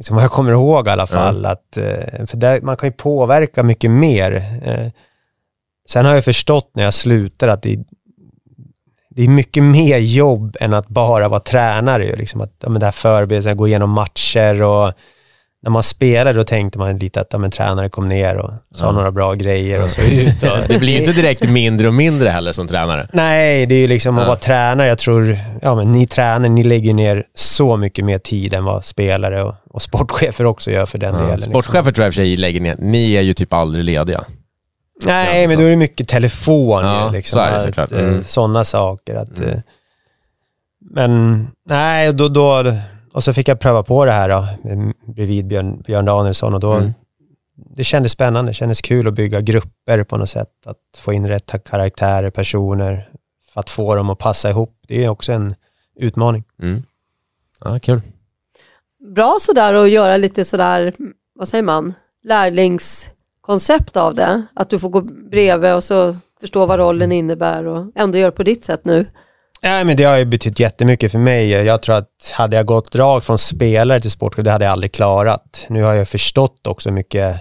Som 0.00 0.18
jag 0.18 0.30
kommer 0.30 0.52
ihåg 0.52 0.86
i 0.86 0.90
alla 0.90 1.06
fall. 1.06 1.46
Att, 1.46 1.76
eh, 1.76 2.26
för 2.26 2.36
där, 2.36 2.60
man 2.60 2.76
kan 2.76 2.88
ju 2.88 2.92
påverka 2.92 3.62
mycket 3.62 3.90
mer. 3.90 4.32
Eh, 4.64 4.88
Sen 5.88 6.06
har 6.06 6.14
jag 6.14 6.24
förstått 6.24 6.70
när 6.74 6.84
jag 6.84 6.94
slutar 6.94 7.48
att 7.48 7.62
det, 7.62 7.78
det 9.10 9.22
är 9.24 9.28
mycket 9.28 9.62
mer 9.62 9.98
jobb 9.98 10.56
än 10.60 10.74
att 10.74 10.88
bara 10.88 11.28
vara 11.28 11.40
tränare. 11.40 12.16
Liksom 12.16 12.40
att, 12.40 12.52
ja, 12.62 12.68
men 12.68 12.80
det 12.80 12.86
här 12.86 12.92
förberedelsen, 12.92 13.56
gå 13.56 13.66
igenom 13.68 13.90
matcher 13.90 14.62
och 14.62 14.92
när 15.62 15.70
man 15.70 15.82
spelar 15.82 16.32
då 16.32 16.44
tänkte 16.44 16.78
man 16.78 16.98
lite 16.98 17.20
att 17.20 17.26
ja, 17.30 17.38
men, 17.38 17.50
tränare 17.50 17.88
kom 17.88 18.08
ner 18.08 18.36
och 18.36 18.50
sa 18.74 18.84
Ja. 18.86 18.92
några 18.92 19.10
bra 19.12 19.34
grejer 19.34 19.82
och 19.82 19.90
så 19.90 20.00
ut. 20.00 20.42
Och, 20.42 20.68
Det 20.68 20.78
blir 20.78 20.92
ju 20.92 20.98
inte 20.98 21.12
direkt 21.12 21.48
mindre 21.48 21.88
och 21.88 21.94
mindre 21.94 22.28
heller 22.28 22.52
som 22.52 22.68
tränare. 22.68 23.08
Nej, 23.12 23.66
det 23.66 23.74
är 23.74 23.80
ju 23.80 23.86
liksom 23.88 24.16
att 24.16 24.22
Ja. 24.22 24.26
vara 24.28 24.36
tränare. 24.38 24.88
Jag 24.88 24.98
tror, 24.98 25.38
ja 25.62 25.74
men 25.74 25.92
ni 25.92 26.06
tränare, 26.06 26.48
ni 26.48 26.62
lägger 26.62 26.94
ner 26.94 27.24
så 27.34 27.76
mycket 27.76 28.04
mer 28.04 28.18
tid 28.18 28.54
än 28.54 28.64
vad 28.64 28.84
spelare 28.84 29.42
och, 29.42 29.54
och 29.70 29.82
sportchefer 29.82 30.44
också 30.44 30.70
gör 30.70 30.86
för 30.86 30.98
den 30.98 31.14
Ja. 31.14 31.20
delen. 31.20 31.34
liksom. 31.36 31.52
Sportchefer 31.52 31.92
tror 31.92 32.04
jag 32.04 32.14
för 32.14 32.20
sig 32.22 32.36
lägger 32.36 32.60
ner. 32.60 32.76
Ni 32.78 33.12
är 33.14 33.22
ju 33.22 33.34
typ 33.34 33.52
aldrig 33.52 33.84
lediga. 33.84 34.24
Nej, 35.06 35.48
men 35.48 35.56
då 35.58 35.64
är 35.64 35.70
det 35.70 35.76
mycket 35.76 36.08
telefon 36.08 36.84
Ja, 36.84 37.10
liksom, 37.12 37.38
så 37.38 37.44
är 37.44 37.52
det 37.52 37.60
såklart. 37.60 37.92
eh, 37.92 37.98
Mm. 37.98 38.24
Sådana 38.24 38.64
saker. 38.64 39.14
Att, 39.14 39.38
Mm. 39.38 39.50
eh, 39.50 39.58
Men 40.92 41.46
nej, 41.68 42.12
då, 42.12 42.28
då, 42.28 42.72
och 43.12 43.24
så 43.24 43.32
fick 43.32 43.48
jag 43.48 43.60
pröva 43.60 43.82
på 43.82 44.04
det 44.04 44.12
här 44.12 44.28
då, 44.28 44.38
eh, 44.70 44.90
bredvid 45.14 45.46
Björn, 45.46 45.80
Björn 45.86 46.04
Danielsson 46.04 46.54
och 46.54 46.60
då, 46.60 46.72
Mm. 46.72 46.92
det 47.76 47.84
kändes 47.84 48.12
spännande. 48.12 48.50
Det 48.50 48.54
kändes 48.54 48.80
kul 48.80 49.08
att 49.08 49.14
bygga 49.14 49.40
grupper 49.40 50.04
på 50.04 50.16
något 50.16 50.28
sätt. 50.28 50.50
Att 50.66 50.76
få 50.96 51.12
in 51.12 51.28
rätt 51.28 51.64
karaktärer, 51.64 52.30
personer, 52.30 53.08
för 53.52 53.60
att 53.60 53.70
få 53.70 53.94
dem 53.94 54.10
att 54.10 54.18
passa 54.18 54.50
ihop. 54.50 54.78
Det 54.88 55.04
är 55.04 55.08
också 55.08 55.32
en 55.32 55.54
utmaning. 55.96 56.44
Mm. 56.62 56.82
Ja, 57.64 57.78
kul. 57.78 58.00
Bra 59.14 59.36
sådär 59.40 59.74
att 59.74 59.90
göra 59.90 60.16
lite 60.16 60.44
sådär, 60.44 60.92
vad 61.34 61.48
säger 61.48 61.64
man, 61.64 61.94
lärlingskoncept 62.24 63.96
av 63.96 64.14
det. 64.14 64.42
Att 64.54 64.70
du 64.70 64.78
får 64.78 64.88
gå 64.88 65.00
bredvid 65.30 65.74
och 65.74 65.84
så 65.84 66.16
förstå 66.40 66.66
vad 66.66 66.78
rollen 66.78 67.12
innebär 67.12 67.66
och 67.66 67.92
ändå 67.94 68.18
göra 68.18 68.30
på 68.32 68.42
ditt 68.42 68.64
sätt 68.64 68.84
nu. 68.84 69.06
Nej, 69.62 69.84
men 69.84 69.96
det 69.96 70.04
har 70.04 70.16
ju 70.16 70.24
betytt 70.24 70.60
jättemycket 70.60 71.12
för 71.12 71.18
mig. 71.18 71.50
Jag 71.50 71.82
tror 71.82 71.96
att 71.96 72.32
hade 72.32 72.56
jag 72.56 72.66
gått 72.66 72.94
rakt 72.94 73.26
från 73.26 73.38
spelare 73.38 74.00
till 74.00 74.10
sportchef, 74.10 74.44
det 74.44 74.50
hade 74.50 74.64
jag 74.64 74.72
aldrig 74.72 74.92
klarat. 74.92 75.66
Nu 75.68 75.82
har 75.82 75.94
jag 75.94 76.08
förstått 76.08 76.66
också 76.66 76.90
mycket, 76.90 77.40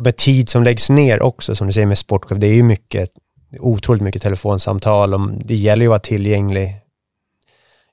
men 0.00 0.12
tid 0.12 0.48
som 0.48 0.62
läggs 0.62 0.90
ner 0.90 1.22
också, 1.22 1.56
som 1.56 1.66
du 1.66 1.72
säger 1.72 1.86
med 1.86 1.98
sportchef. 1.98 2.38
Det 2.38 2.46
är 2.46 2.54
ju 2.54 2.62
mycket, 2.62 3.10
otroligt 3.60 4.02
mycket 4.02 4.22
telefonsamtal. 4.22 5.14
Om, 5.14 5.40
det 5.44 5.54
gäller 5.54 5.82
ju 5.82 5.88
att 5.88 5.90
vara 5.90 5.98
tillgänglig 5.98 6.76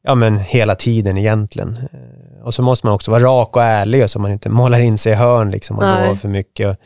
ja, 0.03 0.15
men 0.15 0.37
hela 0.37 0.75
tiden 0.75 1.17
egentligen. 1.17 1.77
Eh, 1.93 2.45
Och 2.45 2.53
så 2.53 2.61
måste 2.61 2.87
man 2.87 2.93
också 2.95 3.11
vara 3.11 3.23
rak 3.23 3.55
och 3.55 3.63
ärlig 3.63 4.09
så 4.09 4.19
man 4.19 4.31
inte 4.31 4.49
målar 4.49 4.79
in 4.79 4.97
sig 4.97 5.11
i 5.11 5.15
hörn 5.15 5.51
liksom 5.51 5.77
och 5.77 5.83
Nej. 5.83 6.15
för 6.15 6.29
mycket. 6.29 6.79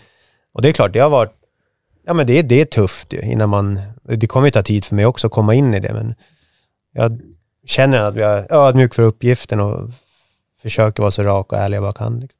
Och 0.53 0.61
det 0.61 0.69
är 0.69 0.73
klart, 0.73 0.93
det 0.93 0.99
har 0.99 1.09
varit, 1.09 1.33
ja 2.05 2.13
men 2.13 2.27
det, 2.27 2.41
det 2.41 2.61
är 2.61 2.65
tufft 2.65 3.13
ju, 3.13 3.21
innan 3.21 3.49
man, 3.49 3.81
det 4.03 4.27
kommer 4.27 4.47
ju 4.47 4.51
ta 4.51 4.63
tid 4.63 4.85
för 4.85 4.95
mig 4.95 5.05
också 5.05 5.27
att 5.27 5.33
komma 5.33 5.53
in 5.53 5.73
i 5.73 5.79
det, 5.79 5.93
men 5.93 6.15
jag 6.95 7.19
känner 7.65 8.01
att 8.01 8.15
jag 8.15 8.31
är 8.37 8.53
ödmjuk 8.53 8.93
för 8.93 9.03
uppgiften 9.03 9.59
och 9.59 9.89
försöker 10.61 11.03
vara 11.03 11.11
så 11.11 11.23
rak 11.23 11.51
och 11.51 11.57
ärlig 11.57 11.75
jag 11.77 11.83
bara 11.83 11.93
kan. 11.93 12.19
Liksom. 12.19 12.39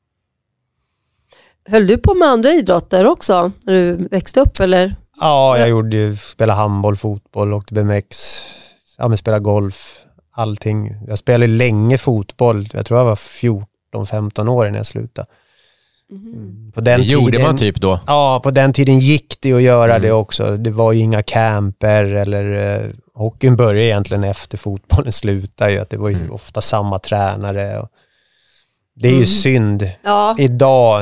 Höll 1.68 1.88
du 1.88 1.98
på 1.98 2.14
med 2.14 2.28
andra 2.28 2.52
idrotter 2.52 3.08
också 3.08 3.52
när 3.64 3.74
du 3.74 3.96
växte 4.12 4.40
upp 4.42 4.60
eller? 4.60 4.96
Ja, 5.22 5.58
jag 5.60 5.70
gjorde 5.70 5.98
ju, 5.98 6.16
spelade 6.16 6.60
handboll, 6.60 6.96
fotboll, 6.98 7.54
åkte 7.54 7.74
BMX, 7.74 8.40
ja 8.98 9.08
men 9.08 9.18
spelade 9.18 9.44
golf, 9.44 10.00
allting. 10.32 10.96
Jag 11.08 11.18
spelade 11.20 11.48
länge 11.48 11.98
fotboll, 11.98 12.68
jag 12.74 12.86
tror 12.86 13.00
jag 13.00 13.06
var 13.06 13.16
14-15 13.16 14.48
år 14.50 14.68
innan 14.68 14.78
jag 14.78 14.86
slutade. 14.86 15.28
På 16.74 16.82
den 16.82 17.00
Det 17.00 17.06
gjorde 17.06 17.32
tiden, 17.32 17.42
man 17.42 17.58
typ 17.58 17.76
då. 17.82 18.00
Ja, 18.08 18.42
på 18.44 18.52
den 18.52 18.74
tiden 18.74 19.00
gick 19.00 19.38
det 19.42 19.54
att 19.54 19.62
göra 19.62 19.92
Mm. 19.96 20.02
det 20.02 20.12
också. 20.12 20.58
Det 20.58 20.72
var 20.72 20.92
ju 20.92 21.00
inga 21.00 21.24
camper 21.24 22.04
eller 22.06 22.76
eh, 22.84 22.90
hockeyn 23.16 23.56
började 23.56 23.82
egentligen 23.86 24.24
efter 24.24 24.58
fotbollen 24.58 25.12
slutade 25.12 25.72
ju. 25.72 25.80
Att 25.80 25.90
det 25.90 25.98
var 25.98 26.10
ju 26.10 26.16
Mm. 26.16 26.32
ofta 26.32 26.62
samma 26.62 27.00
tränare. 27.00 27.80
Och 27.80 27.90
det 28.96 29.08
är 29.08 29.12
ju 29.12 29.16
Mm. 29.18 29.28
synd. 29.28 29.90
Ja, 30.04 30.36
Idag, 30.40 31.02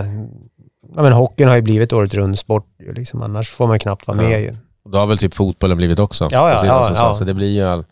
ja 0.95 1.01
men 1.01 1.13
hockeyn 1.13 1.47
har 1.47 1.55
ju 1.55 1.61
blivit 1.61 1.93
året 1.93 2.13
runt 2.13 2.39
sport 2.39 2.67
liksom, 2.95 3.21
annars 3.21 3.49
får 3.49 3.67
man 3.67 3.79
knappt 3.79 4.07
vara 4.07 4.23
Ja. 4.23 4.29
med 4.29 4.41
ju. 4.41 4.55
Då 4.91 4.97
har 4.97 5.07
väl 5.07 5.17
typ 5.17 5.33
fotbollen 5.33 5.77
blivit 5.77 5.99
också. 5.99 6.27
Ja, 6.31 6.49
ja, 6.49 6.65
ja, 6.65 6.83
så- 6.83 6.93
ja. 6.95 7.13
Så 7.13 7.23
det 7.23 7.33
blir 7.33 7.47
ju 7.51 7.63
all... 7.63 7.85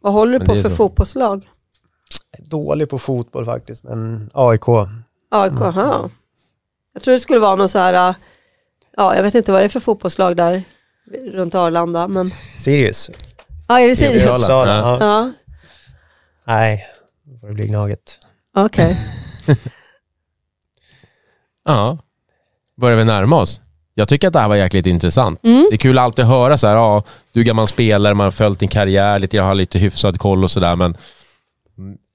vad 0.00 0.12
håller 0.12 0.32
du 0.32 0.38
Men 0.38 0.46
på 0.48 0.54
för 0.54 0.70
så. 0.70 0.76
fotbollslag? 0.76 1.48
Dålig 2.38 2.88
på 2.88 2.98
fotboll 2.98 3.44
faktiskt, 3.44 3.84
men 3.84 4.30
AIK. 4.34 4.68
AIK, 5.30 5.60
aha. 5.60 6.10
Jag 6.94 7.02
tror 7.02 7.14
det 7.14 7.20
skulle 7.20 7.38
vara 7.38 7.54
någon 7.54 7.68
så 7.68 7.78
här, 7.78 8.14
ja 8.96 9.16
jag 9.16 9.22
vet 9.22 9.34
inte 9.34 9.52
vad 9.52 9.60
det 9.60 9.64
är 9.64 9.68
för 9.68 9.80
fotbollslag 9.80 10.36
där 10.36 10.62
runt 11.10 11.54
Arlanda, 11.54 12.08
men 12.08 12.30
Sirius. 12.58 13.10
ja 13.68 13.80
är 13.80 13.88
det 13.88 13.96
Sirius? 13.96 14.22
Uppsala. 14.26 14.36
Uppsala. 14.38 14.76
Ja. 14.76 14.96
Ja. 15.00 15.06
Ja, 15.06 15.32
Nej, 16.44 16.86
då 17.24 17.38
får 17.38 17.48
det 17.48 17.54
bli 17.54 17.66
Gnaget. 17.66 18.18
okej. 18.56 18.96
Ja. 21.64 21.98
Börjar 22.76 22.96
vi 22.96 23.04
närma 23.04 23.36
oss? 23.36 23.60
Jag 23.94 24.08
tycker 24.08 24.26
att 24.26 24.32
det 24.32 24.40
här 24.40 24.48
var 24.48 24.56
jäkligt 24.56 24.86
intressant. 24.86 25.44
Mm. 25.44 25.66
Det 25.70 25.76
är 25.76 25.78
kul 25.78 25.98
att 25.98 26.04
alltid 26.04 26.24
höra 26.24 26.58
så 26.58 26.66
här, 26.66 26.74
ja, 26.74 27.02
du 27.32 27.40
är 27.40 27.44
gammal 27.44 27.68
spelare, 27.68 28.14
man 28.14 28.24
har 28.24 28.30
följt 28.30 28.58
din 28.58 28.68
karriär 28.68 29.18
lite, 29.18 29.36
jag 29.36 29.44
har 29.44 29.54
lite 29.54 29.78
hyfsad 29.78 30.18
koll 30.18 30.44
och 30.44 30.50
sådär, 30.50 30.76
men 30.76 30.96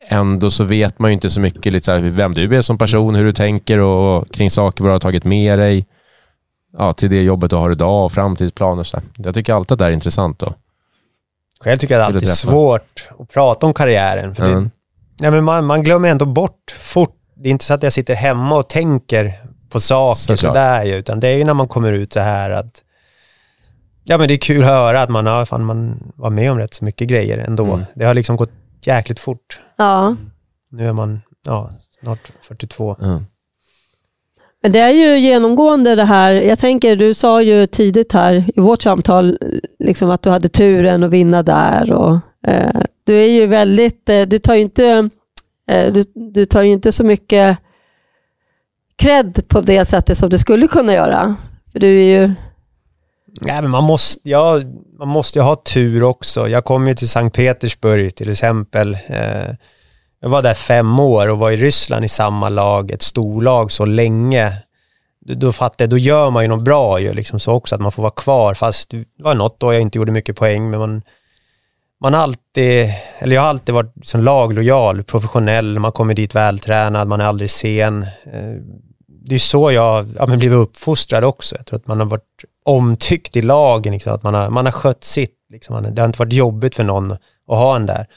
ändå 0.08 0.52
så 0.52 0.64
vet 0.64 1.00
man 1.00 1.10
ju 1.12 1.14
inte 1.14 1.30
så 1.30 1.39
mycket 1.39 1.74
lite 1.74 1.86
så 1.86 1.91
här, 1.91 2.00
vem 2.00 2.34
du 2.34 2.56
är 2.58 2.62
som 2.62 2.78
person, 2.78 3.16
hur 3.16 3.26
du 3.26 3.34
tänker 3.34 3.80
och 3.80 4.32
kring 4.32 4.52
saker 4.52 4.84
vad 4.84 4.89
du 4.89 4.93
har 4.93 5.00
tagit 5.00 5.24
med 5.24 5.60
dig 5.60 5.86
ja, 6.78 6.93
till 6.93 7.09
det 7.09 7.21
jobbet 7.23 7.49
du 7.49 7.55
har 7.55 7.71
idag 7.71 8.05
och 8.05 8.11
framtidsplaner. 8.11 8.84
Så. 8.84 9.01
Jag 9.17 9.36
tycker 9.36 9.53
alltid 9.53 9.71
att 9.71 9.80
det 9.80 9.84
här 9.86 9.91
är 9.91 9.95
intressant. 9.95 10.39
Då. 10.39 10.53
Själv 11.63 11.78
tycker 11.78 11.99
jag 11.99 12.01
det 12.01 12.13
Vill 12.13 12.13
du 12.13 12.17
alltid 12.17 12.30
är 12.30 12.36
svårt 12.51 13.07
att 13.19 13.30
prata 13.30 13.65
om 13.65 13.73
karriären. 13.73 14.36
För 14.36 14.45
det, 14.45 14.51
Mm. 14.51 14.69
Nej, 15.19 15.32
men 15.32 15.43
man, 15.43 15.65
man 15.65 15.84
glömmer 15.84 16.09
ändå 16.09 16.26
bort 16.26 16.76
fort. 16.80 17.15
Det 17.36 17.49
är 17.49 17.51
inte 17.51 17.65
så 17.65 17.73
att 17.73 17.84
jag 17.84 17.93
sitter 17.93 18.15
hemma 18.15 18.57
och 18.57 18.69
tänker 18.69 19.34
på 19.69 19.80
saker 19.80 20.19
Såklart. 20.19 20.39
sådär 20.39 20.86
utan 20.86 21.19
det 21.19 21.28
är 21.28 21.38
ju 21.38 21.43
när 21.43 21.53
man 21.53 21.67
kommer 21.67 21.91
ut 21.93 22.13
så 22.13 22.19
här 22.19 22.49
att 22.49 22.82
Ja 24.03 24.17
men 24.17 24.28
det 24.28 24.34
är 24.34 24.38
kul 24.38 24.63
att 24.63 24.69
höra 24.69 25.01
att 25.01 25.09
man, 25.09 25.26
har, 25.26 25.45
fan, 25.45 25.65
man 25.65 26.11
var 26.15 26.30
med 26.30 26.51
om 26.51 26.57
rätt 26.57 26.73
så 26.73 26.86
mycket 26.86 27.07
grejer 27.07 27.38
ändå. 27.38 27.65
Mm. 27.65 27.86
Det 27.95 28.05
har 28.05 28.13
liksom 28.13 28.36
gått 28.36 28.51
jäkligt 28.82 29.19
fort. 29.19 29.59
Ja, 29.78 30.15
Nu 30.69 30.88
är 30.88 30.93
man, 30.93 31.21
ja, 31.45 31.71
snart 32.01 32.32
42. 32.41 32.95
Mm 33.01 33.26
men 34.66 34.72
det 34.72 34.80
är 34.80 34.91
ju 34.91 35.20
genomgående 35.20 35.95
det 35.95 36.03
här, 36.03 36.32
jag 36.32 36.59
tänker 36.59 36.95
du 36.95 37.13
sa 37.13 37.41
ju 37.41 37.68
tidigt 37.68 38.11
här 38.11 38.49
i 38.55 38.59
vårt 38.59 38.82
samtal 38.82 39.38
liksom 39.80 40.09
att 40.09 40.22
du 40.22 40.30
hade 40.30 40.49
turen 40.49 41.03
att 41.03 41.11
vinna 41.11 41.43
där 41.43 41.91
och 41.91 42.20
eh, 42.47 42.82
du 43.03 43.16
är 43.16 43.28
ju 43.28 43.47
väldigt, 43.47 44.09
eh, 44.09 44.22
du 44.22 44.39
tar 44.39 44.55
ju 44.55 44.61
inte 44.61 45.09
eh, 45.72 45.93
du, 45.93 46.03
du 46.34 46.45
tar 46.45 46.61
ju 46.61 46.72
inte 46.72 46.91
så 46.91 47.03
mycket 47.03 47.57
cred 48.95 49.47
på 49.47 49.61
det 49.61 49.86
sättet 49.86 50.18
som 50.18 50.30
du 50.30 50.38
skulle 50.38 50.68
kunna 50.68 50.93
göra. 50.93 51.36
För 51.72 51.80
du 51.80 51.88
är 51.88 52.22
ju 52.22 52.34
Nej, 53.41 53.61
men 53.61 53.72
man 53.72 53.84
måste, 53.84 54.30
ja, 54.30 54.61
man 54.99 55.07
måste 55.07 55.39
ju 55.39 55.43
ha 55.43 55.55
tur 55.55 56.03
också. 56.03 56.47
Jag 56.47 56.66
kom 56.66 56.88
ju 56.88 56.95
till 56.95 57.09
Sankt 57.09 57.36
Petersburg 57.36 58.16
till 58.16 58.32
exempel. 58.32 58.97
Eh, 59.07 59.55
jag 60.26 60.30
var 60.30 60.41
där 60.41 60.53
fem 60.53 60.99
år 60.99 61.28
och 61.28 61.38
var 61.38 61.51
i 61.51 61.55
Ryssland 61.55 62.05
i 62.05 62.07
samma 62.07 62.49
lag, 62.49 62.91
ett 62.91 63.01
storlag 63.01 63.71
så 63.71 63.86
länge. 63.86 64.53
Då, 65.26 65.51
fattar 65.51 65.84
jag, 65.84 65.89
då 65.89 65.97
gör 65.97 66.30
man 66.30 66.43
ju 66.43 66.47
något 66.47 66.63
bra 66.63 66.99
ju, 66.99 67.13
liksom 67.13 67.39
så 67.39 67.53
också, 67.53 67.76
att 67.76 67.82
man 67.82 67.91
får 67.91 68.03
vara 68.03 68.11
kvar. 68.11 68.53
Fast 68.53 68.89
det 68.89 69.05
var 69.17 69.36
något 69.36 69.59
då 69.59 69.73
jag 69.73 69.82
inte 69.82 69.97
gjorde 69.97 70.11
mycket 70.11 70.36
poäng, 70.36 70.69
men 70.69 70.80
man, 70.80 71.01
man 72.01 72.13
har 72.13 72.21
alltid, 72.21 72.93
eller 73.19 73.36
jag 73.36 73.41
har 73.41 73.49
alltid 73.49 73.76
varit 73.76 73.93
som 74.03 74.23
laglojal, 74.23 75.03
professionell, 75.03 75.80
man 75.80 75.91
kommer 75.91 76.13
dit 76.13 76.36
vältränad, 76.36 77.07
man 77.07 77.21
är 77.21 77.26
aldrig 77.26 77.49
sen. 77.49 78.03
Eh, 78.03 78.55
det 79.07 79.36
är 79.36 79.39
så 79.39 79.71
jag 79.71 80.07
ja, 80.17 80.26
men 80.26 80.39
blivit 80.39 80.57
uppfostrad 80.57 81.23
också. 81.23 81.55
Jag 81.55 81.65
tror 81.65 81.80
att 81.80 81.88
man 81.88 81.99
har 81.99 82.07
varit 82.07 82.43
omtyckt 82.63 83.36
i 83.36 83.41
lagen, 83.41 83.93
liksom, 83.93 84.13
att 84.13 84.23
man 84.23 84.34
har, 84.34 84.49
man 84.49 84.65
har 84.65 84.71
skött 84.71 85.03
sitt. 85.03 85.38
Liksom. 85.51 85.88
Det 85.95 86.01
har 86.01 86.05
inte 86.05 86.19
varit 86.19 86.34
jobbigt 86.34 86.76
för 86.76 86.84
någon 86.84 87.11
att 87.11 87.19
ha 87.47 87.76
en 87.76 87.86
där. 87.86 88.07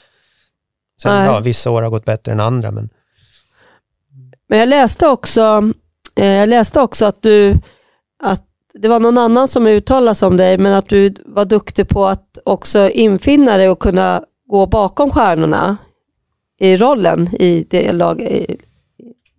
Sen, 1.01 1.11
Nej. 1.15 1.25
ja, 1.25 1.39
vissa 1.39 1.71
år 1.71 1.81
har 1.81 1.89
gått 1.89 2.05
bättre 2.05 2.31
än 2.31 2.39
andra, 2.39 2.71
men 2.71 2.89
Men 4.49 4.59
jag 4.59 4.69
läste 4.69 5.07
också, 5.07 5.71
eh, 6.15 6.25
jag 6.27 6.49
läste 6.49 6.81
också 6.81 7.05
att 7.05 7.21
du, 7.21 7.55
att 8.23 8.43
det 8.73 8.87
var 8.87 8.99
någon 8.99 9.17
annan 9.17 9.47
som 9.47 9.67
uttalade 9.67 10.15
sig 10.15 10.27
om 10.27 10.37
dig, 10.37 10.57
men 10.57 10.73
att 10.73 10.89
du 10.89 11.13
var 11.25 11.45
duktig 11.45 11.87
på 11.89 12.05
att 12.07 12.37
också 12.45 12.89
infinna 12.89 13.57
dig 13.57 13.69
och 13.69 13.79
kunna 13.79 14.23
gå 14.47 14.65
bakom 14.65 15.09
stjärnorna 15.09 15.77
i 16.59 16.77
rollen 16.77 17.27
i 17.39 17.65
det 17.69 17.91
lag. 17.91 18.21
i- 18.21 18.57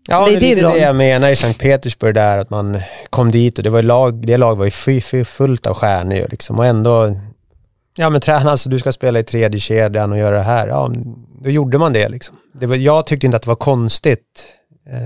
Ja, 0.08 0.24
Det 0.26 0.34
är 0.36 0.40
lite 0.40 0.62
roll. 0.62 0.72
det 0.72 0.78
jag 0.78 0.96
menar 0.96 1.28
i 1.28 1.36
Sankt 1.36 1.60
Petersburg 1.60 2.14
där, 2.14 2.38
att 2.38 2.50
man 2.50 2.80
kom 3.10 3.30
dit 3.30 3.58
och 3.58 3.64
det, 3.64 3.70
var 3.70 3.82
lag, 3.82 4.26
det 4.26 4.36
lag 4.36 4.56
var 4.56 4.64
ju 5.10 5.24
fullt 5.24 5.66
av 5.66 5.74
stjärnor 5.74 6.26
liksom. 6.30 6.58
Och 6.58 6.66
ändå, 6.66 7.16
ja 8.00 8.10
men 8.10 8.20
träna, 8.20 8.50
alltså 8.50 8.68
du 8.68 8.78
ska 8.78 8.92
spela 8.92 9.18
i 9.18 9.22
tredje 9.22 9.60
kedjan 9.60 10.12
och 10.12 10.18
göra 10.18 10.36
det 10.36 10.42
här. 10.42 10.68
Ja, 10.68 10.92
då 11.42 11.50
gjorde 11.50 11.78
man 11.78 11.92
det 11.92 12.08
liksom. 12.08 12.36
Det 12.54 12.66
var, 12.66 12.76
jag 12.76 13.06
tyckte 13.06 13.26
inte 13.26 13.36
att 13.36 13.42
det 13.42 13.48
var 13.48 13.56
konstigt. 13.56 14.46
Eh, 14.90 14.96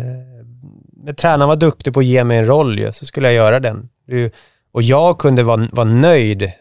när 1.05 1.13
tränaren 1.13 1.49
var 1.49 1.57
duktig 1.57 1.95
på 1.95 2.01
att 2.01 2.07
ge 2.07 2.25
mig 2.25 2.39
en 2.39 2.47
roll 2.47 2.79
ju, 2.79 2.93
så 2.93 3.07
skulle 3.07 3.27
jag 3.29 3.35
göra 3.35 3.61
den. 3.61 3.89
Det- 4.07 4.35
Och 4.73 4.83
jag 4.83 5.19
kunde 5.19 5.43
vara, 5.43 5.69
vara 5.73 5.89
nöjd 5.89 6.53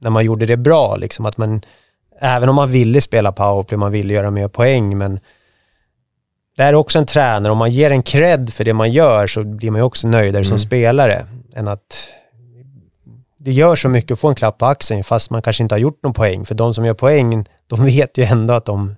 när 0.00 0.10
man 0.10 0.24
gjorde 0.24 0.46
det 0.46 0.56
bra 0.56 0.96
liksom. 0.96 1.26
Att 1.26 1.36
man, 1.36 1.62
även 2.20 2.48
om 2.48 2.54
man 2.54 2.70
ville 2.70 3.00
spela 3.00 3.32
powerplay, 3.32 3.78
man 3.78 3.92
ville 3.92 4.14
göra 4.14 4.30
mer 4.30 4.48
poäng, 4.48 4.98
men 4.98 5.20
det 6.56 6.62
är 6.62 6.74
också 6.74 6.98
en 6.98 7.06
tränare, 7.06 7.52
om 7.52 7.58
man 7.58 7.70
ger 7.70 7.90
en 7.90 8.02
cred 8.02 8.52
för 8.52 8.64
det 8.64 8.74
man 8.74 8.92
gör 8.92 9.26
så 9.26 9.44
blir 9.44 9.70
man 9.70 9.78
ju 9.80 9.84
också 9.84 10.08
nöjdare 10.08 10.44
som 10.44 10.58
spelare 10.58 11.26
än 11.54 11.68
att 11.68 12.08
det 13.44 13.52
gör 13.52 13.76
så 13.76 13.88
mycket 13.88 14.10
att 14.10 14.18
få 14.18 14.28
en 14.28 14.34
klapp 14.34 14.58
på 14.58 14.66
axeln 14.66 15.04
fast 15.04 15.30
man 15.30 15.42
kanske 15.42 15.62
inte 15.62 15.74
har 15.74 15.80
gjort 15.80 16.02
någon 16.02 16.12
poäng. 16.12 16.44
För 16.44 16.54
de 16.54 16.74
som 16.74 16.84
gör 16.84 16.94
poäng, 16.94 17.44
de 17.66 17.84
vet 17.84 18.18
ju 18.18 18.24
ändå 18.24 18.54
att 18.54 18.64
de 18.64 18.94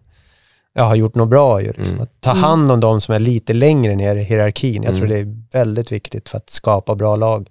ja, 0.74 0.84
har 0.84 0.94
gjort 0.94 1.14
något 1.14 1.28
bra. 1.28 1.62
Ju, 1.62 1.72
liksom. 1.72 2.01
Att 2.01 2.20
ta 2.20 2.30
hand 2.30 2.70
om 2.70 2.80
de 2.80 3.01
som 3.01 3.14
är 3.14 3.18
lite 3.18 3.53
längre 3.53 3.97
ner 3.97 4.16
i 4.16 4.22
hierarkin. 4.22 4.82
Jag 4.82 4.94
tror 4.94 5.07
det 5.07 5.18
är 5.18 5.42
väldigt 5.53 5.92
viktigt 5.92 6.28
för 6.28 6.36
att 6.36 6.51
skapa 6.51 6.94
bra 6.94 7.16
lag. 7.16 7.49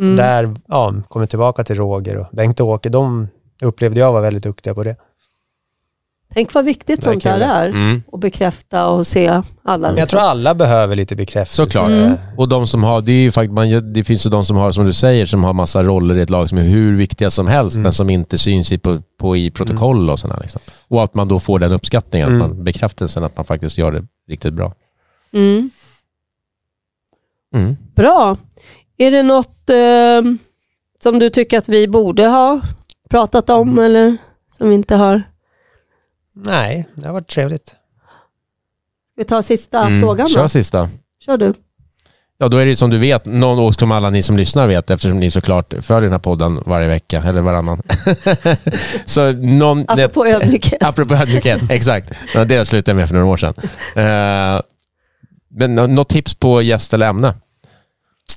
Mm. 0.00 0.16
Där, 0.16 0.54
ja, 0.68 0.94
kommer 1.08 1.26
tillbaka 1.26 1.64
till 1.64 1.76
Roger 1.76 2.16
och 2.16 2.26
Bengt-Åke, 2.32 2.88
de 2.88 3.28
upplevde 3.62 4.00
jag 4.00 4.12
var 4.12 4.20
väldigt 4.20 4.42
duktiga 4.42 4.74
på 4.74 4.82
det. 4.82 4.96
Tänk 6.34 6.54
vad 6.54 6.64
viktigt 6.64 7.02
sånt 7.02 7.22
där 7.22 7.30
Verkligen. 7.38 7.56
är. 7.56 7.66
Mm. 7.68 8.02
Och 8.06 8.18
bekräfta 8.18 8.86
och 8.88 9.06
se 9.06 9.28
alla. 9.28 9.42
Men 9.64 9.82
jag 9.82 9.92
liksom. 9.94 10.06
tror 10.18 10.20
alla 10.30 10.54
behöver 10.54 10.96
lite 10.96 11.16
bekräftelse. 11.16 11.62
Såklart. 11.62 11.90
Mm. 11.90 12.12
Och 12.36 12.48
de 12.48 12.66
som 12.66 12.82
har, 12.84 13.00
det, 13.00 13.12
är 13.12 13.22
ju 13.22 13.32
fakt, 13.32 13.52
man, 13.52 13.92
det 13.92 14.04
finns 14.04 14.26
ju 14.26 14.30
de 14.30 14.44
som 14.44 14.56
har, 14.56 14.72
som 14.72 14.84
du 14.86 14.92
säger, 14.92 15.26
som 15.26 15.44
har 15.44 15.52
massa 15.52 15.82
roller 15.84 16.18
i 16.18 16.20
ett 16.20 16.30
lag 16.30 16.48
som 16.48 16.58
är 16.58 16.62
hur 16.62 16.96
viktiga 16.96 17.30
som 17.30 17.46
helst, 17.46 17.76
Mm. 17.76 17.82
men 17.82 17.92
som 17.92 18.10
inte 18.10 18.38
syns 18.38 18.72
i, 18.72 18.78
på, 18.78 19.02
på, 19.20 19.36
i 19.36 19.50
protokoll 19.50 20.10
och 20.10 20.18
sådär. 20.18 20.38
Liksom. 20.40 20.60
Och 20.88 21.02
att 21.02 21.14
man 21.14 21.28
då 21.28 21.40
får 21.40 21.58
den 21.58 21.72
uppskattningen, 21.72 22.28
Mm. 22.28 22.42
att 22.42 22.48
man, 22.48 22.64
bekräftelsen 22.64 23.24
att 23.24 23.36
man 23.36 23.44
faktiskt 23.46 23.78
gör 23.78 23.92
det 23.92 24.04
riktigt 24.28 24.54
bra. 24.54 24.72
Mm. 25.32 25.70
Mm. 27.54 27.76
Bra. 27.94 28.36
Är 28.98 29.10
det 29.10 29.22
något 29.22 29.70
eh, 29.70 30.32
som 31.02 31.18
du 31.18 31.30
tycker 31.30 31.58
att 31.58 31.68
vi 31.68 31.88
borde 31.88 32.26
ha 32.26 32.60
pratat 33.10 33.50
om 33.50 33.68
Mm. 33.68 33.84
eller 33.84 34.16
som 34.58 34.68
vi 34.68 34.74
inte 34.74 34.96
har? 34.96 35.22
Nej, 36.34 36.88
det 36.94 37.06
har 37.06 37.12
varit 37.12 37.28
trevligt. 37.30 37.66
Ska 37.68 37.74
vi 39.16 39.24
ta 39.24 39.42
sista 39.42 39.86
Mm. 39.86 40.00
frågan 40.00 40.26
då? 40.26 40.34
Kör 40.34 40.48
sista. 40.48 40.88
Kör 41.26 41.36
du. 41.36 41.54
Ja, 42.38 42.48
då 42.48 42.56
är 42.56 42.66
det 42.66 42.76
som 42.76 42.90
du 42.90 42.98
vet, 42.98 43.24
någon, 43.24 43.58
och 43.58 43.74
som 43.74 43.92
alla 43.92 44.10
ni 44.10 44.22
som 44.22 44.36
lyssnar 44.36 44.66
vet, 44.66 44.90
eftersom 44.90 45.20
ni 45.20 45.30
såklart 45.30 45.74
följer 45.80 46.02
den 46.02 46.12
här 46.12 46.18
podden 46.18 46.62
varje 46.66 46.88
vecka, 46.88 47.22
eller 47.26 47.40
varannan. 47.40 47.82
så 49.04 49.32
någon, 49.32 49.84
Apropå 49.88 50.26
ödmjukhet. 50.26 50.82
Apropå 50.82 51.14
ödmjukhet, 51.14 51.60
exakt. 51.70 52.12
Ja, 52.34 52.44
Det 52.44 52.64
slutade 52.64 52.90
jag 52.90 52.96
med 52.96 53.08
för 53.08 53.14
några 53.14 53.26
år 53.28 53.36
sedan. 53.36 53.54
Eh, 53.96 54.60
men 55.50 55.74
nå- 55.74 55.86
något 55.86 56.08
tips 56.08 56.34
på 56.34 56.62
gäst 56.62 56.94
eller 56.94 57.06
ämne? 57.08 57.34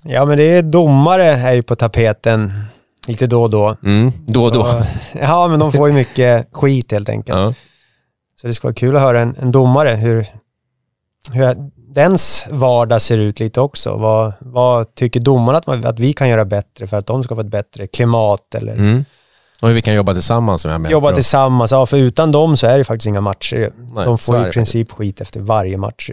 Ja, 0.03 0.25
men 0.25 0.37
det 0.37 0.43
är 0.43 0.61
domare 0.61 1.25
är 1.25 1.53
ju 1.53 1.61
på 1.63 1.75
tapeten 1.75 2.53
lite 3.07 3.27
då 3.27 3.43
och 3.43 3.49
då. 3.49 3.77
Mm, 3.83 4.11
då 4.27 4.43
och 4.45 4.51
då. 4.51 4.63
Så, 4.63 4.83
ja, 5.21 5.47
men 5.47 5.59
de 5.59 5.71
får 5.71 5.87
ju 5.87 5.93
mycket 5.93 6.47
skit 6.51 6.91
helt 6.91 7.09
enkelt. 7.09 7.37
Ja. 7.39 7.53
Så 8.41 8.47
det 8.47 8.53
ska 8.53 8.67
vara 8.67 8.75
kul 8.75 8.95
att 8.95 9.01
höra 9.01 9.21
en, 9.21 9.35
en 9.39 9.51
domare 9.51 9.89
hur, 9.89 10.27
hur 11.31 11.55
dens 11.95 12.45
vardag 12.49 13.01
ser 13.01 13.17
ut 13.17 13.39
lite 13.39 13.61
också. 13.61 13.95
Vad, 13.95 14.33
vad 14.39 14.95
tycker 14.95 15.19
domarna 15.19 15.57
att, 15.57 15.67
man, 15.67 15.85
att 15.85 15.99
vi 15.99 16.13
kan 16.13 16.29
göra 16.29 16.45
bättre 16.45 16.87
för 16.87 16.97
att 16.97 17.07
de 17.07 17.23
ska 17.23 17.35
få 17.35 17.41
ett 17.41 17.47
bättre 17.47 17.87
klimat 17.87 18.55
eller 18.55 18.73
Mm. 18.73 19.05
Och 19.61 19.67
hur 19.67 19.75
vi 19.75 19.81
kan 19.81 19.93
jobba 19.93 20.13
tillsammans. 20.13 20.65
Med, 20.65 20.91
jobba 20.91 21.11
tillsammans. 21.11 21.71
Ja, 21.71 21.85
för 21.85 21.97
utan 21.97 22.31
dem 22.31 22.57
så 22.57 22.67
är 22.67 22.77
det 22.77 22.83
faktiskt 22.83 23.07
inga 23.07 23.21
matcher. 23.21 23.71
Nej, 23.95 24.05
de 24.05 24.17
får 24.17 24.47
i 24.47 24.51
princip 24.51 24.91
skit 24.91 25.21
efter 25.21 25.39
varje 25.39 25.77
match. 25.77 26.09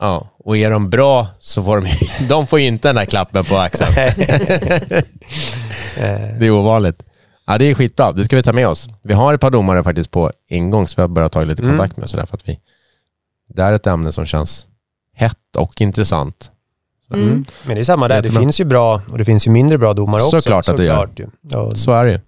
Ja, 0.00 0.28
och 0.38 0.56
är 0.56 0.70
de 0.70 0.90
bra 0.90 1.26
så 1.38 1.62
får 1.62 1.80
de 1.80 1.88
De 2.28 2.46
får 2.46 2.58
inte 2.58 2.88
den 2.88 2.96
där 2.96 3.04
klappen 3.04 3.44
på 3.44 3.56
axeln. 3.56 3.92
Det 6.38 6.46
är 6.46 6.50
ovanligt. 6.50 7.02
Ja, 7.46 7.58
det 7.58 7.64
är 7.64 7.74
skitbra. 7.74 8.12
Det 8.12 8.24
ska 8.24 8.36
vi 8.36 8.42
ta 8.42 8.52
med 8.52 8.68
oss. 8.68 8.88
Vi 9.02 9.14
har 9.14 9.34
ett 9.34 9.40
par 9.40 9.50
domare 9.50 9.84
faktiskt 9.84 10.10
på 10.10 10.32
ingång, 10.48 10.88
så 10.88 10.94
vi 10.96 11.00
har 11.02 11.08
börjat 11.08 11.32
ta 11.32 11.44
lite 11.44 11.62
Mm. 11.62 11.76
kontakt 11.76 11.96
med. 11.96 12.10
Sådär, 12.10 12.26
för 12.26 12.36
att 12.36 12.48
vi, 12.48 12.58
det 13.54 13.62
är 13.62 13.72
ett 13.72 13.86
ämne 13.86 14.12
som 14.12 14.26
känns 14.26 14.66
hett 15.14 15.56
och 15.56 15.80
intressant. 15.80 16.50
Mm. 17.14 17.44
Men 17.66 17.74
det 17.74 17.80
är 17.80 17.84
samma 17.84 18.08
där, 18.08 18.22
det 18.22 18.30
finns 18.30 18.60
ju 18.60 18.64
bra 18.64 19.02
och 19.10 19.18
det 19.18 19.24
finns 19.24 19.46
ju 19.46 19.50
mindre 19.50 19.78
bra 19.78 19.94
domare 19.94 20.22
också. 20.22 20.40
Såklart 20.40 20.68
att 20.68 20.76
det 20.76 20.84
gör. 20.84 21.08
Ja, 21.42 21.74
Så 21.74 21.92
är 21.92 22.04
det 22.04 22.10
ju. 22.12 22.18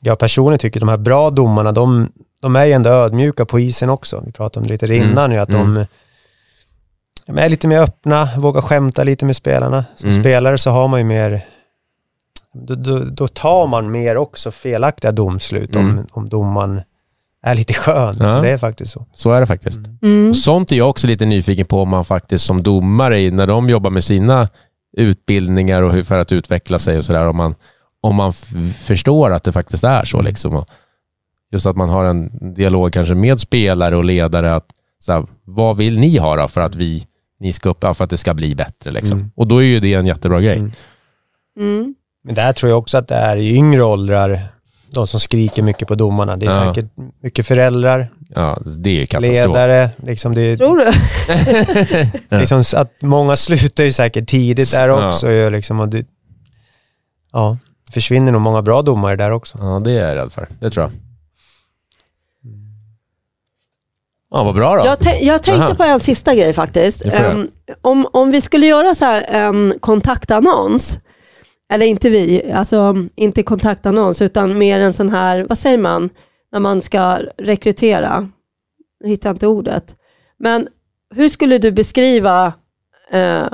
jag 0.00 0.18
personligen 0.18 0.58
tycker 0.58 0.80
de 0.80 0.88
här 0.88 0.96
bra 0.96 1.30
domarna, 1.30 1.72
de, 1.72 2.12
de 2.40 2.56
är 2.56 2.64
ju 2.64 2.72
ändå 2.72 2.90
ödmjuka 2.90 3.44
på 3.44 3.60
isen 3.60 3.90
också. 3.90 4.22
Vi 4.26 4.32
pratade 4.32 4.62
om 4.62 4.66
det 4.66 4.72
lite 4.86 4.94
innan 4.96 5.30
nu, 5.30 5.38
att 5.38 5.48
de 5.48 5.60
Mm. 5.70 5.86
de 7.26 7.38
är 7.38 7.48
lite 7.48 7.68
mer 7.68 7.80
öppna, 7.80 8.28
vågar 8.38 8.60
skämta 8.62 9.04
lite 9.04 9.24
med 9.24 9.36
spelarna. 9.36 9.84
Som 9.96 10.10
Mm. 10.10 10.22
spelare 10.22 10.58
så 10.58 10.70
har 10.70 10.88
man 10.88 11.00
ju 11.00 11.04
mer, 11.04 11.44
då, 12.54 12.74
då, 12.74 12.98
då 12.98 13.28
tar 13.28 13.66
man 13.66 13.90
mer 13.90 14.16
också 14.16 14.50
felaktiga 14.50 15.12
domslut 15.12 15.76
om, 15.76 15.90
Mm. 15.90 16.06
om 16.12 16.28
domaren 16.28 16.80
är 17.42 17.54
lite 17.54 17.74
skön. 17.74 18.14
Ja. 18.20 18.32
Så 18.36 18.42
det 18.42 18.50
är 18.50 18.58
faktiskt 18.58 18.92
så. 18.92 19.06
Så 19.14 19.30
är 19.32 19.40
det 19.40 19.46
faktiskt. 19.46 19.80
Mm. 20.02 20.28
Och 20.28 20.36
sånt 20.36 20.72
är 20.72 20.76
jag 20.76 20.90
också 20.90 21.06
lite 21.06 21.24
nyfiken 21.26 21.66
på 21.66 21.82
om 21.82 21.88
man 21.88 22.04
faktiskt 22.04 22.44
som 22.44 22.62
domare, 22.62 23.20
i- 23.20 23.30
när 23.30 23.46
de 23.46 23.68
jobbar 23.70 23.90
med 23.90 24.04
sina 24.04 24.48
utbildningar 24.96 25.82
och 25.82 25.92
hur 25.92 26.04
för 26.04 26.18
att 26.18 26.32
utveckla 26.32 26.78
sig 26.78 26.98
och 26.98 27.04
sådär, 27.04 27.28
om 27.28 27.36
man, 27.36 27.54
om 28.00 28.14
man 28.14 28.32
förstår 28.82 29.30
att 29.32 29.44
det 29.44 29.52
faktiskt 29.52 29.84
är 29.84 30.04
så. 30.04 30.22
Liksom. 30.22 30.54
Och 30.54 30.68
Just 31.52 31.66
att 31.66 31.76
man 31.76 31.88
har 31.88 32.04
en 32.04 32.54
dialog 32.54 32.92
kanske 32.92 33.14
med 33.14 33.40
spelare 33.40 33.96
och 33.96 34.04
ledare, 34.04 34.54
att 34.54 34.66
så 34.98 35.12
här, 35.12 35.26
vad 35.44 35.76
vill 35.76 35.98
ni 35.98 36.16
ha 36.18 36.36
då 36.36 36.48
för 36.48 36.60
att, 36.60 36.74
vi, 36.74 37.06
ni 37.40 37.52
ska 37.52 37.68
upp, 37.68 37.78
ja, 37.80 37.94
för 37.94 38.04
att 38.04 38.10
det 38.10 38.16
ska 38.18 38.34
bli 38.34 38.54
bättre? 38.54 38.90
Liksom. 38.90 39.18
Mm. 39.18 39.30
Och 39.34 39.46
då 39.46 39.58
är 39.58 39.62
ju 39.66 39.80
det 39.80 39.94
en 39.94 40.06
jättebra 40.06 40.40
grej. 40.40 40.58
Mm. 41.58 41.94
Men 42.24 42.34
där 42.34 42.52
tror 42.52 42.70
jag 42.70 42.78
också 42.78 42.98
att 42.98 43.08
det 43.08 43.14
är 43.14 43.36
i 43.36 43.56
yngre 43.56 43.84
åldrar, 43.84 44.40
de 44.90 45.06
som 45.06 45.20
skriker 45.20 45.62
mycket 45.62 45.88
på 45.88 45.94
domarna. 45.94 46.36
Det 46.36 46.46
är 46.46 46.50
Ja. 46.64 46.74
säkert 46.74 46.90
mycket 47.22 47.46
föräldrar, 47.46 48.08
Ja, 48.34 48.58
det 48.76 49.02
är 49.02 49.06
katastrof. 49.06 49.34
ledare, 49.36 49.90
liksom 50.06 50.34
det 50.34 50.40
är 50.40 50.56
Tror 50.56 50.76
du? 50.76 50.90
liksom 52.38 52.64
så 52.64 52.76
att 52.78 52.92
många 53.02 53.36
slutar 53.36 53.84
ju 53.84 53.92
säkert 53.92 54.28
tidigt 54.28 54.72
där 54.72 54.88
Ja. 54.88 55.08
också. 55.08 55.30
ju 55.30 55.50
Liksom, 55.50 55.80
och 55.80 55.88
det, 55.88 56.06
ja, 57.32 57.58
försvinner 57.92 58.32
nog 58.32 58.40
många 58.42 58.62
bra 58.62 58.82
domare 58.82 59.16
där 59.16 59.30
också. 59.30 59.58
Ja, 59.60 59.80
det 59.84 59.92
är 59.92 60.08
jag 60.08 60.16
rädd 60.16 60.32
för. 60.32 60.48
Det 60.60 60.70
tror 60.70 60.84
jag. 60.84 60.92
Ja, 64.30 64.44
vad 64.44 64.54
bra 64.54 64.76
då. 64.76 64.86
Jag, 64.86 65.22
jag 65.22 65.42
tänkte 65.42 65.64
Aha. 65.64 65.74
på 65.74 65.82
en 65.84 66.00
sista 66.00 66.34
grej 66.34 66.52
faktiskt. 66.52 67.02
Ehm, 67.04 67.48
om, 67.82 68.06
om 68.12 68.30
vi 68.30 68.40
skulle 68.40 68.66
göra 68.66 68.94
så 68.94 69.04
här 69.04 69.22
en 69.22 69.74
kontaktannons, 69.80 70.98
eller 71.72 71.86
inte 71.86 72.10
vi, 72.10 72.52
alltså 72.52 72.94
inte 73.14 73.42
kontaktannons 73.42 74.22
utan 74.22 74.58
mer 74.58 74.80
en 74.80 74.92
sån 74.92 75.08
här, 75.08 75.46
vad 75.48 75.58
säger 75.58 75.78
man, 75.78 76.10
när 76.52 76.60
man 76.60 76.82
ska 76.82 77.18
rekrytera. 77.38 78.28
Jag 79.00 79.08
hittar 79.08 79.30
inte 79.30 79.46
ordet. 79.46 79.96
Men 80.38 80.68
hur 81.14 81.28
skulle 81.28 81.58
du 81.58 81.72
beskriva 81.72 82.46
eh, 83.10 83.46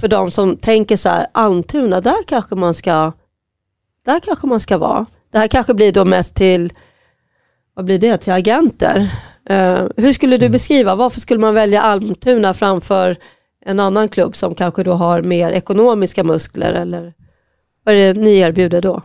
för 0.00 0.08
de 0.08 0.30
som 0.30 0.56
tänker 0.56 0.96
så 0.96 1.08
här, 1.08 1.26
Almtuna, 1.32 2.00
där 2.00 2.22
kanske 2.26 2.54
man 2.54 2.74
ska 2.74 3.12
där 4.04 4.20
kanske 4.20 4.46
man 4.46 4.60
ska 4.60 4.78
vara. 4.78 5.06
Det 5.32 5.38
här 5.38 5.48
kanske 5.48 5.74
blir 5.74 5.92
då 5.92 6.04
mest 6.04 6.34
till, 6.34 6.72
vad 7.74 7.84
blir 7.84 7.98
det, 7.98 8.18
till 8.18 8.32
agenter. 8.32 9.10
Eh, 9.48 9.86
hur 9.96 10.12
skulle 10.12 10.36
du 10.36 10.48
beskriva, 10.48 10.94
varför 10.94 11.20
skulle 11.20 11.40
man 11.40 11.54
välja 11.54 11.82
Almtuna 11.82 12.54
framför 12.54 13.16
en 13.66 13.80
annan 13.80 14.08
klubb 14.08 14.36
som 14.36 14.54
kanske 14.54 14.82
då 14.82 14.92
har 14.92 15.22
mer 15.22 15.50
ekonomiska 15.50 16.24
muskler? 16.24 16.72
Eller 16.72 17.14
vad 17.84 17.94
är 17.94 18.14
det 18.14 18.20
ni 18.20 18.38
erbjuder 18.38 18.80
då? 18.80 19.02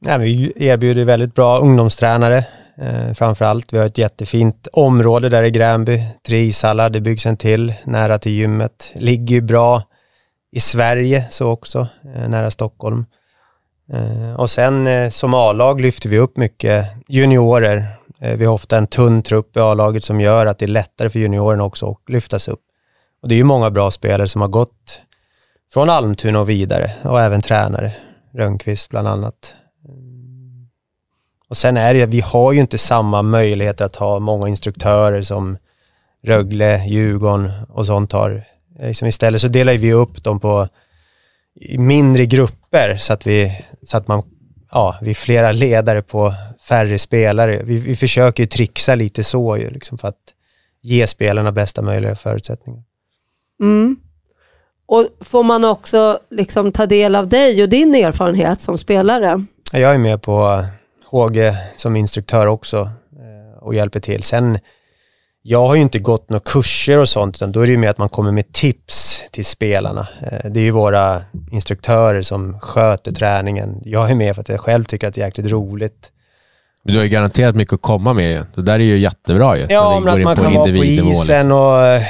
Nej, 0.00 0.18
vi 0.18 0.52
erbjuder 0.56 1.04
väldigt 1.04 1.34
bra 1.34 1.58
ungdomstränare 1.58 2.44
eh, 2.80 3.14
framför 3.14 3.44
allt. 3.44 3.72
Vi 3.72 3.78
har 3.78 3.86
ett 3.86 3.98
jättefint 3.98 4.68
område 4.72 5.28
där 5.28 5.42
i 5.42 5.50
Gränby, 5.50 6.02
tre 6.26 6.38
ishallar, 6.38 6.90
det 6.90 7.00
byggs 7.00 7.26
en 7.26 7.36
till 7.36 7.74
nära 7.84 8.18
till 8.18 8.32
gymmet. 8.32 8.92
Ligger 8.94 9.34
ju 9.34 9.40
bra 9.40 9.82
i 10.52 10.60
Sverige 10.60 11.24
så 11.30 11.48
också, 11.50 11.88
eh, 12.14 12.28
nära 12.28 12.50
Stockholm. 12.50 13.04
Eh, 13.92 14.40
och 14.40 14.50
sen 14.50 14.86
eh, 14.86 15.10
som 15.10 15.34
A-lag 15.34 15.80
lyfter 15.80 16.08
vi 16.08 16.18
upp 16.18 16.36
mycket 16.36 16.86
juniorer. 17.08 17.86
Eh, 18.20 18.36
vi 18.36 18.44
har 18.44 18.54
ofta 18.54 18.78
en 18.78 18.86
tunn 18.86 19.22
trupp 19.22 19.56
i 19.56 19.60
A-laget 19.60 20.04
som 20.04 20.20
gör 20.20 20.46
att 20.46 20.58
det 20.58 20.64
är 20.64 20.68
lättare 20.68 21.10
för 21.10 21.18
juniorerna 21.18 21.64
också 21.64 21.90
att 21.90 22.08
lyftas 22.08 22.48
upp. 22.48 22.60
Och 23.22 23.28
det 23.28 23.34
är 23.34 23.36
ju 23.36 23.44
många 23.44 23.70
bra 23.70 23.90
spelare 23.90 24.28
som 24.28 24.40
har 24.40 24.48
gått 24.48 25.00
från 25.72 25.90
Almtuna 25.90 26.40
och 26.40 26.48
vidare 26.48 26.90
och 27.02 27.20
även 27.20 27.42
tränare, 27.42 27.92
Rönnqvist 28.32 28.90
bland 28.90 29.08
annat. 29.08 29.54
Och 31.48 31.56
sen 31.56 31.76
är 31.76 31.94
det 31.94 32.00
ju, 32.00 32.06
vi 32.06 32.20
har 32.20 32.52
ju 32.52 32.60
inte 32.60 32.78
samma 32.78 33.22
möjligheter 33.22 33.84
att 33.84 33.96
ha 33.96 34.18
många 34.18 34.48
instruktörer 34.48 35.22
som 35.22 35.58
Rögle, 36.22 36.86
Djurgården 36.86 37.52
och 37.68 37.86
sånt 37.86 38.12
har. 38.12 38.44
Liksom 38.80 39.08
istället 39.08 39.40
så 39.40 39.48
delar 39.48 39.72
vi 39.72 39.92
upp 39.92 40.24
dem 40.24 40.40
på 40.40 40.68
mindre 41.78 42.26
grupper 42.26 42.96
så 42.98 43.12
att 43.12 43.26
vi, 43.26 43.64
så 43.82 43.96
att 43.96 44.08
man, 44.08 44.22
ja, 44.70 44.98
vi 45.02 45.10
är 45.10 45.14
flera 45.14 45.52
ledare 45.52 46.02
på 46.02 46.34
färre 46.68 46.98
spelare. 46.98 47.62
Vi, 47.64 47.78
vi 47.78 47.96
försöker 47.96 48.42
ju 48.42 48.46
trixa 48.46 48.94
lite 48.94 49.24
så 49.24 49.56
ju, 49.56 49.70
liksom 49.70 49.98
för 49.98 50.08
att 50.08 50.34
ge 50.82 51.06
spelarna 51.06 51.52
bästa 51.52 51.82
möjliga 51.82 52.14
förutsättningar. 52.14 52.82
Mm. 53.62 53.96
Och 54.90 55.08
får 55.20 55.42
man 55.42 55.64
också 55.64 56.18
liksom 56.30 56.72
ta 56.72 56.86
del 56.86 57.16
av 57.16 57.28
dig 57.28 57.62
och 57.62 57.68
din 57.68 57.94
erfarenhet 57.94 58.60
som 58.60 58.78
spelare? 58.78 59.44
Jag 59.72 59.94
är 59.94 59.98
med 59.98 60.22
på 60.22 60.64
HG 61.10 61.52
som 61.76 61.96
instruktör 61.96 62.46
också 62.46 62.78
eh, 62.78 63.62
och 63.62 63.74
hjälper 63.74 64.00
till. 64.00 64.22
Sen, 64.22 64.58
jag 65.42 65.68
har 65.68 65.74
ju 65.74 65.80
inte 65.80 65.98
gått 65.98 66.30
några 66.30 66.42
kurser 66.44 66.98
och 66.98 67.08
sånt, 67.08 67.36
utan 67.36 67.52
då 67.52 67.60
är 67.60 67.66
det 67.66 67.72
ju 67.72 67.78
mer 67.78 67.88
att 67.88 67.98
man 67.98 68.08
kommer 68.08 68.32
med 68.32 68.52
tips 68.52 69.22
till 69.30 69.44
spelarna. 69.44 70.08
Eh, 70.22 70.50
det 70.50 70.60
är 70.60 70.64
ju 70.64 70.70
våra 70.70 71.22
instruktörer 71.52 72.22
som 72.22 72.60
sköter 72.60 73.12
träningen. 73.12 73.80
Jag 73.84 74.10
är 74.10 74.14
med 74.14 74.34
för 74.34 74.40
att 74.40 74.48
jag 74.48 74.60
själv 74.60 74.84
tycker 74.84 75.08
att 75.08 75.14
det 75.14 75.20
är 75.20 75.24
jäkligt 75.24 75.50
roligt. 75.50 76.12
Du 76.82 76.96
har 76.96 77.04
ju 77.04 77.08
garanterat 77.08 77.56
mycket 77.56 77.74
att 77.74 77.82
komma 77.82 78.12
med. 78.12 78.46
Det 78.54 78.62
där 78.62 78.74
är 78.74 78.78
ju 78.78 78.98
jättebra 78.98 79.58
ju. 79.58 79.66
Ja, 79.68 80.00
men 80.00 80.14
det 80.14 80.20
att 80.20 80.24
man 80.24 80.36
kan 80.36 80.54
vara 80.54 80.64
på 80.64 80.84
isen 80.84 81.08
liksom. 81.08 81.52
och 81.52 82.00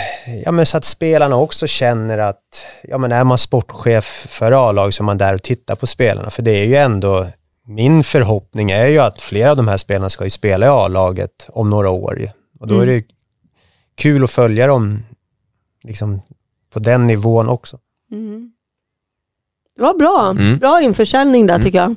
ja, 0.44 0.52
men 0.52 0.66
så 0.66 0.76
att 0.76 0.84
spelarna 0.84 1.36
också 1.36 1.66
känner 1.66 2.18
att 2.18 2.64
ja, 2.82 2.98
men 2.98 3.12
är 3.12 3.24
man 3.24 3.38
sportchef 3.38 4.26
för 4.28 4.68
A-lag 4.68 4.94
så 4.94 5.02
är 5.02 5.04
man 5.04 5.18
där 5.18 5.34
och 5.34 5.42
tittar 5.42 5.76
på 5.76 5.86
spelarna. 5.86 6.30
För 6.30 6.42
det 6.42 6.50
är 6.50 6.66
ju 6.66 6.76
ändå, 6.76 7.26
min 7.66 8.04
förhoppning 8.04 8.70
är 8.70 8.86
ju 8.86 8.98
att 8.98 9.20
flera 9.20 9.50
av 9.50 9.56
de 9.56 9.68
här 9.68 9.76
spelarna 9.76 10.10
ska 10.10 10.24
ju 10.24 10.30
spela 10.30 10.66
i 10.66 10.68
A-laget 10.68 11.46
om 11.48 11.70
några 11.70 11.90
år. 11.90 12.20
Ju. 12.20 12.28
Och 12.60 12.66
då 12.66 12.80
är 12.80 12.86
det 12.86 12.92
ju 12.92 13.02
kul 13.94 14.24
att 14.24 14.30
följa 14.30 14.66
dem 14.66 15.02
liksom, 15.82 16.22
på 16.72 16.78
den 16.78 17.06
nivån 17.06 17.48
också. 17.48 17.78
Mm. 18.12 18.52
Det 19.76 19.82
var 19.82 19.94
bra. 19.94 20.30
Mm. 20.30 20.58
Bra 20.58 20.82
införsäljning 20.82 21.46
där 21.46 21.58
tycker 21.58 21.78
jag. 21.78 21.94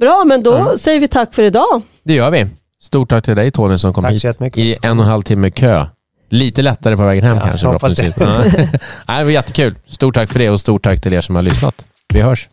Bra, 0.00 0.24
men 0.26 0.42
då 0.42 0.54
Mm. 0.56 0.78
säger 0.78 1.00
vi 1.00 1.08
tack 1.08 1.34
för 1.34 1.42
idag. 1.42 1.82
Det 2.04 2.14
gör 2.14 2.30
vi. 2.30 2.46
Stort 2.82 3.10
tack 3.10 3.24
till 3.24 3.36
dig 3.36 3.50
Tony 3.50 3.78
som 3.78 3.92
kom 3.94 4.04
Tack 4.04 4.12
hit 4.12 4.56
i 4.58 4.76
en 4.82 4.98
och 4.98 5.04
en 5.04 5.10
halv 5.10 5.22
timme 5.22 5.50
kö. 5.50 5.86
Lite 6.30 6.62
lättare 6.62 6.96
på 6.96 7.02
vägen 7.02 7.24
hem 7.24 7.36
Ja, 7.36 7.42
kanske 7.46 7.66
jag 7.66 7.72
hoppas 7.72 7.94
det. 7.94 8.16
Nej, 9.08 9.18
det 9.18 9.24
var 9.24 9.30
jättekul. 9.30 9.74
Stort 9.88 10.14
tack 10.14 10.30
för 10.32 10.38
det 10.38 10.50
och 10.50 10.60
stort 10.60 10.82
tack 10.84 11.00
till 11.00 11.12
er 11.12 11.20
som 11.20 11.34
har 11.36 11.42
lyssnat. 11.42 11.84
Vi 12.14 12.20
hörs. 12.20 12.48